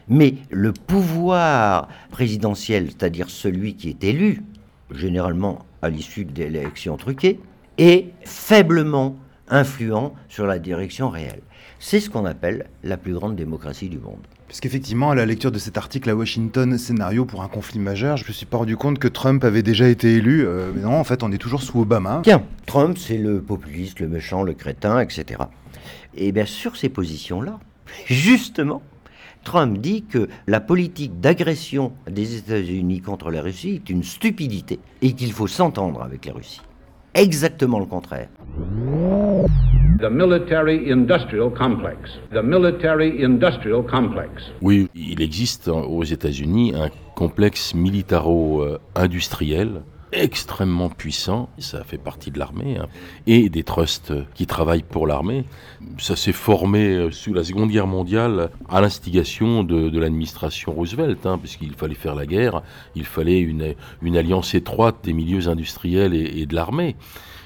Mais 0.06 0.34
le 0.50 0.74
pouvoir 0.74 1.88
présidentiel, 2.10 2.88
c'est-à-dire 2.88 3.30
celui 3.30 3.76
qui 3.76 3.88
est 3.88 4.04
élu, 4.04 4.42
généralement 4.90 5.64
à 5.80 5.88
l'issue 5.88 6.26
d'élections 6.26 6.98
truquées, 6.98 7.40
est 7.78 8.08
faiblement 8.26 9.16
influent 9.48 10.12
sur 10.28 10.46
la 10.46 10.58
direction 10.58 11.08
réelle. 11.08 11.40
C'est 11.82 11.98
ce 11.98 12.10
qu'on 12.10 12.26
appelle 12.26 12.66
la 12.84 12.98
plus 12.98 13.14
grande 13.14 13.36
démocratie 13.36 13.88
du 13.88 13.98
monde. 13.98 14.20
Puisqu'effectivement, 14.48 15.12
à 15.12 15.14
la 15.14 15.24
lecture 15.24 15.50
de 15.50 15.58
cet 15.58 15.78
article 15.78 16.10
à 16.10 16.14
Washington, 16.14 16.76
scénario 16.76 17.24
pour 17.24 17.42
un 17.42 17.48
conflit 17.48 17.78
majeur, 17.78 18.18
je 18.18 18.26
me 18.28 18.32
suis 18.32 18.44
pas 18.44 18.58
rendu 18.58 18.76
compte 18.76 18.98
que 18.98 19.08
Trump 19.08 19.42
avait 19.44 19.62
déjà 19.62 19.88
été 19.88 20.16
élu. 20.16 20.46
Euh, 20.46 20.72
mais 20.74 20.82
non, 20.82 21.00
en 21.00 21.04
fait, 21.04 21.22
on 21.22 21.32
est 21.32 21.38
toujours 21.38 21.62
sous 21.62 21.80
Obama. 21.80 22.20
Tiens, 22.22 22.44
Trump, 22.66 22.98
c'est 22.98 23.16
le 23.16 23.40
populiste, 23.40 24.00
le 24.00 24.08
méchant, 24.08 24.42
le 24.42 24.52
crétin, 24.52 25.00
etc. 25.00 25.40
Et 26.14 26.32
bien, 26.32 26.44
sur 26.44 26.76
ces 26.76 26.90
positions-là, 26.90 27.58
justement, 28.04 28.82
Trump 29.42 29.78
dit 29.78 30.04
que 30.04 30.28
la 30.46 30.60
politique 30.60 31.18
d'agression 31.18 31.94
des 32.10 32.36
États-Unis 32.36 33.00
contre 33.00 33.30
la 33.30 33.40
Russie 33.40 33.76
est 33.76 33.88
une 33.88 34.02
stupidité 34.02 34.80
et 35.00 35.14
qu'il 35.14 35.32
faut 35.32 35.46
s'entendre 35.46 36.02
avec 36.02 36.26
la 36.26 36.34
Russie. 36.34 36.60
Exactement 37.14 37.80
le 37.80 37.86
contraire. 37.86 38.28
The 40.00 40.10
military 40.10 40.90
industrial 40.90 41.50
complex. 41.50 42.18
The 42.32 42.42
military 42.42 43.22
industrial 43.24 43.84
complex. 43.84 44.50
Oui, 44.62 44.88
il 44.94 45.20
existe 45.20 45.68
aux 45.68 46.04
États-Unis 46.04 46.72
un 46.74 46.88
complexe 47.14 47.74
militaro-industriel 47.74 49.82
extrêmement 50.12 50.88
puissant, 50.88 51.48
ça 51.58 51.84
fait 51.84 51.98
partie 51.98 52.30
de 52.30 52.38
l'armée, 52.38 52.78
hein, 52.78 52.86
et 53.26 53.48
des 53.48 53.62
trusts 53.62 54.12
qui 54.34 54.46
travaillent 54.46 54.82
pour 54.82 55.06
l'armée. 55.06 55.44
Ça 55.98 56.16
s'est 56.16 56.32
formé 56.32 56.94
euh, 56.94 57.10
sous 57.10 57.32
la 57.32 57.44
Seconde 57.44 57.70
Guerre 57.70 57.86
mondiale 57.86 58.50
à 58.68 58.80
l'instigation 58.80 59.64
de, 59.64 59.98
l'administration 59.98 60.72
Roosevelt, 60.72 61.24
hein, 61.26 61.38
puisqu'il 61.38 61.74
fallait 61.74 61.94
faire 61.94 62.14
la 62.14 62.26
guerre, 62.26 62.62
il 62.94 63.04
fallait 63.04 63.40
une, 63.40 63.74
une 64.02 64.16
alliance 64.16 64.54
étroite 64.54 64.96
des 65.04 65.12
milieux 65.12 65.48
industriels 65.48 66.14
et 66.14 66.46
de 66.46 66.54
l'armée. 66.54 66.96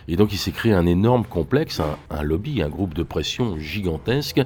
Et 0.09 0.17
donc 0.17 0.33
il 0.33 0.39
s'est 0.39 0.53
créé 0.53 0.73
un 0.73 0.87
énorme 0.87 1.25
complexe, 1.25 1.81
un, 2.11 2.23
lobby, 2.23 2.63
un 2.63 2.69
groupe 2.69 2.95
de 2.95 3.03
pression 3.03 3.59
gigantesque 3.59 4.43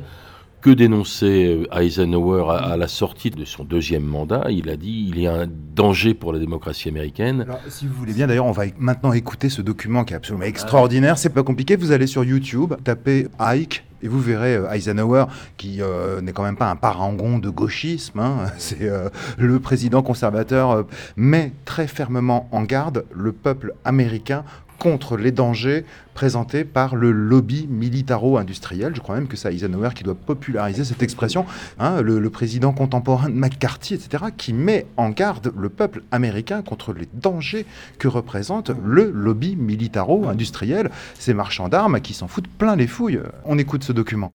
que 0.60 0.70
dénonçait 0.70 1.46
euh, 1.46 1.80
Eisenhower 1.80 2.46
à, 2.50 2.76
la 2.76 2.88
sortie 2.88 3.30
de 3.30 3.44
son 3.44 3.64
deuxième 3.64 4.04
mandat? 4.04 4.46
Il 4.50 4.68
a 4.70 4.76
dit 4.76 5.06
il 5.08 5.20
y 5.20 5.26
a 5.26 5.34
un 5.34 5.46
danger 5.46 6.14
pour 6.14 6.32
la 6.32 6.38
démocratie 6.38 6.88
américaine. 6.88 7.46
Si 7.68 7.86
vous 7.86 7.94
voulez 7.94 8.12
bien, 8.12 8.26
d'ailleurs, 8.26 8.46
on 8.46 8.52
va 8.52 8.64
maintenant 8.78 9.12
écouter 9.12 9.48
ce 9.48 9.62
document 9.62 10.04
qui 10.04 10.14
est 10.14 10.16
absolument 10.16 10.44
extraordinaire. 10.44 11.18
C'est 11.18 11.30
pas 11.30 11.42
compliqué. 11.42 11.76
Vous 11.76 11.92
allez 11.92 12.06
sur 12.06 12.24
YouTube, 12.24 12.74
tapez 12.84 13.28
Ike. 13.38 13.84
Et 14.00 14.06
vous 14.06 14.20
verrez 14.20 14.54
euh, 14.54 14.70
Eisenhower, 14.70 15.24
qui 15.56 15.82
euh, 15.82 16.20
n'est 16.20 16.32
quand 16.32 16.44
même 16.44 16.56
pas 16.56 16.70
un 16.70 16.76
parangon 16.76 17.40
de 17.40 17.50
gauchisme, 17.50 18.20
hein. 18.20 18.44
c'est 18.58 18.88
le 19.36 19.58
président 19.58 20.02
conservateur, 20.02 20.86
met 21.16 21.52
très 21.64 21.88
fermement 21.88 22.48
en 22.52 22.62
garde 22.62 23.06
le 23.12 23.32
peuple 23.32 23.74
américain 23.84 24.44
contre 24.78 25.16
les 25.16 25.32
dangers 25.32 25.84
présentés 26.14 26.64
par 26.64 26.96
le 26.96 27.12
lobby 27.12 27.66
militaro-industriel. 27.68 28.94
Je 28.94 29.00
crois 29.00 29.16
même 29.16 29.28
que 29.28 29.36
c'est 29.36 29.52
Eisenhower 29.52 29.90
qui 29.94 30.04
doit 30.04 30.14
populariser 30.14 30.84
cette 30.84 31.02
expression, 31.02 31.46
hein, 31.78 32.00
le, 32.02 32.30
président 32.30 32.72
contemporain 32.72 33.28
de 33.28 33.34
McCarthy, 33.34 33.94
etc., 33.94 34.24
qui 34.36 34.52
met 34.52 34.86
en 34.96 35.10
garde 35.10 35.52
le 35.56 35.68
peuple 35.68 36.02
américain 36.10 36.62
contre 36.62 36.92
les 36.92 37.08
dangers 37.14 37.66
que 37.98 38.08
représente 38.08 38.70
le 38.84 39.10
lobby 39.10 39.56
militaro-industriel, 39.56 40.90
ces 41.14 41.34
marchands 41.34 41.68
d'armes 41.68 42.00
qui 42.00 42.14
s'en 42.14 42.28
foutent 42.28 42.48
plein 42.48 42.76
les 42.76 42.86
fouilles. 42.86 43.20
On 43.44 43.58
écoute 43.58 43.84
ce 43.84 43.92
document. 43.92 44.32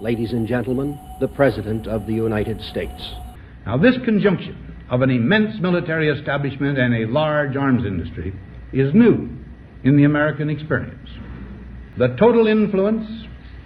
Ladies 0.00 0.34
and 0.34 0.46
gentlemen, 0.46 0.94
the 1.20 1.26
President 1.26 1.86
of 1.86 2.04
the 2.06 2.12
United 2.12 2.60
States. 2.60 3.14
Now 3.66 3.78
this 3.78 3.96
conjunction 4.04 4.54
of 4.90 5.00
an 5.00 5.10
immense 5.10 5.60
military 5.60 6.08
establishment 6.08 6.78
and 6.78 6.92
a 6.94 7.06
large 7.06 7.56
arms 7.56 7.86
industry 7.86 8.34
is 8.74 8.92
new 8.92 9.28
in 9.84 9.96
the 9.96 10.04
American 10.04 10.50
experience. 10.50 11.08
The 11.96 12.08
total 12.18 12.48
influence, 12.48 13.06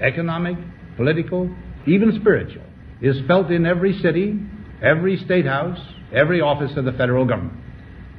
economic, 0.01 0.57
political, 0.97 1.51
even 1.87 2.19
spiritual, 2.21 2.65
is 3.01 3.17
felt 3.27 3.51
in 3.51 3.65
every 3.65 3.99
city, 4.01 4.39
every 4.83 5.17
state 5.25 5.47
house, 5.47 5.79
every 6.15 6.41
office 6.41 6.73
of 6.77 6.85
the 6.85 6.93
federal 6.93 7.25
government. 7.25 7.59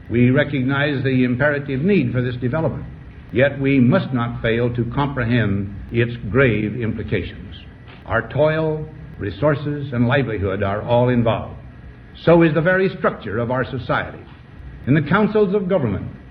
We 0.10 0.32
recognize 0.32 1.04
the 1.04 1.24
imperative 1.24 1.82
need 1.82 2.12
for 2.12 2.24
this 2.24 2.36
development, 2.38 2.86
yet 3.32 3.60
we 3.60 3.80
must 3.80 4.12
not 4.14 4.42
fail 4.42 4.74
to 4.74 4.92
comprehend 4.96 5.76
its 5.92 6.14
grave 6.32 6.82
implications. 6.82 7.56
Our 8.06 8.28
toil, 8.30 8.90
resources, 9.20 9.94
and 9.94 10.08
livelihood 10.08 10.64
are 10.64 10.82
all 10.82 11.10
involved. 11.10 11.60
So 12.24 12.42
is 12.42 12.54
the 12.56 12.62
very 12.62 12.90
structure 12.98 13.38
of 13.38 13.52
our 13.52 13.64
society. 13.64 14.24
In 14.88 14.96
the 14.96 15.08
councils 15.08 15.54
of 15.54 15.70
government, 15.70 16.08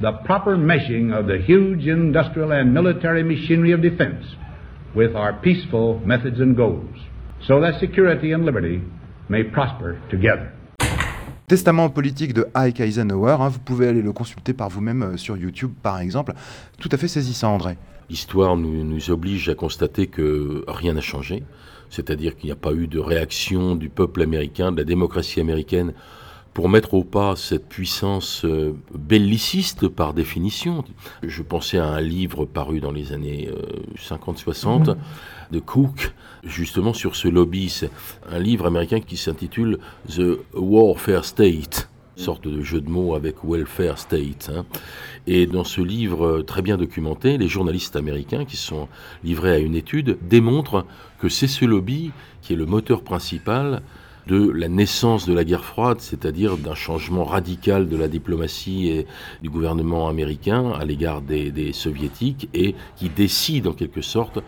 the 0.00 0.12
proper 0.24 0.56
meshing 0.56 1.12
of 1.12 1.26
the 1.26 1.38
huge 1.38 1.86
industrial 1.86 2.52
and 2.52 2.72
military 2.72 3.22
machinery 3.22 3.72
of 3.72 3.82
defense 3.82 4.24
with 4.94 5.14
our 5.14 5.34
peaceful 5.40 6.00
methods 6.04 6.40
and 6.40 6.56
goals, 6.56 6.96
so 7.46 7.60
that 7.60 7.78
security 7.78 8.32
and 8.32 8.44
liberty 8.44 8.80
may 9.28 9.44
prosper 9.44 10.00
together. 10.10 10.52
Testament 11.46 11.90
politique 11.90 12.32
de 12.32 12.46
Ike 12.54 12.80
Eisenhower, 12.80 13.36
hein, 13.40 13.48
vous 13.48 13.58
pouvez 13.58 13.88
aller 13.88 14.02
le 14.02 14.12
consulter 14.12 14.52
par 14.54 14.68
vous-même 14.68 15.02
euh, 15.02 15.16
sur 15.16 15.36
YouTube 15.36 15.72
par 15.82 16.00
exemple. 16.00 16.32
Tout 16.78 16.88
à 16.92 16.96
fait 16.96 17.08
saisissant, 17.08 17.54
André. 17.54 17.76
L'histoire 18.08 18.56
nous, 18.56 18.84
nous 18.84 19.10
oblige 19.10 19.48
à 19.48 19.54
constater 19.54 20.06
que 20.06 20.64
rien 20.66 20.94
n'a 20.94 21.00
changé, 21.00 21.42
c'est-à-dire 21.90 22.36
qu'il 22.36 22.46
n'y 22.46 22.52
a 22.52 22.56
pas 22.56 22.72
eu 22.72 22.86
de 22.86 22.98
réaction 22.98 23.76
du 23.76 23.88
peuple 23.88 24.22
américain, 24.22 24.72
de 24.72 24.78
la 24.78 24.84
démocratie 24.84 25.40
américaine 25.40 25.92
pour 26.54 26.68
mettre 26.68 26.94
au 26.94 27.04
pas 27.04 27.36
cette 27.36 27.68
puissance 27.68 28.44
euh, 28.44 28.74
belliciste 28.94 29.88
par 29.88 30.14
définition. 30.14 30.84
Je 31.22 31.42
pensais 31.42 31.78
à 31.78 31.86
un 31.86 32.00
livre 32.00 32.44
paru 32.44 32.80
dans 32.80 32.92
les 32.92 33.12
années 33.12 33.48
50-60 33.96 34.90
euh, 34.90 34.94
de 35.50 35.60
Cook, 35.60 36.12
justement 36.44 36.92
sur 36.92 37.16
ce 37.16 37.28
lobby. 37.28 37.68
C'est 37.68 37.90
un 38.28 38.38
livre 38.38 38.66
américain 38.66 39.00
qui 39.00 39.16
s'intitule 39.16 39.78
The 40.08 40.38
Warfare 40.54 41.24
State 41.24 41.88
sorte 42.20 42.46
de 42.46 42.62
jeu 42.62 42.80
de 42.80 42.90
mots 42.90 43.14
avec 43.14 43.36
welfare 43.42 43.98
state. 43.98 44.50
Hein. 44.54 44.64
Et 45.26 45.46
dans 45.46 45.64
ce 45.64 45.80
livre 45.80 46.26
euh, 46.26 46.42
très 46.42 46.62
bien 46.62 46.76
documenté, 46.76 47.38
les 47.38 47.48
journalistes 47.48 47.96
américains 47.96 48.44
qui 48.44 48.56
sont 48.56 48.88
livrés 49.24 49.52
à 49.52 49.58
une 49.58 49.74
étude 49.74 50.18
démontrent 50.22 50.86
que 51.18 51.28
c'est 51.28 51.48
ce 51.48 51.64
lobby 51.64 52.12
qui 52.42 52.52
est 52.52 52.56
le 52.56 52.66
moteur 52.66 53.02
principal 53.02 53.82
de 54.30 54.48
la 54.48 54.68
naissance 54.68 55.26
de 55.26 55.34
la 55.34 55.42
guerre 55.42 55.64
froide, 55.64 55.98
c'est-à-dire 55.98 56.56
d'un 56.56 56.76
changement 56.76 57.24
radical 57.24 57.88
de 57.88 57.96
la 57.96 58.06
diplomatie 58.06 58.86
et 58.86 59.08
du 59.42 59.50
gouvernement 59.50 60.06
américain 60.06 60.70
à 60.70 60.84
l'égard 60.84 61.20
des, 61.20 61.72
soviétiques 61.72 62.48
et 62.54 62.76
qui 62.94 63.08
décide 63.08 63.66
en 63.66 63.72
quelque 63.72 64.02
sorte 64.02 64.38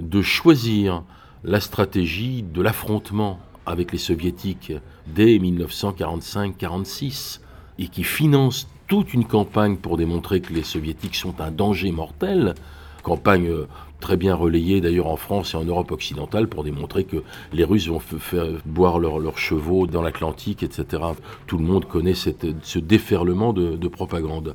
de 0.00 0.22
choisir 0.22 1.02
la 1.44 1.60
stratégie 1.60 2.42
de 2.42 2.62
l'affrontement 2.62 3.38
avec 3.66 3.92
les 3.92 3.98
soviétiques 3.98 4.72
dès 5.06 5.36
1945-46 5.36 7.40
et 7.78 7.88
qui 7.88 8.04
finance 8.04 8.68
toute 8.86 9.12
une 9.12 9.26
campagne 9.26 9.76
pour 9.76 9.98
démontrer 9.98 10.40
que 10.40 10.54
les 10.54 10.62
soviétiques 10.62 11.16
sont 11.16 11.42
un 11.42 11.50
danger 11.50 11.92
mortel, 11.92 12.54
campagne 13.02 13.48
euh, 13.48 13.68
très 14.00 14.16
bien 14.16 14.34
relayée 14.34 14.80
d'ailleurs 14.80 15.06
en 15.08 15.16
France 15.16 15.54
et 15.54 15.56
en 15.56 15.64
Europe 15.64 15.90
occidentale 15.90 16.48
pour 16.48 16.64
démontrer 16.64 17.04
que 17.04 17.22
les 17.52 17.64
Russes 17.64 17.88
vont 17.88 18.00
faire 18.00 18.46
boire 18.64 18.98
leurs 18.98 19.38
chevaux 19.38 19.86
dans 19.86 20.02
l'Atlantique, 20.02 20.62
etc. 20.62 21.02
Tout 21.46 21.58
le 21.58 21.64
monde 21.64 21.86
connaît 21.86 22.14
ce 22.14 22.78
déferlement 22.78 23.52
de 23.52 23.88
propagande. 23.88 24.54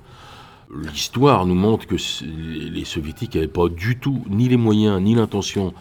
L'histoire 0.73 1.45
nous 1.45 1.55
montre 1.55 1.85
que 1.85 1.97
les 2.23 2.85
soviétiques 2.85 3.35
n'avaient 3.35 3.47
pas 3.47 3.67
du 3.67 3.97
tout 3.97 4.23
ni 4.29 4.47
les 4.47 4.57
moyens 4.57 5.01
ni 5.01 5.15
l'intention 5.15 5.73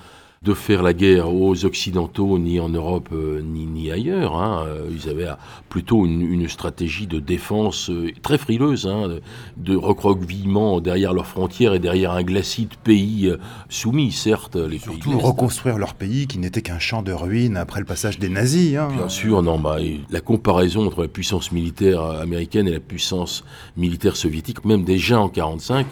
de 0.43 0.55
faire 0.55 0.83
la 0.83 0.95
guerre 0.95 1.35
aux 1.35 1.67
Occidentaux, 1.67 2.39
ni 2.39 2.61
en 2.61 2.71
Europe, 2.71 3.11
euh, 3.13 3.43
ni, 3.43 3.67
ni, 3.67 3.91
ailleurs. 3.91 4.37
Hein. 4.37 4.65
Euh, 4.67 4.89
ils 4.91 5.11
avaient 5.11 5.29
euh, 5.29 5.35
plutôt 5.69 6.07
une, 6.07 6.23
une, 6.23 6.49
stratégie 6.49 7.07
de 7.07 7.21
défense 7.21 7.91
très 8.23 8.39
frileuse, 8.39 8.87
hein, 8.87 9.07
de, 9.07 9.21
de, 9.59 9.77
recroquevillement 9.77 10.81
derrière 10.81 11.13
leurs 11.13 11.27
frontières 11.27 11.75
et 11.75 11.79
derrière 11.79 12.13
un 12.13 12.23
glacis 12.23 12.65
de 12.65 12.75
pays 12.83 13.31
soumis, 13.69 14.13
certes. 14.13 14.57
Les 14.57 14.79
Surtout 14.79 15.11
pays 15.11 15.21
reconstruire 15.21 15.77
leur 15.77 15.93
pays 15.93 16.27
qui 16.27 16.39
n'était 16.39 16.63
qu'un 16.63 16.79
champ 16.79 17.03
de 17.03 17.13
ruines 17.13 17.59
après 17.59 17.81
le 17.81 17.87
passage 17.87 18.19
des 18.19 18.31
nazis. 18.31 18.79
Hein. 18.79 18.89
Bien 18.97 19.11
sûr, 19.11 19.43
non, 19.43 19.59
bah, 19.59 19.77
la 20.09 20.21
comparaison 20.23 20.87
entre 20.87 21.03
la 21.03 21.09
puissance 21.09 21.53
militaire 21.53 22.01
américaine 22.01 22.67
et 22.67 22.73
la 22.73 22.81
puissance 22.81 23.45
militaire 23.77 24.17
soviétique, 24.17 24.65
même 24.65 24.85
déjà 24.85 25.21
en 25.21 25.29
1945, 25.29 25.87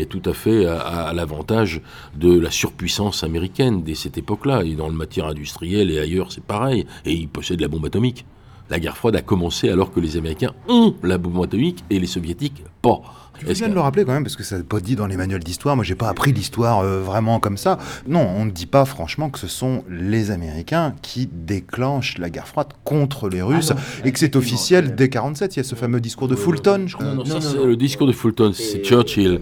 est 0.00 0.06
tout 0.06 0.22
à 0.24 0.32
fait 0.32 0.66
à, 0.66 0.78
à 0.78 1.12
l'avantage 1.12 1.80
de 2.16 2.38
la 2.38 2.50
surpuissance 2.50 3.24
américaine 3.24 3.82
dès 3.82 3.94
cette 3.94 4.18
époque-là. 4.18 4.62
Et 4.64 4.74
dans 4.74 4.88
le 4.88 4.94
matière 4.94 5.26
industrielle 5.26 5.90
et 5.90 5.98
ailleurs, 5.98 6.32
c'est 6.32 6.44
pareil. 6.44 6.86
Et 7.04 7.12
ils 7.12 7.28
possèdent 7.28 7.60
la 7.60 7.68
bombe 7.68 7.86
atomique. 7.86 8.24
La 8.70 8.78
guerre 8.78 8.96
froide 8.96 9.16
a 9.16 9.22
commencé 9.22 9.68
alors 9.68 9.92
que 9.92 9.98
les 9.98 10.16
Américains 10.16 10.52
ont 10.68 10.94
la 11.02 11.18
bombe 11.18 11.42
atomique 11.42 11.84
et 11.90 11.98
les 11.98 12.06
Soviétiques 12.06 12.62
pas. 12.82 13.00
Tu 13.38 13.46
viens 13.54 13.68
de 13.68 13.74
le 13.74 13.80
rappeler 13.80 14.04
quand 14.04 14.12
même, 14.12 14.22
parce 14.22 14.36
que 14.36 14.42
ça 14.42 14.58
n'est 14.58 14.64
pas 14.64 14.80
dit 14.80 14.96
dans 14.96 15.06
les 15.06 15.16
manuels 15.16 15.42
d'histoire. 15.42 15.74
Moi, 15.74 15.84
j'ai 15.84 15.94
pas 15.94 16.08
appris 16.08 16.32
l'histoire 16.32 16.80
euh, 16.80 17.00
vraiment 17.00 17.40
comme 17.40 17.56
ça. 17.56 17.78
Non, 18.06 18.20
on 18.20 18.44
ne 18.44 18.50
dit 18.50 18.66
pas 18.66 18.84
franchement 18.84 19.30
que 19.30 19.38
ce 19.38 19.48
sont 19.48 19.82
les 19.88 20.30
Américains 20.30 20.94
qui 21.00 21.28
déclenchent 21.32 22.18
la 22.18 22.28
guerre 22.28 22.46
froide 22.46 22.68
contre 22.84 23.28
les 23.28 23.40
Russes 23.40 23.72
Ah 23.72 23.74
non, 23.74 24.04
et 24.04 24.12
que 24.12 24.18
c'est 24.18 24.36
officiel 24.36 24.94
dès 24.94 25.08
47. 25.08 25.56
Il 25.56 25.58
y 25.58 25.60
a 25.60 25.64
ce 25.64 25.74
fameux 25.74 26.00
discours 26.00 26.28
de 26.28 26.36
Fulton, 26.36 26.84
je 26.86 26.96
crois. 26.96 27.06
Non, 27.06 27.24
non, 27.24 27.24
ça, 27.24 27.40
c'est 27.40 27.64
le 27.64 27.76
discours 27.76 28.06
de 28.06 28.12
Fulton, 28.12 28.52
c'est 28.52 28.84
Churchill. 28.84 29.40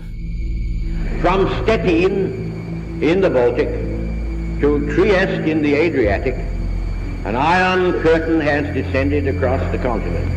From 1.20 1.48
Stettin 1.62 3.02
in 3.02 3.20
the 3.20 3.28
Baltic 3.28 3.68
to 4.60 4.86
Trieste 4.94 5.48
in 5.48 5.62
the 5.62 5.74
Adriatic, 5.74 6.36
an 7.24 7.34
iron 7.34 8.00
curtain 8.02 8.40
has 8.40 8.72
descended 8.72 9.26
across 9.26 9.60
the 9.72 9.78
continent. 9.78 10.30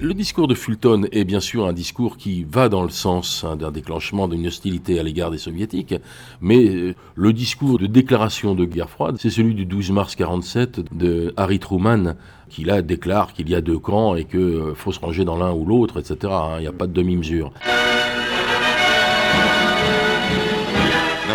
Le 0.00 0.12
discours 0.12 0.48
de 0.48 0.54
Fulton 0.54 1.06
est 1.12 1.24
bien 1.24 1.40
sûr 1.40 1.66
un 1.66 1.72
discours 1.72 2.18
qui 2.18 2.44
va 2.44 2.68
dans 2.68 2.82
le 2.82 2.90
sens 2.90 3.42
hein, 3.42 3.56
d'un 3.56 3.70
déclenchement 3.70 4.28
d'une 4.28 4.46
hostilité 4.46 5.00
à 5.00 5.02
l'égard 5.02 5.30
des 5.30 5.38
soviétiques, 5.38 5.94
mais 6.42 6.68
euh, 6.68 6.94
le 7.14 7.32
discours 7.32 7.78
de 7.78 7.86
déclaration 7.86 8.54
de 8.54 8.66
guerre 8.66 8.90
froide, 8.90 9.16
c'est 9.18 9.30
celui 9.30 9.54
du 9.54 9.64
12 9.64 9.92
mars 9.92 10.14
47 10.14 10.94
de 10.94 11.32
Harry 11.38 11.58
Truman, 11.58 12.16
qui 12.50 12.64
là 12.64 12.82
déclare 12.82 13.32
qu'il 13.32 13.48
y 13.48 13.54
a 13.54 13.62
deux 13.62 13.78
camps 13.78 14.14
et 14.14 14.24
qu'il 14.24 14.38
euh, 14.40 14.74
faut 14.74 14.92
se 14.92 15.00
ranger 15.00 15.24
dans 15.24 15.38
l'un 15.38 15.52
ou 15.52 15.64
l'autre, 15.64 15.98
etc. 15.98 16.32
hein, 16.32 16.56
Il 16.58 16.60
n'y 16.60 16.68
a 16.68 16.72
pas 16.72 16.86
de 16.86 16.92
demi-mesure. 16.92 17.50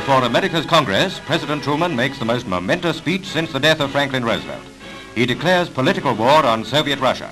Before 0.03 0.25
America's 0.25 0.65
Congress, 0.65 1.21
President 1.25 1.63
Truman 1.63 1.95
makes 1.95 2.19
the 2.19 2.25
most 2.25 2.45
momentous 2.45 2.97
speech 2.97 3.25
since 3.25 3.53
the 3.53 3.59
death 3.59 3.79
of 3.79 3.89
Franklin 3.91 4.25
Roosevelt. 4.25 4.61
He 5.15 5.25
declares 5.25 5.69
political 5.69 6.13
war 6.13 6.45
on 6.45 6.65
Soviet 6.65 6.99
Russia. 6.99 7.31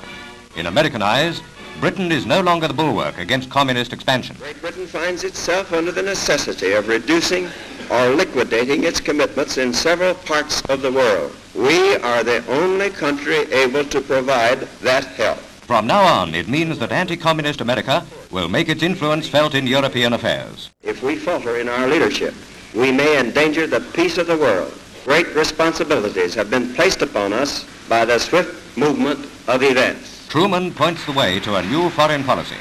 In 0.56 0.68
American 0.68 1.02
eyes, 1.02 1.42
Britain 1.82 2.14
is 2.14 2.26
no 2.26 2.40
longer 2.40 2.70
the 2.70 2.74
bulwark 2.74 3.18
against 3.18 3.50
communist 3.50 3.92
expansion. 3.92 4.38
Great 4.40 4.62
Britain 4.62 4.88
finds 4.88 5.26
itself 5.26 5.74
under 5.74 5.92
the 5.92 6.02
necessity 6.02 6.72
of 6.72 6.88
reducing 6.88 7.50
or 7.90 8.12
liquidating 8.12 8.86
its 8.86 9.02
commitments 9.02 9.58
in 9.58 9.74
several 9.74 10.14
parts 10.14 10.62
of 10.70 10.82
the 10.82 10.94
world. 10.94 11.36
We 11.54 11.98
are 11.98 12.24
the 12.24 12.42
only 12.48 12.90
country 12.90 13.52
able 13.52 13.84
to 13.84 14.00
provide 14.00 14.62
that 14.80 15.04
help. 15.04 15.40
From 15.40 15.88
now 15.88 16.04
on, 16.04 16.34
it 16.34 16.48
means 16.48 16.80
that 16.80 16.94
anti-communist 16.94 17.60
America 17.60 18.06
will 18.32 18.48
make 18.48 18.70
its 18.70 18.82
influence 18.82 19.28
felt 19.28 19.56
in 19.56 19.68
European 19.68 20.14
affairs. 20.14 20.70
If 20.84 21.04
we 21.04 21.18
falter 21.18 21.58
in 21.58 21.68
our 21.68 21.88
leadership, 21.88 22.34
we 22.74 22.92
may 22.92 23.20
endanger 23.20 23.68
the 23.68 23.82
peace 23.94 24.18
of 24.18 24.28
the 24.28 24.38
world. 24.38 24.74
Great 25.06 25.28
responsibilities 25.36 26.34
have 26.36 26.50
been 26.50 26.74
placed 26.74 27.02
upon 27.02 27.34
us 27.34 27.66
by 27.90 28.06
the 28.06 28.20
swift 28.20 28.78
movement 28.78 29.20
of 29.48 29.64
events. 29.64 30.28
Truman 30.30 30.74
points 30.74 31.06
the 31.06 31.12
way 31.12 31.40
to 31.42 31.56
a 31.56 31.64
new 31.64 31.90
foreign 31.90 32.24
policy. 32.24 32.56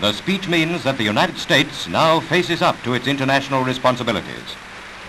The 0.00 0.12
speech 0.12 0.48
means 0.48 0.84
that 0.84 0.96
the 0.96 1.04
United 1.04 1.38
States 1.38 1.88
now 1.88 2.20
faces 2.20 2.62
up 2.62 2.80
to 2.84 2.94
its 2.94 3.06
international 3.06 3.64
responsibilities. 3.64 4.56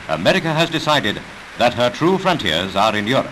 America 0.10 0.52
has 0.52 0.70
decided 0.70 1.22
that 1.58 1.74
her 1.76 1.90
true 1.90 2.18
frontiers 2.18 2.76
are 2.76 2.96
in 2.96 3.08
Europe. 3.08 3.32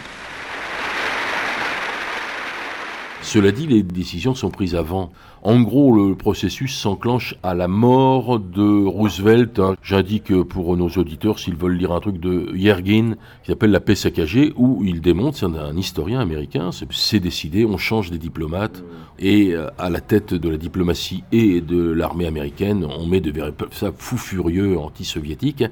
Cela 3.22 3.52
dit, 3.52 3.68
les 3.68 3.84
décisions 3.84 4.36
sont 4.36 4.50
prises 4.50 4.76
avant. 4.76 5.12
En 5.42 5.62
gros, 5.62 5.94
le 5.96 6.16
processus 6.16 6.76
s'enclenche 6.78 7.36
à 7.44 7.54
la 7.56 7.70
mort 7.70 8.40
de 8.42 8.86
Roosevelt. 8.86 9.58
hein. 9.60 9.76
J'indique 9.82 10.34
pour 10.44 10.76
nos 10.76 10.90
auditeurs, 10.90 11.40
s'ils 11.40 11.56
veulent 11.56 11.78
lire 11.78 11.94
un 11.94 12.02
truc 12.02 12.20
de 12.20 12.52
Yergin, 12.56 13.16
qui 13.44 13.52
s'appelle 13.52 13.72
La 13.72 13.80
paix 13.80 13.96
saccagée, 13.96 14.52
où 14.58 14.84
il 14.84 15.00
démontre, 15.00 15.38
c'est 15.38 15.46
un, 15.46 15.78
historien 15.78 16.20
américain, 16.20 16.72
c'est- 16.74 17.20
décidé, 17.20 17.66
on 17.66 17.78
change 17.78 18.12
des 18.12 18.18
diplomates, 18.18 18.84
et 19.18 19.54
euh, 19.54 19.68
à 19.78 19.90
la 19.90 20.02
tête 20.02 20.34
de 20.34 20.50
la 20.50 20.58
diplomatie 20.58 21.24
et 21.32 21.62
de 21.62 21.90
l'armée 21.90 22.26
américaine, 22.28 22.86
on 22.86 23.06
met 23.06 23.22
de 23.22 23.32
véritables 23.32 23.72
fous 23.98 24.18
furieux 24.18 24.78
anti-soviétiques. 24.78 25.64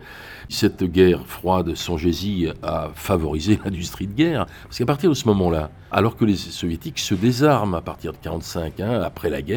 Cette 0.50 0.84
guerre 0.86 1.26
froide, 1.26 1.76
songez-y, 1.76 2.54
a 2.64 2.90
favorisé 2.96 3.60
l'industrie 3.66 4.08
de 4.08 4.14
guerre, 4.14 4.46
parce 4.64 4.78
qu'à 4.78 4.86
partir 4.86 5.10
de 5.10 5.16
ce 5.16 5.28
moment-là, 5.28 5.72
alors 5.92 6.16
que 6.18 6.26
les 6.26 6.36
soviétiques 6.36 7.00
se 7.00 7.16
désarment 7.16 7.76
à 7.76 7.82
partir 7.82 8.12
de 8.14 8.18
45, 8.18 8.80
hein, 8.82 9.02
après 9.04 9.30
la 9.30 9.42
guerre, 9.42 9.57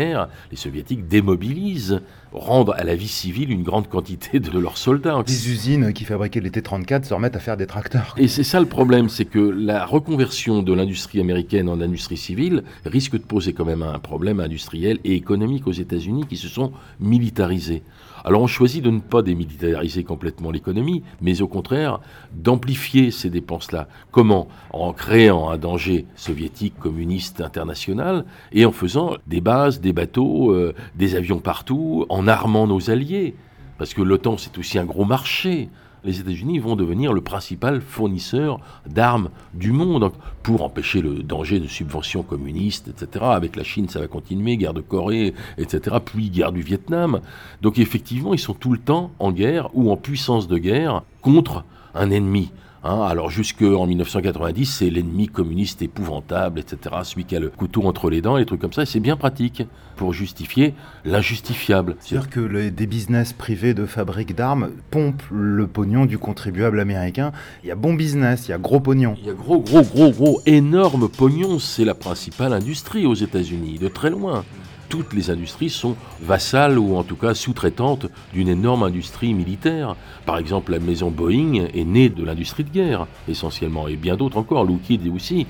les 0.50 0.56
soviétiques 0.56 1.08
démobilisent, 1.08 2.00
rendent 2.32 2.74
à 2.76 2.84
la 2.84 2.94
vie 2.94 3.08
civile 3.08 3.50
une 3.50 3.62
grande 3.62 3.88
quantité 3.88 4.40
de 4.40 4.58
leurs 4.58 4.78
soldats. 4.78 5.22
Des 5.26 5.50
usines 5.50 5.92
qui 5.92 6.04
fabriquaient 6.04 6.40
les 6.40 6.50
T-34 6.50 7.04
se 7.04 7.14
remettent 7.14 7.36
à 7.36 7.40
faire 7.40 7.56
des 7.56 7.66
tracteurs. 7.66 8.14
Et 8.16 8.28
c'est 8.28 8.44
ça 8.44 8.60
le 8.60 8.66
problème, 8.66 9.08
c'est 9.08 9.24
que 9.24 9.38
la 9.38 9.84
reconversion 9.84 10.62
de 10.62 10.72
l'industrie 10.72 11.20
américaine 11.20 11.68
en 11.68 11.80
industrie 11.80 12.16
civile 12.16 12.62
risque 12.86 13.12
de 13.12 13.22
poser 13.22 13.52
quand 13.52 13.64
même 13.64 13.82
un 13.82 13.98
problème 13.98 14.40
industriel 14.40 14.98
et 15.04 15.14
économique 15.14 15.66
aux 15.66 15.72
États-Unis 15.72 16.24
qui 16.28 16.36
se 16.36 16.48
sont 16.48 16.72
militarisés. 17.00 17.82
Alors 18.24 18.42
on 18.42 18.46
choisit 18.46 18.82
de 18.82 18.90
ne 18.90 19.00
pas 19.00 19.22
démilitariser 19.22 20.04
complètement 20.04 20.50
l'économie, 20.50 21.02
mais 21.20 21.42
au 21.42 21.48
contraire 21.48 22.00
d'amplifier 22.32 23.10
ces 23.10 23.30
dépenses-là. 23.30 23.88
Comment? 24.10 24.48
En 24.72 24.92
créant 24.92 25.50
un 25.50 25.58
danger 25.58 26.06
soviétique, 26.16 26.78
communiste, 26.78 27.40
international, 27.40 28.24
et 28.52 28.64
en 28.64 28.72
faisant 28.72 29.16
des 29.26 29.40
bases, 29.40 29.80
des 29.80 29.92
bateaux, 29.92 30.52
euh, 30.52 30.74
des 30.94 31.14
avions 31.14 31.38
partout, 31.38 32.06
en 32.08 32.28
armant 32.28 32.66
nos 32.66 32.90
alliés. 32.90 33.34
Parce 33.78 33.94
que 33.94 34.02
l'OTAN, 34.02 34.36
c'est 34.36 34.58
aussi 34.58 34.78
un 34.78 34.84
gros 34.84 35.04
marché. 35.04 35.68
Les 36.04 36.20
États-Unis 36.20 36.58
vont 36.58 36.76
devenir 36.76 37.12
le 37.12 37.20
principal 37.20 37.80
fournisseur 37.80 38.60
d'armes 38.86 39.30
du 39.54 39.72
monde 39.72 40.12
pour 40.42 40.62
empêcher 40.62 41.02
le 41.02 41.22
danger 41.22 41.60
de 41.60 41.66
subventions 41.66 42.22
communistes, 42.22 42.88
etc. 42.88 43.24
Avec 43.30 43.56
la 43.56 43.64
Chine, 43.64 43.88
ça 43.88 44.00
va 44.00 44.06
continuer, 44.06 44.56
guerre 44.56 44.74
de 44.74 44.80
Corée, 44.80 45.34
etc. 45.58 45.96
Puis 46.04 46.30
guerre 46.30 46.52
du 46.52 46.62
Vietnam. 46.62 47.20
Donc 47.62 47.78
effectivement, 47.78 48.32
ils 48.32 48.38
sont 48.38 48.54
tout 48.54 48.72
le 48.72 48.78
temps 48.78 49.10
en 49.18 49.32
guerre 49.32 49.68
ou 49.74 49.90
en 49.90 49.96
puissance 49.96 50.48
de 50.48 50.58
guerre 50.58 51.02
contre 51.20 51.64
un 51.94 52.10
ennemi. 52.10 52.50
Hein, 52.82 53.02
alors 53.02 53.28
jusqu'en 53.30 53.86
1990, 53.86 54.64
c'est 54.64 54.88
l'ennemi 54.88 55.26
communiste 55.28 55.82
épouvantable, 55.82 56.60
etc. 56.60 56.96
Celui 57.04 57.24
qui 57.26 57.36
a 57.36 57.40
le 57.40 57.50
couteau 57.50 57.82
entre 57.82 58.08
les 58.08 58.22
dents, 58.22 58.38
des 58.38 58.46
trucs 58.46 58.60
comme 58.60 58.72
ça. 58.72 58.82
Et 58.82 58.86
c'est 58.86 59.00
bien 59.00 59.18
pratique 59.18 59.64
pour 59.96 60.14
justifier 60.14 60.72
l'injustifiable. 61.04 61.96
C'est-à-dire 62.00 62.30
que 62.30 62.40
les- 62.40 62.70
des 62.70 62.86
business 62.86 63.34
privés 63.34 63.74
de 63.74 63.84
fabrique 63.84 64.34
d'armes 64.34 64.70
pompent 64.90 65.22
le 65.30 65.66
pognon 65.66 66.06
du 66.06 66.16
contribuable 66.16 66.80
américain. 66.80 67.32
Il 67.62 67.68
y 67.68 67.70
a 67.70 67.74
bon 67.74 67.92
business, 67.92 68.48
il 68.48 68.52
y 68.52 68.54
a 68.54 68.58
gros 68.58 68.80
pognon. 68.80 69.14
Il 69.20 69.26
y 69.26 69.30
a 69.30 69.34
gros, 69.34 69.58
gros, 69.60 69.82
gros, 69.82 70.10
gros, 70.10 70.40
énorme 70.46 71.10
pognon. 71.10 71.58
C'est 71.58 71.84
la 71.84 71.94
principale 71.94 72.54
industrie 72.54 73.04
aux 73.04 73.14
États-Unis, 73.14 73.78
de 73.78 73.88
très 73.88 74.08
loin. 74.08 74.42
Toutes 74.90 75.14
les 75.14 75.30
industries 75.30 75.70
sont 75.70 75.96
vassales 76.20 76.78
ou 76.78 76.96
en 76.96 77.04
tout 77.04 77.16
cas 77.16 77.32
sous-traitantes 77.32 78.06
d'une 78.34 78.48
énorme 78.48 78.82
industrie 78.82 79.32
militaire. 79.32 79.94
Par 80.26 80.36
exemple, 80.36 80.72
la 80.72 80.80
maison 80.80 81.10
Boeing 81.10 81.68
est 81.72 81.84
née 81.84 82.08
de 82.08 82.24
l'industrie 82.24 82.64
de 82.64 82.70
guerre, 82.70 83.06
essentiellement, 83.28 83.86
et 83.86 83.96
bien 83.96 84.16
d'autres 84.16 84.36
encore, 84.36 84.64
Lockheed 84.64 85.06
aussi. 85.14 85.46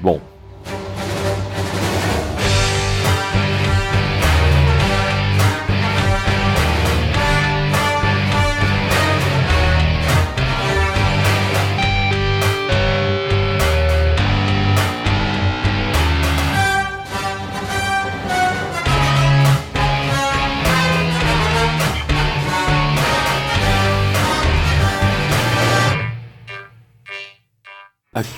Bon, 0.00 0.20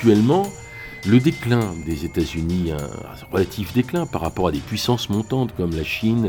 Actuellement, 0.07 0.47
le 1.09 1.19
déclin 1.19 1.75
des 1.85 2.05
États-Unis, 2.05 2.71
un 2.71 3.33
relatif 3.33 3.75
déclin 3.75 4.07
par 4.07 4.21
rapport 4.21 4.47
à 4.47 4.53
des 4.53 4.61
puissances 4.61 5.11
montantes 5.11 5.53
comme 5.57 5.75
la 5.75 5.83
Chine, 5.83 6.29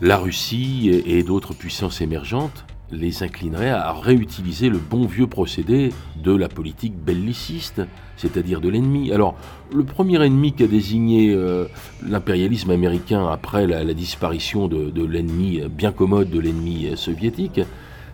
la 0.00 0.16
Russie 0.16 0.88
et 1.04 1.22
d'autres 1.24 1.52
puissances 1.52 2.00
émergentes, 2.00 2.64
les 2.90 3.22
inclinerait 3.22 3.68
à 3.68 3.92
réutiliser 3.92 4.70
le 4.70 4.78
bon 4.78 5.04
vieux 5.04 5.26
procédé 5.26 5.90
de 6.16 6.34
la 6.34 6.48
politique 6.48 6.96
belliciste, 6.96 7.82
c'est-à-dire 8.16 8.62
de 8.62 8.70
l'ennemi. 8.70 9.12
Alors, 9.12 9.36
le 9.70 9.84
premier 9.84 10.24
ennemi 10.24 10.54
qu'a 10.54 10.66
désigné 10.66 11.34
euh, 11.34 11.66
l'impérialisme 12.02 12.70
américain 12.70 13.28
après 13.28 13.66
la, 13.66 13.92
disparition 13.92 14.68
de 14.68 15.04
l'ennemi 15.04 15.60
bien 15.68 15.92
commode 15.92 16.30
de 16.30 16.40
l'ennemi 16.40 16.96
soviétique, 16.96 17.60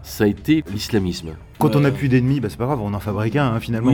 ça 0.02 0.24
a 0.24 0.26
été 0.26 0.64
l'islamisme. 0.72 1.30
Quand 1.60 1.76
on 1.76 1.80
n'a 1.80 1.90
plus 1.90 2.08
d'ennemis, 2.08 2.40
bah, 2.40 2.48
c'est 2.48 2.56
pas 2.56 2.64
grave, 2.64 2.80
on 2.80 2.94
en 2.94 3.00
fabrique 3.00 3.36
un 3.36 3.52
hein, 3.52 3.60
finalement. 3.60 3.92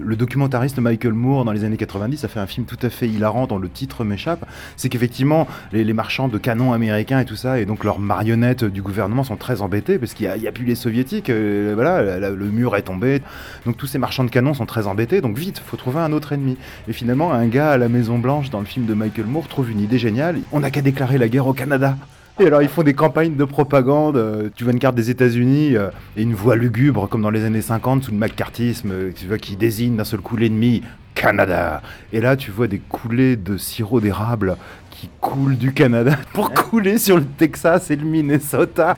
Le 0.00 0.16
documentariste 0.16 0.80
Michael 0.80 1.12
Moore 1.12 1.44
dans 1.44 1.52
les 1.52 1.62
années 1.62 1.76
90 1.76 2.24
a 2.24 2.28
fait 2.28 2.40
un 2.40 2.48
film 2.48 2.66
tout 2.66 2.78
à 2.82 2.90
fait 2.90 3.08
hilarant 3.08 3.46
dont 3.46 3.58
le 3.58 3.68
titre 3.68 4.02
m'échappe. 4.02 4.44
C'est 4.76 4.88
qu'effectivement, 4.88 5.46
les, 5.72 5.92
marchands 5.92 6.26
de 6.26 6.38
canons 6.38 6.72
américains 6.72 7.20
et 7.20 7.24
tout 7.24 7.36
ça, 7.36 7.60
et 7.60 7.66
donc 7.66 7.84
leurs 7.84 8.00
marionnettes 8.00 8.64
du 8.64 8.82
gouvernement 8.82 9.22
sont 9.22 9.36
très 9.36 9.62
embêtés 9.62 9.98
parce 9.98 10.12
qu'il 10.12 10.28
n'y 10.28 10.48
a, 10.48 10.52
plus 10.52 10.64
les 10.64 10.74
soviétiques, 10.74 11.30
euh, 11.30 11.72
voilà, 11.74 12.18
le 12.18 12.46
mur 12.46 12.74
est 12.74 12.82
tombé. 12.82 13.22
Donc 13.64 13.76
tous 13.76 13.86
ces 13.86 13.98
marchands 13.98 14.24
de 14.24 14.30
canons 14.30 14.54
sont 14.54 14.66
très 14.66 14.88
embêtés, 14.88 15.20
donc 15.20 15.38
vite, 15.38 15.62
faut 15.64 15.76
trouver 15.76 16.00
un 16.00 16.12
autre 16.12 16.32
ennemi. 16.32 16.56
Et 16.88 16.92
finalement, 16.92 17.32
un 17.32 17.46
gars 17.46 17.70
à 17.70 17.76
la 17.76 17.88
Maison 17.88 18.18
Blanche 18.18 18.50
dans 18.50 18.60
le 18.60 18.66
film 18.66 18.86
de 18.86 18.94
Michael 18.94 19.26
Moore 19.26 19.46
trouve 19.46 19.70
une 19.70 19.80
idée 19.80 19.98
géniale. 19.98 20.40
On 20.50 20.60
n'a 20.60 20.72
qu'à 20.72 20.82
déclarer 20.82 21.18
la 21.18 21.28
guerre 21.28 21.46
au 21.46 21.52
Canada. 21.52 21.96
Et 22.40 22.46
alors 22.46 22.62
ils 22.62 22.68
font 22.68 22.84
des 22.84 22.94
campagnes 22.94 23.34
de 23.34 23.44
propagande. 23.44 24.16
Euh, 24.16 24.48
tu 24.54 24.62
vois 24.62 24.72
une 24.72 24.78
carte 24.78 24.94
des 24.94 25.10
États-Unis 25.10 25.76
euh, 25.76 25.90
et 26.16 26.22
une 26.22 26.34
voix 26.34 26.54
lugubre 26.54 27.08
comme 27.08 27.22
dans 27.22 27.30
les 27.30 27.44
années 27.44 27.62
50 27.62 28.04
sous 28.04 28.12
le 28.12 28.16
McCarthyisme, 28.16 28.92
euh, 28.92 29.12
tu 29.12 29.26
vois 29.26 29.38
qui 29.38 29.56
désigne 29.56 29.96
d'un 29.96 30.04
seul 30.04 30.20
coup 30.20 30.36
l'ennemi 30.36 30.84
Canada. 31.16 31.82
Et 32.12 32.20
là 32.20 32.36
tu 32.36 32.52
vois 32.52 32.68
des 32.68 32.78
coulées 32.78 33.34
de 33.34 33.56
sirop 33.56 34.00
d'érable 34.00 34.56
qui 34.90 35.10
coulent 35.20 35.56
du 35.56 35.72
Canada 35.72 36.16
pour 36.32 36.52
couler 36.52 36.98
sur 36.98 37.16
le 37.16 37.24
Texas 37.24 37.90
et 37.90 37.96
le 37.96 38.04
Minnesota. 38.04 38.96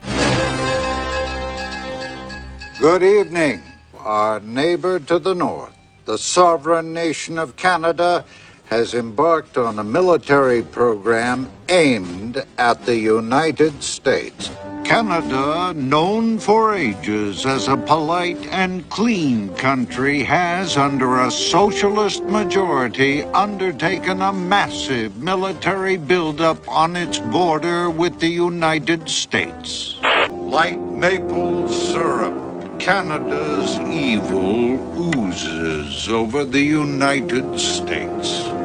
Good 2.79 3.03
evening, 3.03 3.61
our 4.05 4.41
neighbor 4.43 4.99
to 5.07 5.19
the 5.19 5.35
north, 5.35 5.73
the 6.05 6.19
sovereign 6.19 6.93
nation 6.93 7.39
of 7.39 7.57
Canada. 7.57 8.23
Has 8.71 8.95
embarked 8.95 9.59
on 9.59 9.81
a 9.81 9.85
military 9.85 10.63
program 10.63 11.51
aimed 11.69 12.41
at 12.57 12.87
the 12.87 12.97
United 12.97 13.83
States. 13.83 14.49
Canada, 14.85 15.73
known 15.75 16.39
for 16.39 16.75
ages 16.75 17.45
as 17.47 17.67
a 17.67 17.77
polite 17.77 18.45
and 18.47 18.89
clean 18.89 19.53
country, 19.57 20.23
has, 20.23 20.77
under 20.77 21.21
a 21.21 21.31
socialist 21.33 22.23
majority, 22.25 23.23
undertaken 23.35 24.23
a 24.23 24.33
massive 24.33 25.17
military 25.17 25.97
buildup 25.97 26.69
on 26.69 26.95
its 26.95 27.19
border 27.19 27.91
with 27.91 28.21
the 28.21 28.29
United 28.29 29.09
States. 29.09 29.99
Like 30.31 30.79
maple 30.79 31.69
syrup, 31.69 32.79
Canada's 32.79 33.79
evil 33.81 34.79
oozes 34.97 36.09
over 36.09 36.45
the 36.45 36.63
United 36.63 37.59
States. 37.59 38.60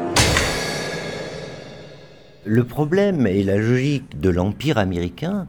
Le 2.48 2.64
problème 2.64 3.26
et 3.26 3.42
la 3.42 3.58
logique 3.58 4.20
de 4.20 4.30
l'Empire 4.30 4.78
américain 4.78 5.48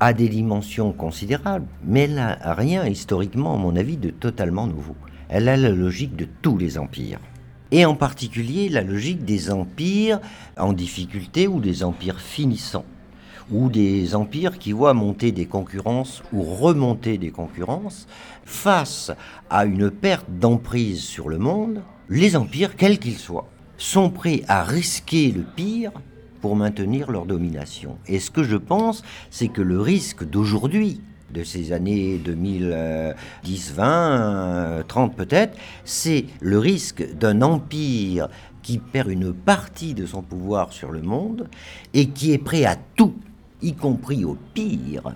a 0.00 0.12
des 0.12 0.28
dimensions 0.28 0.92
considérables, 0.92 1.68
mais 1.84 2.00
elle 2.00 2.14
n'a 2.14 2.36
rien 2.54 2.84
historiquement, 2.84 3.54
à 3.54 3.58
mon 3.58 3.76
avis, 3.76 3.96
de 3.96 4.10
totalement 4.10 4.66
nouveau. 4.66 4.96
Elle 5.28 5.48
a 5.48 5.56
la 5.56 5.68
logique 5.68 6.16
de 6.16 6.26
tous 6.42 6.58
les 6.58 6.78
empires. 6.78 7.20
Et 7.70 7.84
en 7.84 7.94
particulier 7.94 8.68
la 8.68 8.82
logique 8.82 9.24
des 9.24 9.52
empires 9.52 10.18
en 10.58 10.72
difficulté 10.72 11.46
ou 11.46 11.60
des 11.60 11.84
empires 11.84 12.20
finissants 12.20 12.86
ou 13.52 13.68
des 13.68 14.16
empires 14.16 14.58
qui 14.58 14.72
voient 14.72 14.94
monter 14.94 15.30
des 15.30 15.46
concurrences 15.46 16.24
ou 16.32 16.42
remonter 16.42 17.18
des 17.18 17.30
concurrences, 17.30 18.08
face 18.44 19.12
à 19.48 19.64
une 19.64 19.92
perte 19.92 20.26
d'emprise 20.28 21.04
sur 21.04 21.28
le 21.28 21.38
monde, 21.38 21.82
les 22.08 22.34
empires, 22.34 22.74
quels 22.74 22.98
qu'ils 22.98 23.18
soient, 23.18 23.48
sont 23.76 24.10
prêts 24.10 24.42
à 24.48 24.64
risquer 24.64 25.30
le 25.30 25.42
pire 25.42 25.92
pour 26.42 26.56
maintenir 26.56 27.10
leur 27.10 27.24
domination. 27.24 27.96
Et 28.06 28.18
ce 28.18 28.30
que 28.30 28.42
je 28.42 28.56
pense, 28.56 29.02
c'est 29.30 29.48
que 29.48 29.62
le 29.62 29.80
risque 29.80 30.28
d'aujourd'hui, 30.28 31.00
de 31.32 31.44
ces 31.44 31.72
années 31.72 32.18
2010, 32.18 33.72
20, 33.74 34.84
30 34.86 35.16
peut-être, 35.16 35.56
c'est 35.84 36.26
le 36.40 36.58
risque 36.58 37.14
d'un 37.14 37.40
empire 37.40 38.28
qui 38.62 38.78
perd 38.78 39.08
une 39.08 39.32
partie 39.32 39.94
de 39.94 40.04
son 40.04 40.20
pouvoir 40.20 40.72
sur 40.72 40.92
le 40.92 41.00
monde 41.00 41.48
et 41.94 42.08
qui 42.08 42.32
est 42.32 42.38
prêt 42.38 42.64
à 42.64 42.76
tout, 42.76 43.14
y 43.62 43.72
compris 43.72 44.24
au 44.24 44.36
pire, 44.52 45.14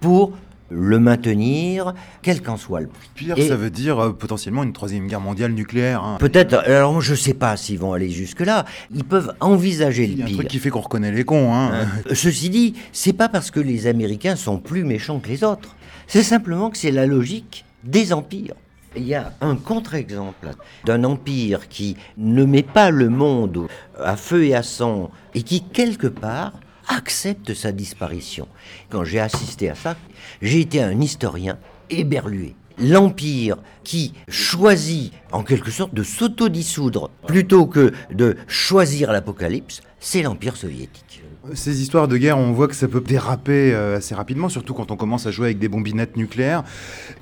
pour 0.00 0.32
le 0.70 0.98
maintenir, 0.98 1.94
quel 2.22 2.42
qu'en 2.42 2.56
soit 2.56 2.80
le 2.80 2.88
prix. 2.88 3.08
Pire, 3.14 3.36
ça 3.38 3.56
veut 3.56 3.70
dire 3.70 3.98
euh, 3.98 4.12
potentiellement 4.12 4.62
une 4.62 4.72
troisième 4.72 5.06
guerre 5.06 5.20
mondiale 5.20 5.52
nucléaire. 5.52 6.02
Hein. 6.02 6.16
Peut-être, 6.20 6.54
alors 6.54 7.00
je 7.00 7.12
ne 7.12 7.16
sais 7.16 7.34
pas 7.34 7.56
s'ils 7.56 7.78
vont 7.78 7.92
aller 7.92 8.10
jusque-là. 8.10 8.64
Ils 8.94 9.04
peuvent 9.04 9.34
envisager 9.40 10.06
le 10.06 10.14
pire. 10.14 10.26
Il 10.26 10.30
y 10.30 10.32
a 10.32 10.34
un 10.34 10.38
truc 10.38 10.48
qui 10.48 10.58
fait 10.58 10.70
qu'on 10.70 10.80
reconnaît 10.80 11.12
les 11.12 11.24
cons. 11.24 11.54
Hein. 11.54 11.70
Euh, 11.72 12.14
ceci 12.14 12.50
dit, 12.50 12.74
c'est 12.92 13.12
pas 13.12 13.28
parce 13.28 13.50
que 13.50 13.60
les 13.60 13.86
Américains 13.86 14.36
sont 14.36 14.58
plus 14.58 14.84
méchants 14.84 15.20
que 15.20 15.28
les 15.28 15.44
autres. 15.44 15.76
C'est 16.06 16.22
simplement 16.22 16.70
que 16.70 16.78
c'est 16.78 16.90
la 16.90 17.06
logique 17.06 17.64
des 17.84 18.12
empires. 18.12 18.54
Il 18.96 19.06
y 19.06 19.14
a 19.14 19.32
un 19.40 19.54
contre-exemple 19.54 20.48
d'un 20.84 21.04
empire 21.04 21.68
qui 21.68 21.96
ne 22.16 22.44
met 22.44 22.62
pas 22.62 22.90
le 22.90 23.10
monde 23.10 23.68
à 24.02 24.16
feu 24.16 24.44
et 24.44 24.54
à 24.54 24.62
sang 24.62 25.10
et 25.34 25.42
qui, 25.42 25.62
quelque 25.62 26.06
part, 26.06 26.52
accepte 26.88 27.54
sa 27.54 27.72
disparition. 27.72 28.48
Quand 28.88 29.04
j'ai 29.04 29.20
assisté 29.20 29.70
à 29.70 29.74
ça, 29.74 29.96
j'ai 30.42 30.60
été 30.60 30.82
un 30.82 31.00
historien 31.00 31.58
éberlué. 31.90 32.54
L'Empire 32.78 33.56
qui 33.82 34.14
choisit 34.28 35.12
en 35.32 35.42
quelque 35.42 35.70
sorte 35.70 35.94
de 35.94 36.04
s'autodissoudre 36.04 37.10
plutôt 37.26 37.66
que 37.66 37.92
de 38.12 38.36
choisir 38.46 39.10
l'Apocalypse, 39.10 39.80
c'est 40.00 40.22
l'Empire 40.22 40.56
soviétique. 40.56 41.22
Ces 41.54 41.80
histoires 41.80 42.08
de 42.08 42.16
guerre, 42.16 42.36
on 42.36 42.52
voit 42.52 42.68
que 42.68 42.74
ça 42.74 42.88
peut 42.88 43.00
déraper 43.00 43.72
euh, 43.72 43.96
assez 43.96 44.14
rapidement, 44.14 44.48
surtout 44.48 44.74
quand 44.74 44.90
on 44.90 44.96
commence 44.96 45.26
à 45.26 45.30
jouer 45.30 45.46
avec 45.46 45.58
des 45.58 45.68
bombinettes 45.68 46.16
nucléaires. 46.16 46.62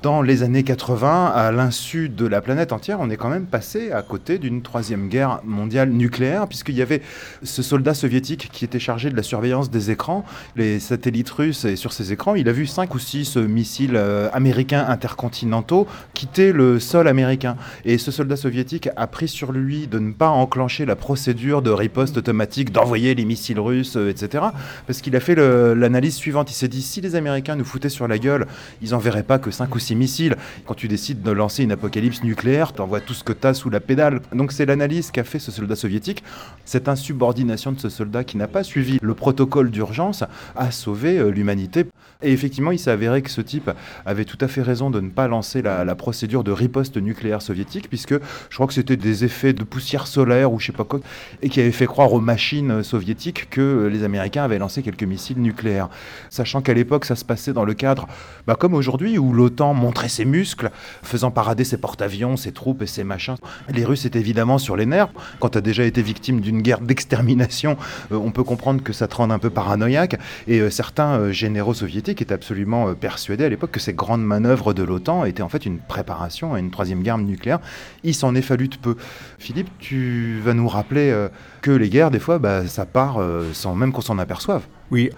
Dans 0.01 0.21
les 0.21 0.43
années 0.43 0.63
80, 0.63 1.27
à 1.33 1.51
l'insu 1.51 2.09
de 2.09 2.25
la 2.25 2.41
planète 2.41 2.73
entière, 2.73 2.99
on 2.99 3.09
est 3.09 3.15
quand 3.15 3.29
même 3.29 3.45
passé 3.45 3.91
à 3.91 4.01
côté 4.01 4.37
d'une 4.37 4.61
troisième 4.61 5.07
guerre 5.07 5.39
mondiale 5.45 5.91
nucléaire, 5.91 6.47
puisqu'il 6.47 6.75
y 6.75 6.81
avait 6.81 7.01
ce 7.43 7.61
soldat 7.61 7.93
soviétique 7.93 8.49
qui 8.51 8.65
était 8.65 8.79
chargé 8.79 9.09
de 9.09 9.15
la 9.15 9.23
surveillance 9.23 9.69
des 9.69 9.91
écrans, 9.91 10.25
les 10.55 10.79
satellites 10.79 11.29
russes, 11.29 11.63
et 11.65 11.75
sur 11.75 11.93
ces 11.93 12.11
écrans, 12.11 12.35
il 12.35 12.49
a 12.49 12.51
vu 12.51 12.65
cinq 12.65 12.95
ou 12.95 12.99
six 12.99 13.37
euh, 13.37 13.47
missiles 13.47 13.95
euh, 13.95 14.29
américains 14.33 14.85
intercontinentaux 14.87 15.87
quitter 16.13 16.51
le 16.51 16.79
sol 16.79 17.07
américain. 17.07 17.55
Et 17.85 17.97
ce 17.97 18.11
soldat 18.11 18.35
soviétique 18.35 18.89
a 18.95 19.07
pris 19.07 19.27
sur 19.27 19.51
lui 19.51 19.87
de 19.87 19.99
ne 19.99 20.11
pas 20.11 20.29
enclencher 20.29 20.85
la 20.85 20.95
procédure 20.95 21.61
de 21.61 21.69
riposte 21.69 22.17
automatique, 22.17 22.66
d'envoyer 22.71 23.15
les 23.15 23.25
missiles 23.25 23.59
russes, 23.59 23.95
etc. 23.95 24.45
Parce 24.85 25.01
qu'il 25.01 25.15
a 25.15 25.19
fait 25.19 25.35
l'analyse 25.35 26.15
suivante. 26.15 26.51
Il 26.51 26.55
s'est 26.55 26.67
dit 26.67 26.81
si 26.81 27.01
les 27.01 27.15
Américains 27.15 27.55
nous 27.55 27.65
foutaient 27.65 27.89
sur 27.89 28.07
la 28.07 28.17
gueule, 28.17 28.47
ils 28.81 28.95
enverraient 28.95 29.23
pas 29.23 29.39
que 29.39 29.51
5 29.51 29.73
ou 29.73 29.79
6 29.79 29.95
missiles. 29.95 30.35
Quand 30.65 30.73
tu 30.73 30.87
décides 30.87 31.21
de 31.21 31.31
lancer 31.31 31.63
une 31.63 31.71
apocalypse 31.71 32.23
nucléaire, 32.23 32.73
t'envoies 32.73 33.01
tout 33.01 33.13
ce 33.13 33.23
que 33.23 33.33
t'as 33.33 33.53
sous 33.53 33.69
la 33.69 33.79
pédale. 33.79 34.21
Donc 34.33 34.51
c'est 34.51 34.65
l'analyse 34.65 35.11
qu'a 35.11 35.23
fait 35.23 35.39
ce 35.39 35.51
soldat 35.51 35.75
soviétique. 35.75 36.23
Cette 36.65 36.87
insubordination 36.87 37.71
de 37.71 37.79
ce 37.79 37.89
soldat 37.89 38.23
qui 38.23 38.37
n'a 38.37 38.47
pas 38.47 38.63
suivi 38.63 38.99
le 39.01 39.13
protocole 39.13 39.71
d'urgence 39.71 40.23
a 40.55 40.71
sauvé 40.71 41.17
euh, 41.17 41.29
l'humanité. 41.29 41.85
Et 42.23 42.31
effectivement, 42.31 42.71
il 42.71 42.79
s'est 42.79 42.89
avéré 42.89 43.21
que 43.21 43.29
ce 43.29 43.41
type 43.41 43.69
avait 44.05 44.25
tout 44.25 44.37
à 44.41 44.47
fait 44.47 44.63
raison 44.63 44.89
de 44.89 44.99
ne 44.99 45.09
pas 45.09 45.27
lancer 45.27 45.61
la, 45.61 45.85
la 45.85 45.95
procédure 45.95 46.43
de 46.43 46.51
riposte 46.51 46.97
nucléaire 46.97 47.43
soviétique, 47.43 47.89
puisque 47.89 48.13
je 48.13 48.55
crois 48.55 48.65
que 48.65 48.73
c'était 48.73 48.97
des 48.97 49.23
effets 49.23 49.53
de 49.53 49.63
poussière 49.63 50.07
solaire 50.07 50.51
ou 50.51 50.59
je 50.59 50.67
sais 50.67 50.71
pas 50.71 50.83
quoi, 50.83 50.99
et 51.43 51.49
qui 51.49 51.59
avait 51.59 51.71
fait 51.71 51.85
croire 51.85 52.11
aux 52.13 52.19
machines 52.19 52.56
soviétiques 52.83 53.49
que 53.49 53.61
euh, 53.61 53.87
les 53.87 54.03
Américains 54.03 54.43
avaient 54.43 54.57
lancé 54.57 54.81
quelques 54.81 55.03
missiles 55.03 55.41
nucléaires. 55.41 55.89
Sachant 56.29 56.61
qu'à 56.61 56.73
l'époque, 56.73 57.05
ça 57.05 57.15
se 57.15 57.25
passait 57.25 57.53
dans 57.53 57.65
le 57.65 57.73
cadre, 57.73 58.07
bah, 58.45 58.55
comme 58.55 58.73
aujourd'hui, 58.73 59.17
où 59.17 59.33
l'OTAN 59.33 59.73
montrait 59.73 60.09
ses 60.09 60.25
muscles, 60.25 60.71
faisant 61.03 61.31
parader 61.31 61.63
ses 61.63 61.77
porte-avions, 61.77 62.37
ses 62.37 62.51
troupes 62.51 62.81
et 62.81 62.87
ses 62.87 63.03
machins. 63.03 63.35
Les 63.69 63.85
Russes 63.85 64.05
étaient 64.05 64.19
évidemment 64.19 64.57
sur 64.57 64.75
les 64.75 64.85
nerfs. 64.85 65.09
Quand 65.39 65.49
tu 65.49 65.57
as 65.57 65.61
déjà 65.61 65.83
été 65.83 66.01
victime 66.01 66.41
d'une 66.41 66.61
guerre 66.61 66.81
d'extermination, 66.81 67.77
euh, 68.11 68.15
on 68.15 68.31
peut 68.31 68.43
comprendre 68.43 68.83
que 68.83 68.93
ça 68.93 69.07
te 69.07 69.15
rende 69.15 69.31
un 69.31 69.39
peu 69.39 69.49
paranoïaque. 69.49 70.17
Et 70.47 70.59
euh, 70.59 70.69
certains 70.69 71.19
euh, 71.19 71.31
généraux 71.31 71.73
soviétiques 71.73 72.21
étaient 72.21 72.33
absolument 72.33 72.89
euh, 72.89 72.93
persuadés 72.93 73.45
à 73.45 73.49
l'époque 73.49 73.71
que 73.71 73.79
ces 73.79 73.93
grandes 73.93 74.23
manœuvres 74.23 74.73
de 74.73 74.83
l'OTAN 74.83 75.25
étaient 75.25 75.43
en 75.43 75.49
fait 75.49 75.65
une 75.65 75.79
préparation 75.79 76.53
à 76.53 76.59
une 76.59 76.71
troisième 76.71 77.03
guerre 77.03 77.17
nucléaire. 77.17 77.59
Il 78.03 78.13
s'en 78.13 78.35
est 78.35 78.41
fallu 78.41 78.67
de 78.67 78.77
peu. 78.77 78.95
Philippe, 79.39 79.69
tu 79.79 80.39
vas 80.43 80.53
nous 80.53 80.67
rappeler 80.67 81.09
euh, 81.11 81.29
que 81.67 81.71
les 81.73 81.89
guerres, 81.89 82.11
des 82.11 82.19
fois, 82.19 82.39
bah, 82.39 82.65
ça 82.65 82.85
part 82.85 83.17
euh, 83.17 83.51
sans 83.51 83.75
même 83.75 83.91
qu'on 83.91 83.99
s'en 83.99 84.19
aperçoive. 84.19 84.63
Oui, 84.89 85.09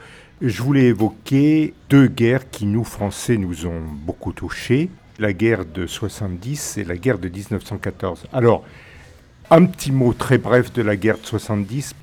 je 0.42 0.64
voulais 0.64 0.86
évoquer 0.86 1.76
deux 1.92 2.08
guerres 2.08 2.50
qui, 2.50 2.66
nous, 2.66 2.84
Français, 2.84 3.38
nous 3.38 3.68
ont 3.68 3.84
beaucoup 4.04 4.34
touchés. 4.34 4.90
La 5.20 5.32
guerre 5.32 5.64
de 5.64 5.86
70 5.86 6.80
et 6.80 6.86
la 6.86 6.98
guerre 6.98 7.20
de 7.20 7.30
1914. 7.30 8.26
Alors, 8.34 8.64
un 9.52 9.64
petit 9.66 9.92
mot 9.92 10.12
très 10.14 10.40
bref 10.40 10.74
de 10.74 10.82
la 10.82 10.96
guerre 10.96 11.20
de 11.20 11.26
70. 11.26 11.94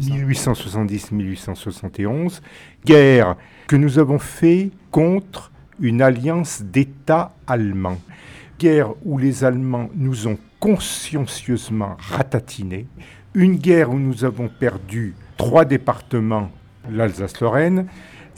1870-1871, 0.00 2.40
guerre 2.84 3.36
que 3.68 3.76
nous 3.76 4.00
avons 4.00 4.18
fait 4.18 4.72
contre 4.90 5.52
une 5.78 6.02
alliance 6.02 6.62
d'États 6.62 7.32
allemands. 7.46 8.00
Guerre 8.58 8.88
où 9.04 9.18
les 9.18 9.44
Allemands 9.44 9.88
nous 9.94 10.26
ont 10.26 10.36
consciencieusement 10.58 11.96
ratatinés. 12.00 12.88
Une 13.36 13.56
guerre 13.56 13.90
où 13.90 13.98
nous 13.98 14.24
avons 14.24 14.46
perdu 14.46 15.12
trois 15.36 15.64
départements, 15.64 16.52
l'Alsace-Lorraine, 16.88 17.88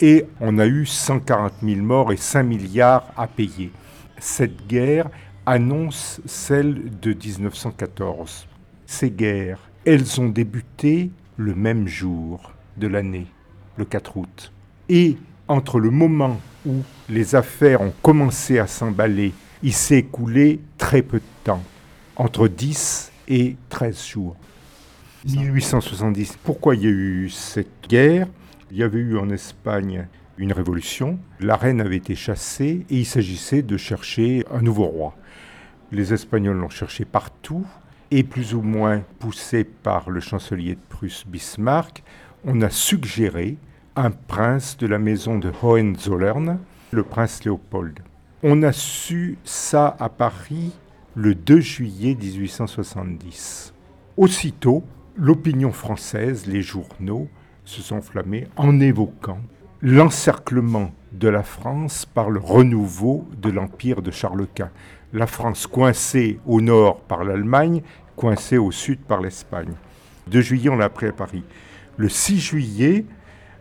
et 0.01 0.24
on 0.40 0.59
a 0.59 0.66
eu 0.66 0.86
140 0.86 1.53
000 1.62 1.82
morts 1.82 2.14
et 2.14 2.16
5 2.16 2.42
milliards 2.42 3.12
à 3.14 3.26
payer. 3.26 3.72
Cette 4.18 4.66
guerre 4.66 5.11
annonce 5.44 6.22
celle 6.24 6.99
de 6.99 7.12
1914. 7.12 8.49
Ces 8.86 9.11
guerres, 9.11 9.61
elles 9.84 10.18
ont 10.18 10.30
débuté 10.30 11.11
le 11.36 11.55
même 11.55 11.86
jour 11.86 12.53
de 12.78 12.86
l'année, 12.86 13.26
le 13.76 13.84
4 13.84 14.16
août. 14.16 14.51
Et 14.88 15.18
entre 15.47 15.78
le 15.78 15.90
moment 15.90 16.40
où 16.64 16.76
les 17.11 17.34
affaires 17.34 17.82
ont 17.82 17.92
commencé 18.01 18.59
à 18.59 18.66
s'emballer, 18.66 19.34
il 19.62 19.74
s'est 19.74 19.99
écoulé 19.99 20.59
très 20.78 21.03
peu 21.03 21.18
de 21.18 21.44
temps, 21.44 21.62
entre 22.16 22.49
10 22.49 23.12
et 23.28 23.57
13 23.68 24.07
jours. 24.07 24.36
1870, 25.26 26.38
pourquoi 26.44 26.76
il 26.76 26.82
y 26.82 26.86
a 26.86 26.90
eu 26.90 27.28
cette 27.28 27.88
guerre? 27.88 28.28
Il 28.70 28.76
y 28.76 28.82
avait 28.84 29.00
eu 29.00 29.18
en 29.18 29.28
Espagne 29.28 30.06
une 30.38 30.52
révolution, 30.52 31.18
la 31.40 31.56
reine 31.56 31.80
avait 31.80 31.96
été 31.96 32.14
chassée 32.14 32.86
et 32.90 32.96
il 32.96 33.06
s'agissait 33.06 33.62
de 33.62 33.76
chercher 33.76 34.44
un 34.52 34.60
nouveau 34.60 34.84
roi. 34.84 35.16
Les 35.90 36.12
Espagnols 36.12 36.58
l'ont 36.58 36.68
cherché 36.68 37.04
partout 37.04 37.66
et 38.10 38.22
plus 38.22 38.54
ou 38.54 38.62
moins 38.62 39.02
poussé 39.18 39.64
par 39.64 40.10
le 40.10 40.20
chancelier 40.20 40.74
de 40.74 40.80
Prusse 40.88 41.24
Bismarck, 41.26 42.04
on 42.44 42.60
a 42.60 42.70
suggéré 42.70 43.56
un 43.96 44.10
prince 44.10 44.76
de 44.76 44.86
la 44.86 44.98
maison 44.98 45.38
de 45.38 45.50
Hohenzollern, 45.62 46.58
le 46.92 47.02
prince 47.02 47.42
Léopold. 47.44 47.98
On 48.42 48.62
a 48.62 48.72
su 48.72 49.38
ça 49.42 49.96
à 49.98 50.08
Paris 50.08 50.72
le 51.14 51.34
2 51.34 51.60
juillet 51.60 52.14
1870. 52.14 53.72
Aussitôt, 54.16 54.84
l'opinion 55.16 55.72
française, 55.72 56.46
les 56.46 56.62
journaux, 56.62 57.28
se 57.64 57.82
sont 57.82 57.96
enflammés 57.96 58.46
en 58.56 58.80
évoquant 58.80 59.40
l'encerclement 59.82 60.92
de 61.12 61.28
la 61.28 61.42
France 61.42 62.06
par 62.06 62.30
le 62.30 62.40
renouveau 62.40 63.26
de 63.40 63.50
l'empire 63.50 64.02
de 64.02 64.10
Charles 64.10 64.46
Quint. 64.54 64.70
La 65.12 65.26
France 65.26 65.66
coincée 65.66 66.38
au 66.46 66.60
nord 66.60 67.00
par 67.00 67.24
l'Allemagne, 67.24 67.82
coincée 68.14 68.58
au 68.58 68.70
sud 68.70 69.00
par 69.00 69.20
l'Espagne. 69.20 69.72
2 70.28 70.40
juillet, 70.40 70.70
on 70.70 70.76
l'a 70.76 70.86
appris 70.86 71.06
à 71.06 71.12
Paris. 71.12 71.44
Le 71.96 72.08
6 72.08 72.38
juillet, 72.38 73.04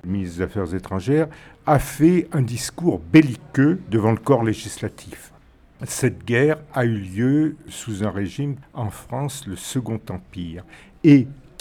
le 0.03 0.10
ministre 0.10 0.38
des 0.38 0.43
Affaires 0.43 0.74
étrangères 0.74 1.28
a 1.66 1.80
fait 1.80 2.28
un 2.32 2.41
discours 2.41 2.99
belliqueux 2.99 3.80
devant 3.89 4.12
le 4.12 4.18
corps 4.18 4.43
législatif. 4.43 5.32
Cette 5.84 6.26
guerre 6.26 6.58
a 6.74 6.86
eu 6.86 6.97
lieu 6.97 7.58
sous 7.68 8.03
un 8.03 8.10
régime 8.10 8.56
en 8.74 8.89
France, 8.89 9.45
le 9.47 9.56
Second 9.56 9.99
Empire, 10.10 10.64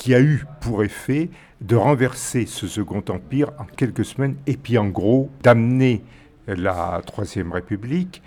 qui 0.04 0.14
a 0.14 0.20
eu 0.20 0.44
pour 0.60 0.84
effet 0.84 1.30
de 1.62 1.76
renverser 1.76 2.44
ce 2.44 2.66
Second 2.66 3.02
Empire 3.08 3.52
en 3.58 3.64
quelques 3.64 4.04
semaines, 4.04 4.36
et 4.46 4.58
puis 4.58 4.76
en 4.76 4.88
gros 4.88 5.30
d'amener 5.42 6.04
la 6.46 7.00
Troisième 7.06 7.50
République, 7.50 8.20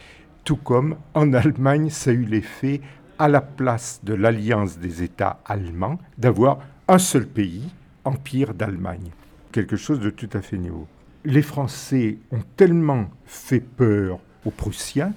tout 0.44 0.56
comme 0.56 0.96
en 1.14 1.34
Allemagne, 1.34 1.92
ça 1.92 2.10
a 2.10 2.14
eu 2.14 2.24
l'effet, 2.24 2.82
à 3.20 3.28
la 3.28 3.42
place 3.42 4.00
de 4.04 4.16
l'alliance 4.16 4.80
des 4.80 5.04
États 5.04 5.40
allemands, 5.46 6.00
d'avoir 6.18 6.58
un 6.88 6.98
seul 6.98 7.28
pays, 7.28 7.70
Empire 8.06 8.56
d'Allemagne. 8.56 9.12
Quelque 9.52 9.76
chose 9.76 10.00
de 10.00 10.10
tout 10.10 10.30
à 10.34 10.42
fait 10.42 10.58
nouveau. 10.58 10.88
Les 11.26 11.44
Français 11.44 12.18
ont 12.32 12.42
tellement 12.56 13.06
fait 13.28 13.60
peur 13.60 14.18
aux 14.46 14.52
Prussiens 14.52 15.14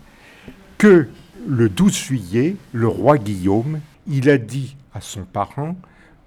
que 0.76 1.08
le 1.48 1.70
12 1.70 1.96
juillet, 1.96 2.56
le 2.74 2.88
roi 2.88 3.16
Guillaume, 3.16 3.80
il 4.06 4.28
a 4.28 4.36
dit 4.36 4.76
à 4.92 5.00
son 5.00 5.24
parent, 5.24 5.74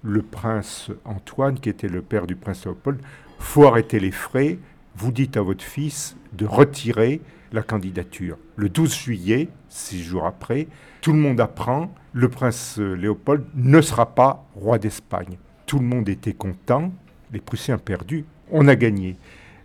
le 0.04 0.22
prince 0.22 0.90
Antoine, 1.04 1.58
qui 1.58 1.70
était 1.70 1.88
le 1.88 2.02
père 2.02 2.26
du 2.26 2.36
prince 2.36 2.66
Léopold, 2.66 3.00
faut 3.38 3.64
arrêter 3.64 3.98
les 3.98 4.10
frais, 4.10 4.58
vous 4.96 5.10
dites 5.10 5.36
à 5.36 5.42
votre 5.42 5.64
fils 5.64 6.16
de 6.34 6.46
retirer 6.46 7.20
la 7.52 7.62
candidature. 7.62 8.36
Le 8.56 8.68
12 8.68 8.94
juillet, 8.94 9.48
six 9.68 10.02
jours 10.02 10.26
après, 10.26 10.68
tout 11.00 11.12
le 11.12 11.18
monde 11.18 11.40
apprend, 11.40 11.92
le 12.12 12.28
prince 12.28 12.78
Léopold 12.78 13.44
ne 13.54 13.80
sera 13.80 14.14
pas 14.14 14.44
roi 14.54 14.78
d'Espagne. 14.78 15.38
Tout 15.66 15.78
le 15.78 15.86
monde 15.86 16.08
était 16.08 16.34
content, 16.34 16.92
les 17.32 17.40
Prussiens 17.40 17.78
perdus, 17.78 18.24
on 18.50 18.68
a 18.68 18.76
gagné. 18.76 19.16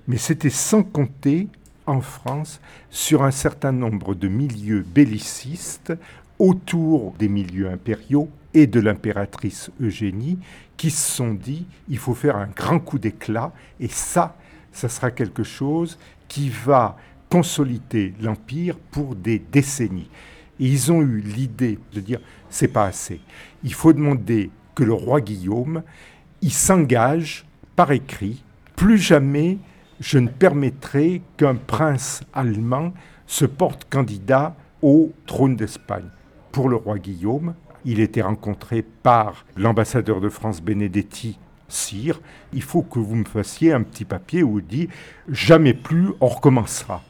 Mais 0.07 0.17
c'était 0.17 0.49
sans 0.49 0.83
compter 0.83 1.47
en 1.85 2.01
France 2.01 2.61
sur 2.89 3.23
un 3.23 3.31
certain 3.31 3.71
nombre 3.71 4.15
de 4.15 4.27
milieux 4.27 4.85
bellicistes 4.87 5.93
autour 6.39 7.13
des 7.19 7.27
milieux 7.27 7.69
impériaux 7.69 8.29
et 8.53 8.67
de 8.67 8.79
l'impératrice 8.79 9.71
Eugénie 9.79 10.39
qui 10.77 10.89
se 10.91 11.11
sont 11.15 11.33
dit 11.33 11.65
il 11.87 11.97
faut 11.97 12.13
faire 12.13 12.35
un 12.35 12.47
grand 12.47 12.79
coup 12.79 12.99
d'éclat 12.99 13.53
et 13.79 13.87
ça, 13.87 14.37
ça 14.71 14.89
sera 14.89 15.11
quelque 15.11 15.43
chose 15.43 15.97
qui 16.27 16.49
va 16.49 16.97
consolider 17.29 18.13
l'empire 18.21 18.77
pour 18.91 19.15
des 19.15 19.39
décennies. 19.39 20.09
Et 20.59 20.67
ils 20.67 20.91
ont 20.91 21.01
eu 21.01 21.21
l'idée 21.21 21.79
de 21.93 21.99
dire 21.99 22.19
c'est 22.49 22.67
pas 22.67 22.85
assez. 22.85 23.21
Il 23.63 23.73
faut 23.73 23.93
demander 23.93 24.49
que 24.75 24.83
le 24.83 24.93
roi 24.93 25.21
Guillaume 25.21 25.83
il 26.41 26.53
s'engage 26.53 27.45
par 27.75 27.91
écrit 27.91 28.43
plus 28.75 28.97
jamais 28.97 29.57
je 29.99 30.17
ne 30.17 30.29
permettrai 30.29 31.21
qu'un 31.37 31.55
prince 31.55 32.21
allemand 32.33 32.93
se 33.27 33.45
porte 33.45 33.87
candidat 33.89 34.55
au 34.81 35.11
trône 35.25 35.55
d'Espagne. 35.55 36.09
Pour 36.51 36.69
le 36.69 36.77
roi 36.77 36.97
Guillaume, 36.97 37.53
il 37.85 37.99
était 37.99 38.21
rencontré 38.21 38.81
par 38.81 39.45
l'ambassadeur 39.55 40.21
de 40.21 40.29
France 40.29 40.61
Benedetti, 40.61 41.37
Sire, 41.67 42.19
il 42.51 42.63
faut 42.63 42.81
que 42.81 42.97
vous 42.99 43.15
me 43.15 43.25
fassiez 43.25 43.73
un 43.73 43.83
petit 43.83 44.05
papier 44.05 44.41
où 44.41 44.59
il 44.59 44.65
dit 44.65 44.89
jamais 45.27 45.75
plus 45.75 46.09
on 46.19 46.27
recommencera. 46.27 47.03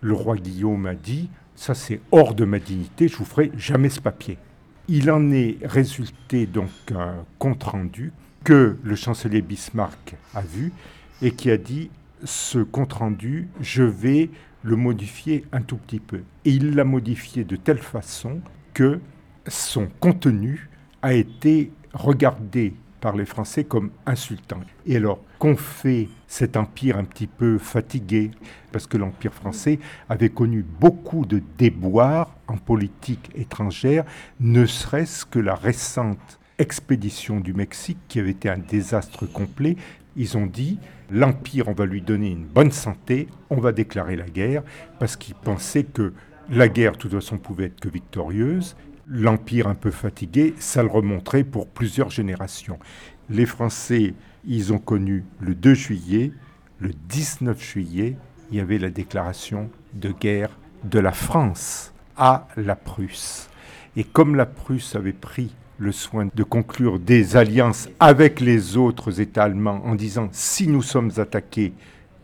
Le 0.00 0.14
roi 0.14 0.36
Guillaume 0.36 0.86
a 0.86 0.94
dit 0.94 1.28
ça 1.56 1.74
c'est 1.74 2.00
hors 2.12 2.34
de 2.34 2.44
ma 2.44 2.60
dignité, 2.60 3.08
je 3.08 3.16
vous 3.16 3.24
ferai 3.24 3.50
jamais 3.56 3.88
ce 3.88 4.00
papier. 4.00 4.38
Il 4.86 5.10
en 5.10 5.32
est 5.32 5.58
résulté 5.62 6.46
donc 6.46 6.70
un 6.94 7.24
compte 7.38 7.64
rendu 7.64 8.12
que 8.44 8.76
le 8.82 8.94
chancelier 8.94 9.42
Bismarck 9.42 10.14
a 10.34 10.42
vu 10.42 10.72
et 11.20 11.32
qui 11.32 11.50
a 11.50 11.56
dit 11.56 11.90
ce 12.24 12.58
compte-rendu, 12.58 13.48
je 13.60 13.82
vais 13.82 14.30
le 14.62 14.76
modifier 14.76 15.44
un 15.52 15.60
tout 15.60 15.76
petit 15.76 16.00
peu. 16.00 16.22
Et 16.44 16.50
il 16.50 16.74
l'a 16.74 16.84
modifié 16.84 17.44
de 17.44 17.56
telle 17.56 17.78
façon 17.78 18.40
que 18.74 19.00
son 19.48 19.88
contenu 20.00 20.68
a 21.02 21.14
été 21.14 21.72
regardé 21.92 22.74
par 23.00 23.16
les 23.16 23.24
Français 23.24 23.64
comme 23.64 23.90
insultant. 24.06 24.60
Et 24.86 24.96
alors, 24.96 25.20
qu'ont 25.38 25.56
fait 25.56 26.08
cet 26.26 26.56
empire 26.56 26.98
un 26.98 27.04
petit 27.04 27.28
peu 27.28 27.58
fatigué? 27.58 28.30
Parce 28.72 28.86
que 28.86 28.96
l'empire 28.96 29.32
français 29.32 29.78
avait 30.08 30.30
connu 30.30 30.64
beaucoup 30.80 31.24
de 31.24 31.40
déboires 31.56 32.34
en 32.48 32.56
politique 32.56 33.30
étrangère, 33.34 34.04
ne 34.40 34.66
serait-ce 34.66 35.24
que 35.24 35.38
la 35.38 35.54
récente 35.54 36.38
expédition 36.58 37.38
du 37.38 37.54
Mexique 37.54 37.98
qui 38.08 38.18
avait 38.18 38.32
été 38.32 38.48
un 38.48 38.58
désastre 38.58 39.26
complet. 39.26 39.76
Ils 40.16 40.36
ont 40.36 40.46
dit, 40.46 40.80
l'Empire, 41.10 41.68
on 41.68 41.72
va 41.72 41.86
lui 41.86 42.02
donner 42.02 42.30
une 42.30 42.44
bonne 42.44 42.72
santé, 42.72 43.28
on 43.48 43.60
va 43.60 43.70
déclarer 43.70 44.16
la 44.16 44.26
guerre, 44.26 44.64
parce 44.98 45.16
qu'ils 45.16 45.36
pensaient 45.36 45.84
que 45.84 46.12
la 46.50 46.68
guerre, 46.68 46.92
de 46.92 46.96
toute 46.98 47.12
façon, 47.12 47.38
pouvait 47.38 47.66
être 47.66 47.78
que 47.78 47.88
victorieuse. 47.88 48.76
L'Empire 49.10 49.68
un 49.68 49.74
peu 49.74 49.90
fatigué, 49.90 50.54
ça 50.58 50.82
le 50.82 50.90
remontrait 50.90 51.44
pour 51.44 51.66
plusieurs 51.66 52.10
générations. 52.10 52.78
Les 53.30 53.46
Français, 53.46 54.12
ils 54.46 54.72
ont 54.72 54.78
connu 54.78 55.24
le 55.40 55.54
2 55.54 55.72
juillet, 55.72 56.32
le 56.78 56.90
19 57.08 57.62
juillet, 57.62 58.16
il 58.50 58.58
y 58.58 58.60
avait 58.60 58.78
la 58.78 58.90
déclaration 58.90 59.70
de 59.94 60.10
guerre 60.12 60.50
de 60.84 60.98
la 60.98 61.12
France 61.12 61.94
à 62.18 62.48
la 62.56 62.76
Prusse. 62.76 63.48
Et 63.96 64.04
comme 64.04 64.36
la 64.36 64.44
Prusse 64.44 64.94
avait 64.94 65.12
pris 65.12 65.54
le 65.78 65.92
soin 65.92 66.28
de 66.34 66.42
conclure 66.42 66.98
des 66.98 67.36
alliances 67.36 67.88
avec 68.00 68.40
les 68.40 68.76
autres 68.76 69.20
États 69.20 69.44
allemands 69.44 69.82
en 69.86 69.94
disant 69.94 70.28
si 70.32 70.68
nous 70.68 70.82
sommes 70.82 71.12
attaqués, 71.16 71.72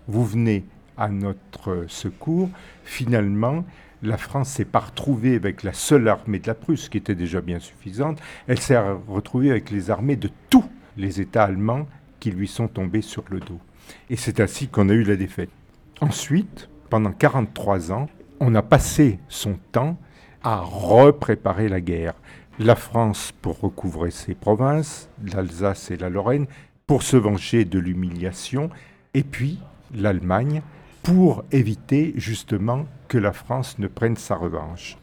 vous 0.07 0.26
venez 0.26 0.64
à 0.97 1.09
notre 1.09 1.87
secours, 1.89 2.51
finalement, 2.85 3.64
la 4.03 4.18
France 4.18 4.51
s'est 4.51 4.64
pas 4.64 4.80
retrouvée 4.80 5.34
avec 5.36 5.62
la 5.62 5.72
seule 5.72 6.09
armée 6.09 6.38
de 6.38 6.47
la 6.47 6.55
Prusse, 6.55 6.88
qui 6.88 6.99
était 6.99 7.14
déjà 7.14 7.40
bien 7.40 7.59
suffisante, 7.59 8.20
elle 8.47 8.61
s'est 8.61 8.78
retrouvée 9.09 9.51
avec 9.51 9.70
les 9.70 9.90
armées 9.90 10.16
de 10.16 10.30
tous 10.51 10.64
les 10.97 11.20
États 11.20 11.45
allemands 11.45 11.86
qui 12.20 12.30
lui 12.30 12.49
sont 12.49 12.68
tombés 12.68 13.03
sur 13.03 13.24
le 13.30 13.40
dos. 13.40 13.61
Et 14.11 14.16
c'est 14.16 14.40
ainsi 14.40 14.68
qu'on 14.68 14.88
a 14.88 14.92
eu 14.92 15.03
la 15.03 15.16
défaite. 15.16 15.51
Ensuite, 16.01 16.68
pendant 16.90 17.12
43 17.12 17.92
ans, 17.92 18.09
on 18.40 18.55
a 18.55 18.62
passé 18.62 19.18
son 19.28 19.59
temps 19.72 19.97
à 20.42 20.61
repréparer 20.61 21.68
la 21.68 21.80
guerre 21.80 22.14
la 22.59 22.76
France 22.76 23.32
pour 23.42 23.61
recouvrer 23.61 24.11
ses 24.11 24.34
provinces, 24.34 25.09
l'Alsace 25.24 25.90
et 25.90 25.97
la 25.97 26.09
Lorraine, 26.09 26.47
pour 26.86 27.03
se 27.03 27.16
venger 27.16 27.64
de 27.64 27.78
l'humiliation, 27.78 28.70
et 29.14 29.22
puis 29.22 29.59
l'Allemagne 29.95 30.62
pour 31.05 31.44
éviter 31.52 32.14
justement 32.16 32.86
que 33.09 33.18
la 33.18 33.32
France 33.32 33.78
ne 33.78 33.86
prenne 33.86 34.16
sa 34.16 34.34
revanche. 34.34 34.96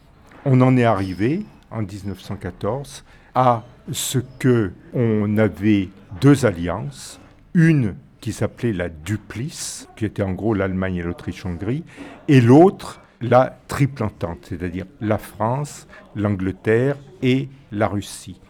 On 0.44 0.60
en 0.60 0.76
est 0.76 0.84
arrivé 0.84 1.46
en 1.70 1.82
1914 1.82 3.04
à 3.36 3.62
ce 3.90 4.18
que 4.40 4.72
on 4.92 5.38
avait 5.38 5.88
deux 6.20 6.44
alliances, 6.44 7.20
une 7.54 7.94
qui 8.20 8.32
s'appelait 8.32 8.72
la 8.72 8.88
Duplice, 8.88 9.88
qui 9.96 10.04
était 10.04 10.24
en 10.24 10.32
gros 10.32 10.54
l'Allemagne 10.54 10.96
et 10.96 11.02
l'Autriche-Hongrie, 11.02 11.84
et 12.26 12.40
l'autre 12.40 13.00
la 13.20 13.56
triple 13.68 14.02
entente, 14.02 14.46
c'est-à-dire 14.48 14.86
la 15.00 15.18
France, 15.18 15.86
l'Angleterre 16.16 16.96
et 17.22 17.48
la 17.70 17.86
Russie. 17.86 18.40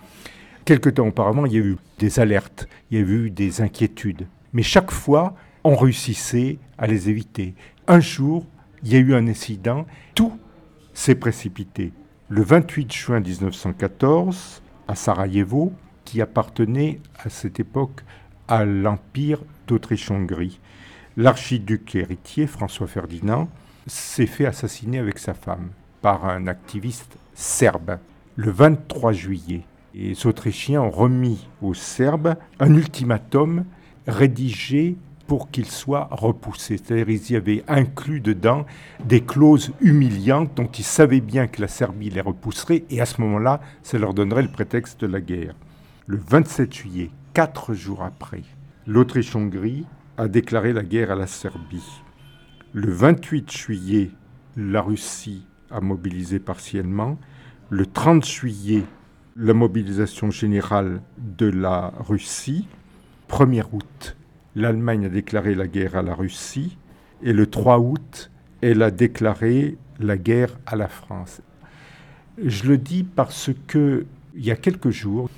Quelque 0.64 0.88
temps 0.88 1.06
auparavant, 1.06 1.44
il 1.44 1.52
y 1.52 1.56
a 1.56 1.60
eu 1.60 1.76
des 1.98 2.18
alertes, 2.18 2.66
il 2.90 2.98
y 2.98 3.02
a 3.02 3.04
eu 3.04 3.30
des 3.30 3.60
inquiétudes, 3.60 4.26
mais 4.54 4.62
chaque 4.62 4.90
fois, 4.90 5.34
on 5.64 5.76
réussissait 5.76 6.58
à 6.82 6.88
les 6.88 7.08
éviter. 7.08 7.54
Un 7.86 8.00
jour, 8.00 8.44
il 8.82 8.92
y 8.92 8.96
a 8.96 8.98
eu 8.98 9.14
un 9.14 9.28
incident, 9.28 9.86
tout 10.16 10.36
s'est 10.92 11.14
précipité. 11.14 11.92
Le 12.28 12.42
28 12.42 12.92
juin 12.92 13.20
1914, 13.20 14.60
à 14.88 14.96
Sarajevo, 14.96 15.72
qui 16.04 16.20
appartenait 16.20 17.00
à 17.24 17.30
cette 17.30 17.60
époque 17.60 18.02
à 18.48 18.64
l'Empire 18.64 19.38
d'Autriche-Hongrie. 19.68 20.58
L'archiduc 21.16 21.94
héritier, 21.94 22.48
François 22.48 22.88
Ferdinand, 22.88 23.48
s'est 23.86 24.26
fait 24.26 24.46
assassiner 24.46 24.98
avec 24.98 25.18
sa 25.18 25.34
femme 25.34 25.70
par 26.00 26.24
un 26.24 26.48
activiste 26.48 27.16
serbe 27.32 27.98
le 28.34 28.50
23 28.50 29.12
juillet. 29.12 29.62
Et 29.94 30.08
les 30.08 30.26
Autrichiens 30.26 30.82
ont 30.82 30.90
remis 30.90 31.46
aux 31.60 31.74
Serbes 31.74 32.34
un 32.58 32.74
ultimatum 32.74 33.64
rédigé 34.08 34.96
pour 35.26 35.50
qu'il 35.50 35.66
soit 35.66 36.08
repoussé. 36.10 36.76
C'est-à-dire 36.76 37.06
qu'ils 37.06 37.32
y 37.32 37.36
avaient 37.36 37.64
inclus 37.68 38.20
dedans 38.20 38.66
des 39.04 39.20
clauses 39.20 39.72
humiliantes 39.80 40.54
dont 40.56 40.66
ils 40.66 40.84
savaient 40.84 41.20
bien 41.20 41.46
que 41.46 41.60
la 41.60 41.68
Serbie 41.68 42.10
les 42.10 42.20
repousserait 42.20 42.84
et 42.90 43.00
à 43.00 43.06
ce 43.06 43.20
moment-là, 43.20 43.60
ça 43.82 43.98
leur 43.98 44.14
donnerait 44.14 44.42
le 44.42 44.52
prétexte 44.52 45.00
de 45.00 45.06
la 45.06 45.20
guerre. 45.20 45.54
Le 46.06 46.18
27 46.18 46.74
juillet, 46.74 47.10
quatre 47.34 47.74
jours 47.74 48.02
après, 48.02 48.42
l'Autriche-Hongrie 48.86 49.86
a 50.16 50.28
déclaré 50.28 50.72
la 50.72 50.82
guerre 50.82 51.10
à 51.10 51.16
la 51.16 51.26
Serbie. 51.26 52.02
Le 52.72 52.90
28 52.90 53.50
juillet, 53.50 54.10
la 54.56 54.82
Russie 54.82 55.46
a 55.70 55.80
mobilisé 55.80 56.38
partiellement. 56.38 57.18
Le 57.70 57.86
30 57.86 58.26
juillet, 58.26 58.84
la 59.36 59.54
mobilisation 59.54 60.30
générale 60.30 61.00
de 61.18 61.46
la 61.46 61.92
Russie. 61.98 62.68
1er 63.28 63.64
août, 63.72 64.16
l'Allemagne 64.54 65.06
a 65.06 65.08
déclaré 65.08 65.54
la 65.54 65.66
guerre 65.66 65.96
à 65.96 66.02
la 66.02 66.14
Russie. 66.14 66.76
Et 67.22 67.32
le 67.32 67.46
3 67.46 67.78
août, 67.78 68.30
elle 68.60 68.82
a 68.82 68.90
déclaré 68.90 69.76
la 70.00 70.16
guerre 70.16 70.58
à 70.66 70.76
la 70.76 70.88
France. 70.88 71.40
Je 72.44 72.64
le 72.64 72.78
dis 72.78 73.04
parce 73.04 73.50
que, 73.66 74.06
il 74.34 74.44
y 74.44 74.50
a 74.50 74.56
quelques 74.56 74.90
jours, 74.90 75.30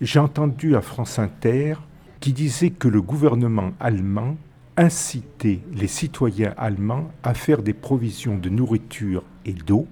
j'ai 0.00 0.18
entendu 0.18 0.74
à 0.76 0.80
France 0.80 1.18
Inter 1.18 1.74
qui 2.20 2.32
disait 2.32 2.70
que 2.70 2.88
le 2.88 3.00
gouvernement 3.00 3.72
allemand 3.80 4.36
inciter 4.76 5.60
les 5.72 5.86
citoyens 5.86 6.54
allemands 6.56 7.10
à 7.22 7.34
faire 7.34 7.62
des 7.62 7.74
provisions 7.74 8.36
de 8.36 8.48
nourriture 8.48 9.22
et 9.44 9.52
d'eau 9.52 9.86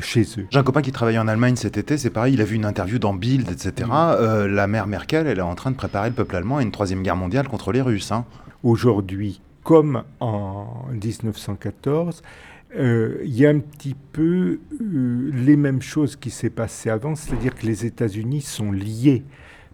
chez 0.00 0.22
eux. 0.38 0.46
J'ai 0.50 0.58
un 0.58 0.62
copain 0.62 0.82
qui 0.82 0.92
travaillait 0.92 1.18
en 1.18 1.28
Allemagne 1.28 1.56
cet 1.56 1.76
été, 1.76 1.98
c'est 1.98 2.10
pareil, 2.10 2.34
il 2.34 2.40
a 2.40 2.44
vu 2.44 2.56
une 2.56 2.64
interview 2.64 2.98
dans 2.98 3.14
Bild, 3.14 3.50
etc. 3.50 3.88
Mm. 3.88 3.92
Euh, 3.92 4.48
la 4.48 4.66
mère 4.66 4.86
Merkel, 4.86 5.26
elle 5.26 5.38
est 5.38 5.42
en 5.42 5.54
train 5.54 5.70
de 5.70 5.76
préparer 5.76 6.08
le 6.08 6.14
peuple 6.14 6.36
allemand 6.36 6.58
à 6.58 6.62
une 6.62 6.70
troisième 6.70 7.02
guerre 7.02 7.16
mondiale 7.16 7.48
contre 7.48 7.72
les 7.72 7.80
Russes. 7.80 8.12
Hein. 8.12 8.24
Aujourd'hui, 8.62 9.40
comme 9.62 10.04
en 10.20 10.86
1914, 10.92 12.22
euh, 12.76 13.18
il 13.24 13.34
y 13.34 13.46
a 13.46 13.50
un 13.50 13.58
petit 13.58 13.96
peu 14.12 14.60
euh, 14.80 15.30
les 15.34 15.56
mêmes 15.56 15.82
choses 15.82 16.16
qui 16.16 16.30
s'est 16.30 16.50
passé 16.50 16.88
avant, 16.88 17.16
c'est-à-dire 17.16 17.54
que 17.54 17.66
les 17.66 17.84
États-Unis 17.84 18.42
sont 18.42 18.70
liés 18.70 19.24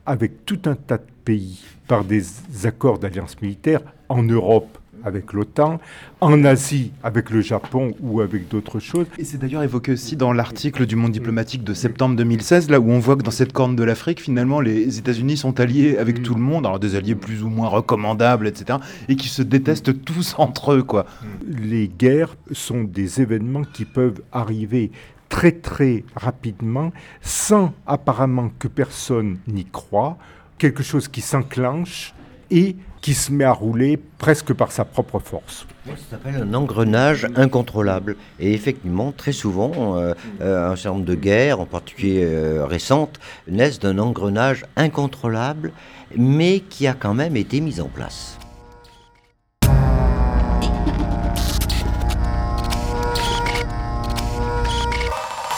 avec 0.07 0.47
tout 0.47 0.61
un 0.66 0.77
tas 0.77 0.99
de 0.99 1.07
pays 1.24 1.62
par 1.89 2.05
des 2.05 2.24
accords 2.64 2.99
d'alliance 2.99 3.41
militaire 3.43 3.81
en 4.09 4.22
Europe 4.22 4.79
avec 5.07 5.32
l'OTAN, 5.32 5.80
en 6.20 6.44
Asie 6.44 6.92
avec 7.02 7.30
le 7.30 7.40
Japon 7.40 7.94
ou 8.00 8.20
avec 8.20 8.48
d'autres 8.48 8.80
choses. 8.80 9.07
Et 9.18 9.24
c'est 9.24 9.38
d'ailleurs 9.38 9.62
évoqué 9.62 9.92
aussi 9.92 10.16
dans 10.16 10.32
l'article 10.32 10.84
du 10.84 10.96
Monde 10.96 11.12
diplomatique 11.12 11.64
de 11.64 11.72
septembre 11.72 12.16
2016, 12.16 12.68
là 12.70 12.80
où 12.80 12.90
on 12.90 12.98
voit 12.98 13.16
que 13.16 13.22
dans 13.22 13.30
cette 13.30 13.52
corne 13.52 13.76
de 13.76 13.84
l'Afrique, 13.84 14.20
finalement, 14.20 14.61
les 14.61 14.98
États-Unis 14.98 15.36
sont 15.36 15.61
alliés 15.61 15.96
avec 15.96 16.22
tout 16.22 16.34
le 16.34 16.40
monde, 16.40 16.66
alors 16.66 16.80
des 16.80 16.96
alliés 16.96 17.14
plus 17.14 17.42
ou 17.42 17.48
moins 17.48 17.68
recommandables, 17.68 18.46
etc., 18.46 18.78
et 19.09 19.16
qui 19.16 19.28
se 19.28 19.42
détestent 19.42 20.04
tous 20.04 20.34
entre 20.38 20.72
eux, 20.72 20.82
quoi. 20.82 21.07
Les 21.46 21.88
guerres 21.88 22.36
sont 22.50 22.82
des 22.82 23.20
événements 23.20 23.62
qui 23.62 23.84
peuvent 23.84 24.20
arriver 24.32 24.90
très 25.28 25.52
très 25.52 26.04
rapidement, 26.14 26.92
sans 27.20 27.72
apparemment 27.86 28.50
que 28.59 28.68
personne 28.68 29.38
n'y 29.46 29.64
croit, 29.64 30.18
quelque 30.59 30.82
chose 30.82 31.09
qui 31.09 31.20
s'enclenche 31.20 32.14
et 32.50 32.76
qui 33.07 33.14
se 33.14 33.30
met 33.30 33.44
à 33.44 33.52
rouler 33.52 34.00
presque 34.18 34.52
par 34.52 34.72
sa 34.72 34.84
propre 34.84 35.20
force. 35.20 35.64
Ça 35.86 35.92
s'appelle 36.11 36.42
un 36.42 36.54
engrenage 36.54 37.28
incontrôlable. 37.36 38.16
Et 38.40 38.52
effectivement, 38.52 39.12
très 39.12 39.30
souvent, 39.30 39.96
euh, 39.96 40.12
euh, 40.40 40.72
un 40.72 40.74
certain 40.74 40.96
nombre 40.96 41.04
de 41.04 41.14
guerres, 41.14 41.61
en 41.61 41.66
particulier 41.66 42.24
euh, 42.24 42.66
récentes, 42.66 43.20
naissent 43.46 43.78
d'un 43.78 43.98
engrenage 43.98 44.64
incontrôlable, 44.74 45.70
mais 46.16 46.59
qui 46.59 46.88
a 46.88 46.94
quand 46.94 47.14
même 47.14 47.36
été 47.36 47.61
mis 47.61 47.80
en 47.80 47.86
place. 47.86 48.40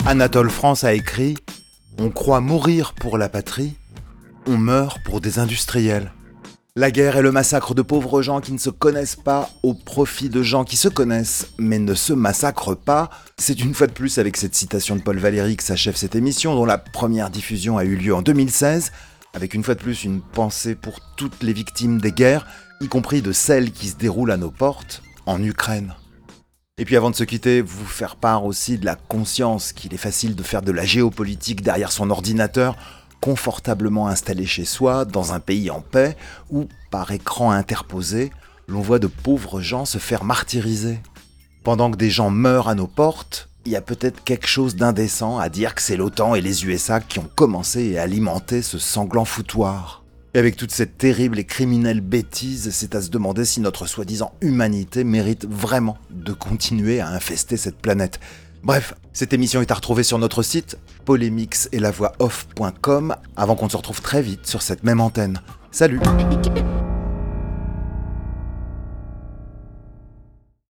Anatole 0.05 0.51
France 0.51 0.85
a 0.85 0.93
écrit 0.93 1.39
On 1.99 2.11
croit 2.11 2.43
mourir 2.43 2.93
pour 2.93 3.17
la 3.17 3.31
patrie, 3.31 3.73
on 4.47 4.59
meurt 4.59 4.99
pour 5.03 5.23
des 5.23 5.39
industriels. 5.39 6.13
La 6.79 6.93
guerre 6.93 7.17
est 7.17 7.23
le 7.23 7.33
massacre 7.33 7.75
de 7.75 7.83
pauvres 7.83 8.23
gens 8.23 8.41
qui 8.41 8.53
ne 8.53 8.59
se 8.59 8.71
connaissent 8.71 9.17
pas 9.17 9.51
au 9.65 9.75
profit 9.75 10.29
de 10.29 10.45
gens 10.45 10.63
qui 10.63 10.77
se 10.77 10.87
connaissent 10.87 11.49
mais 11.59 11.81
ne 11.81 11.93
se 11.93 12.13
massacrent 12.13 12.77
pas. 12.77 13.11
C'est 13.37 13.59
une 13.59 13.75
fois 13.75 13.89
de 13.89 13.93
plus 13.93 14.19
avec 14.19 14.37
cette 14.37 14.55
citation 14.55 14.95
de 14.95 15.03
Paul 15.03 15.19
Valéry 15.19 15.57
que 15.57 15.65
s'achève 15.65 15.97
cette 15.97 16.15
émission 16.15 16.55
dont 16.55 16.65
la 16.65 16.79
première 16.79 17.31
diffusion 17.31 17.79
a 17.79 17.85
eu 17.85 17.97
lieu 17.97 18.15
en 18.15 18.23
2016, 18.23 18.93
avec 19.35 19.55
une 19.55 19.65
fois 19.65 19.75
de 19.75 19.81
plus 19.81 20.05
une 20.05 20.21
pensée 20.21 20.77
pour 20.77 21.01
toutes 21.17 21.43
les 21.43 21.53
victimes 21.53 22.01
des 22.01 22.13
guerres, 22.13 22.47
y 22.81 22.87
compris 22.87 23.23
de 23.23 23.33
celles 23.33 23.73
qui 23.73 23.89
se 23.89 23.97
déroulent 23.97 24.31
à 24.31 24.37
nos 24.37 24.53
portes 24.53 25.03
en 25.27 25.43
Ukraine. 25.43 25.97
Et 26.81 26.85
puis 26.85 26.95
avant 26.95 27.11
de 27.11 27.17
se 27.17 27.25
quitter, 27.25 27.61
vous 27.61 27.87
faire 27.87 28.15
part 28.15 28.45
aussi 28.45 28.79
de 28.79 28.85
la 28.85 28.95
conscience 28.95 29.73
qu'il 29.73 29.95
est 29.95 29.97
facile 29.97 30.37
de 30.37 30.45
faire 30.45 30.63
de 30.63 30.71
la 30.71 30.85
géopolitique 30.85 31.63
derrière 31.63 31.91
son 31.91 32.09
ordinateur 32.09 32.77
confortablement 33.21 34.09
installé 34.09 34.47
chez 34.47 34.65
soi, 34.65 35.05
dans 35.05 35.33
un 35.33 35.41
pays 35.41 35.71
en 35.71 35.81
paix, 35.81 36.17
où, 36.51 36.69
par 36.91 37.11
écran 37.11 37.51
interposé, 37.51 38.31
l'on 38.67 38.81
voit 38.81 38.99
de 38.99 39.07
pauvres 39.07 39.61
gens 39.61 39.85
se 39.85 39.99
faire 39.99 40.25
martyriser. 40.25 41.01
Pendant 41.65 41.91
que 41.91 41.97
des 41.97 42.11
gens 42.11 42.31
meurent 42.31 42.69
à 42.69 42.75
nos 42.75 42.87
portes, 42.87 43.49
il 43.67 43.73
y 43.73 43.77
a 43.77 43.83
peut-être 43.83 44.25
quelque 44.25 44.47
chose 44.47 44.77
d'indécent 44.77 45.39
à 45.39 45.49
dire 45.49 45.75
que 45.75 45.83
c'est 45.83 45.97
l'OTAN 45.97 46.35
et 46.35 46.41
les 46.41 46.65
USA 46.65 47.01
qui 47.01 47.19
ont 47.19 47.29
commencé 47.35 47.83
et 47.85 47.99
alimenté 47.99 48.63
ce 48.63 48.79
sanglant 48.79 49.27
foutoir. 49.27 50.05
Et 50.35 50.39
avec 50.39 50.57
toute 50.57 50.71
cette 50.71 50.99
terrible 50.99 51.39
et 51.39 51.45
criminelle 51.45 52.01
bêtise, 52.01 52.71
c'est 52.73 52.95
à 52.95 53.03
se 53.03 53.11
demander 53.11 53.45
si 53.45 53.61
notre 53.61 53.87
soi-disant 53.87 54.33
humanité 54.41 55.05
mérite 55.05 55.47
vraiment 55.47 55.99
de 56.11 56.33
continuer 56.33 57.01
à 57.01 57.09
infester 57.09 57.57
cette 57.57 57.79
planète. 57.79 58.21
Bref, 58.63 58.95
cette 59.13 59.33
émission 59.33 59.61
est 59.61 59.71
à 59.71 59.75
retrouver 59.75 60.03
sur 60.03 60.19
notre 60.19 60.43
site 60.43 60.79
polémix 61.05 61.69
et 61.73 61.79
avant 63.37 63.57
qu'on 63.57 63.69
se 63.69 63.77
retrouve 63.77 64.03
très 64.03 64.23
vite 64.23 64.47
sur 64.47 64.63
cette 64.63 64.85
même 64.85 65.01
antenne. 65.01 65.41
Salut 65.71 66.01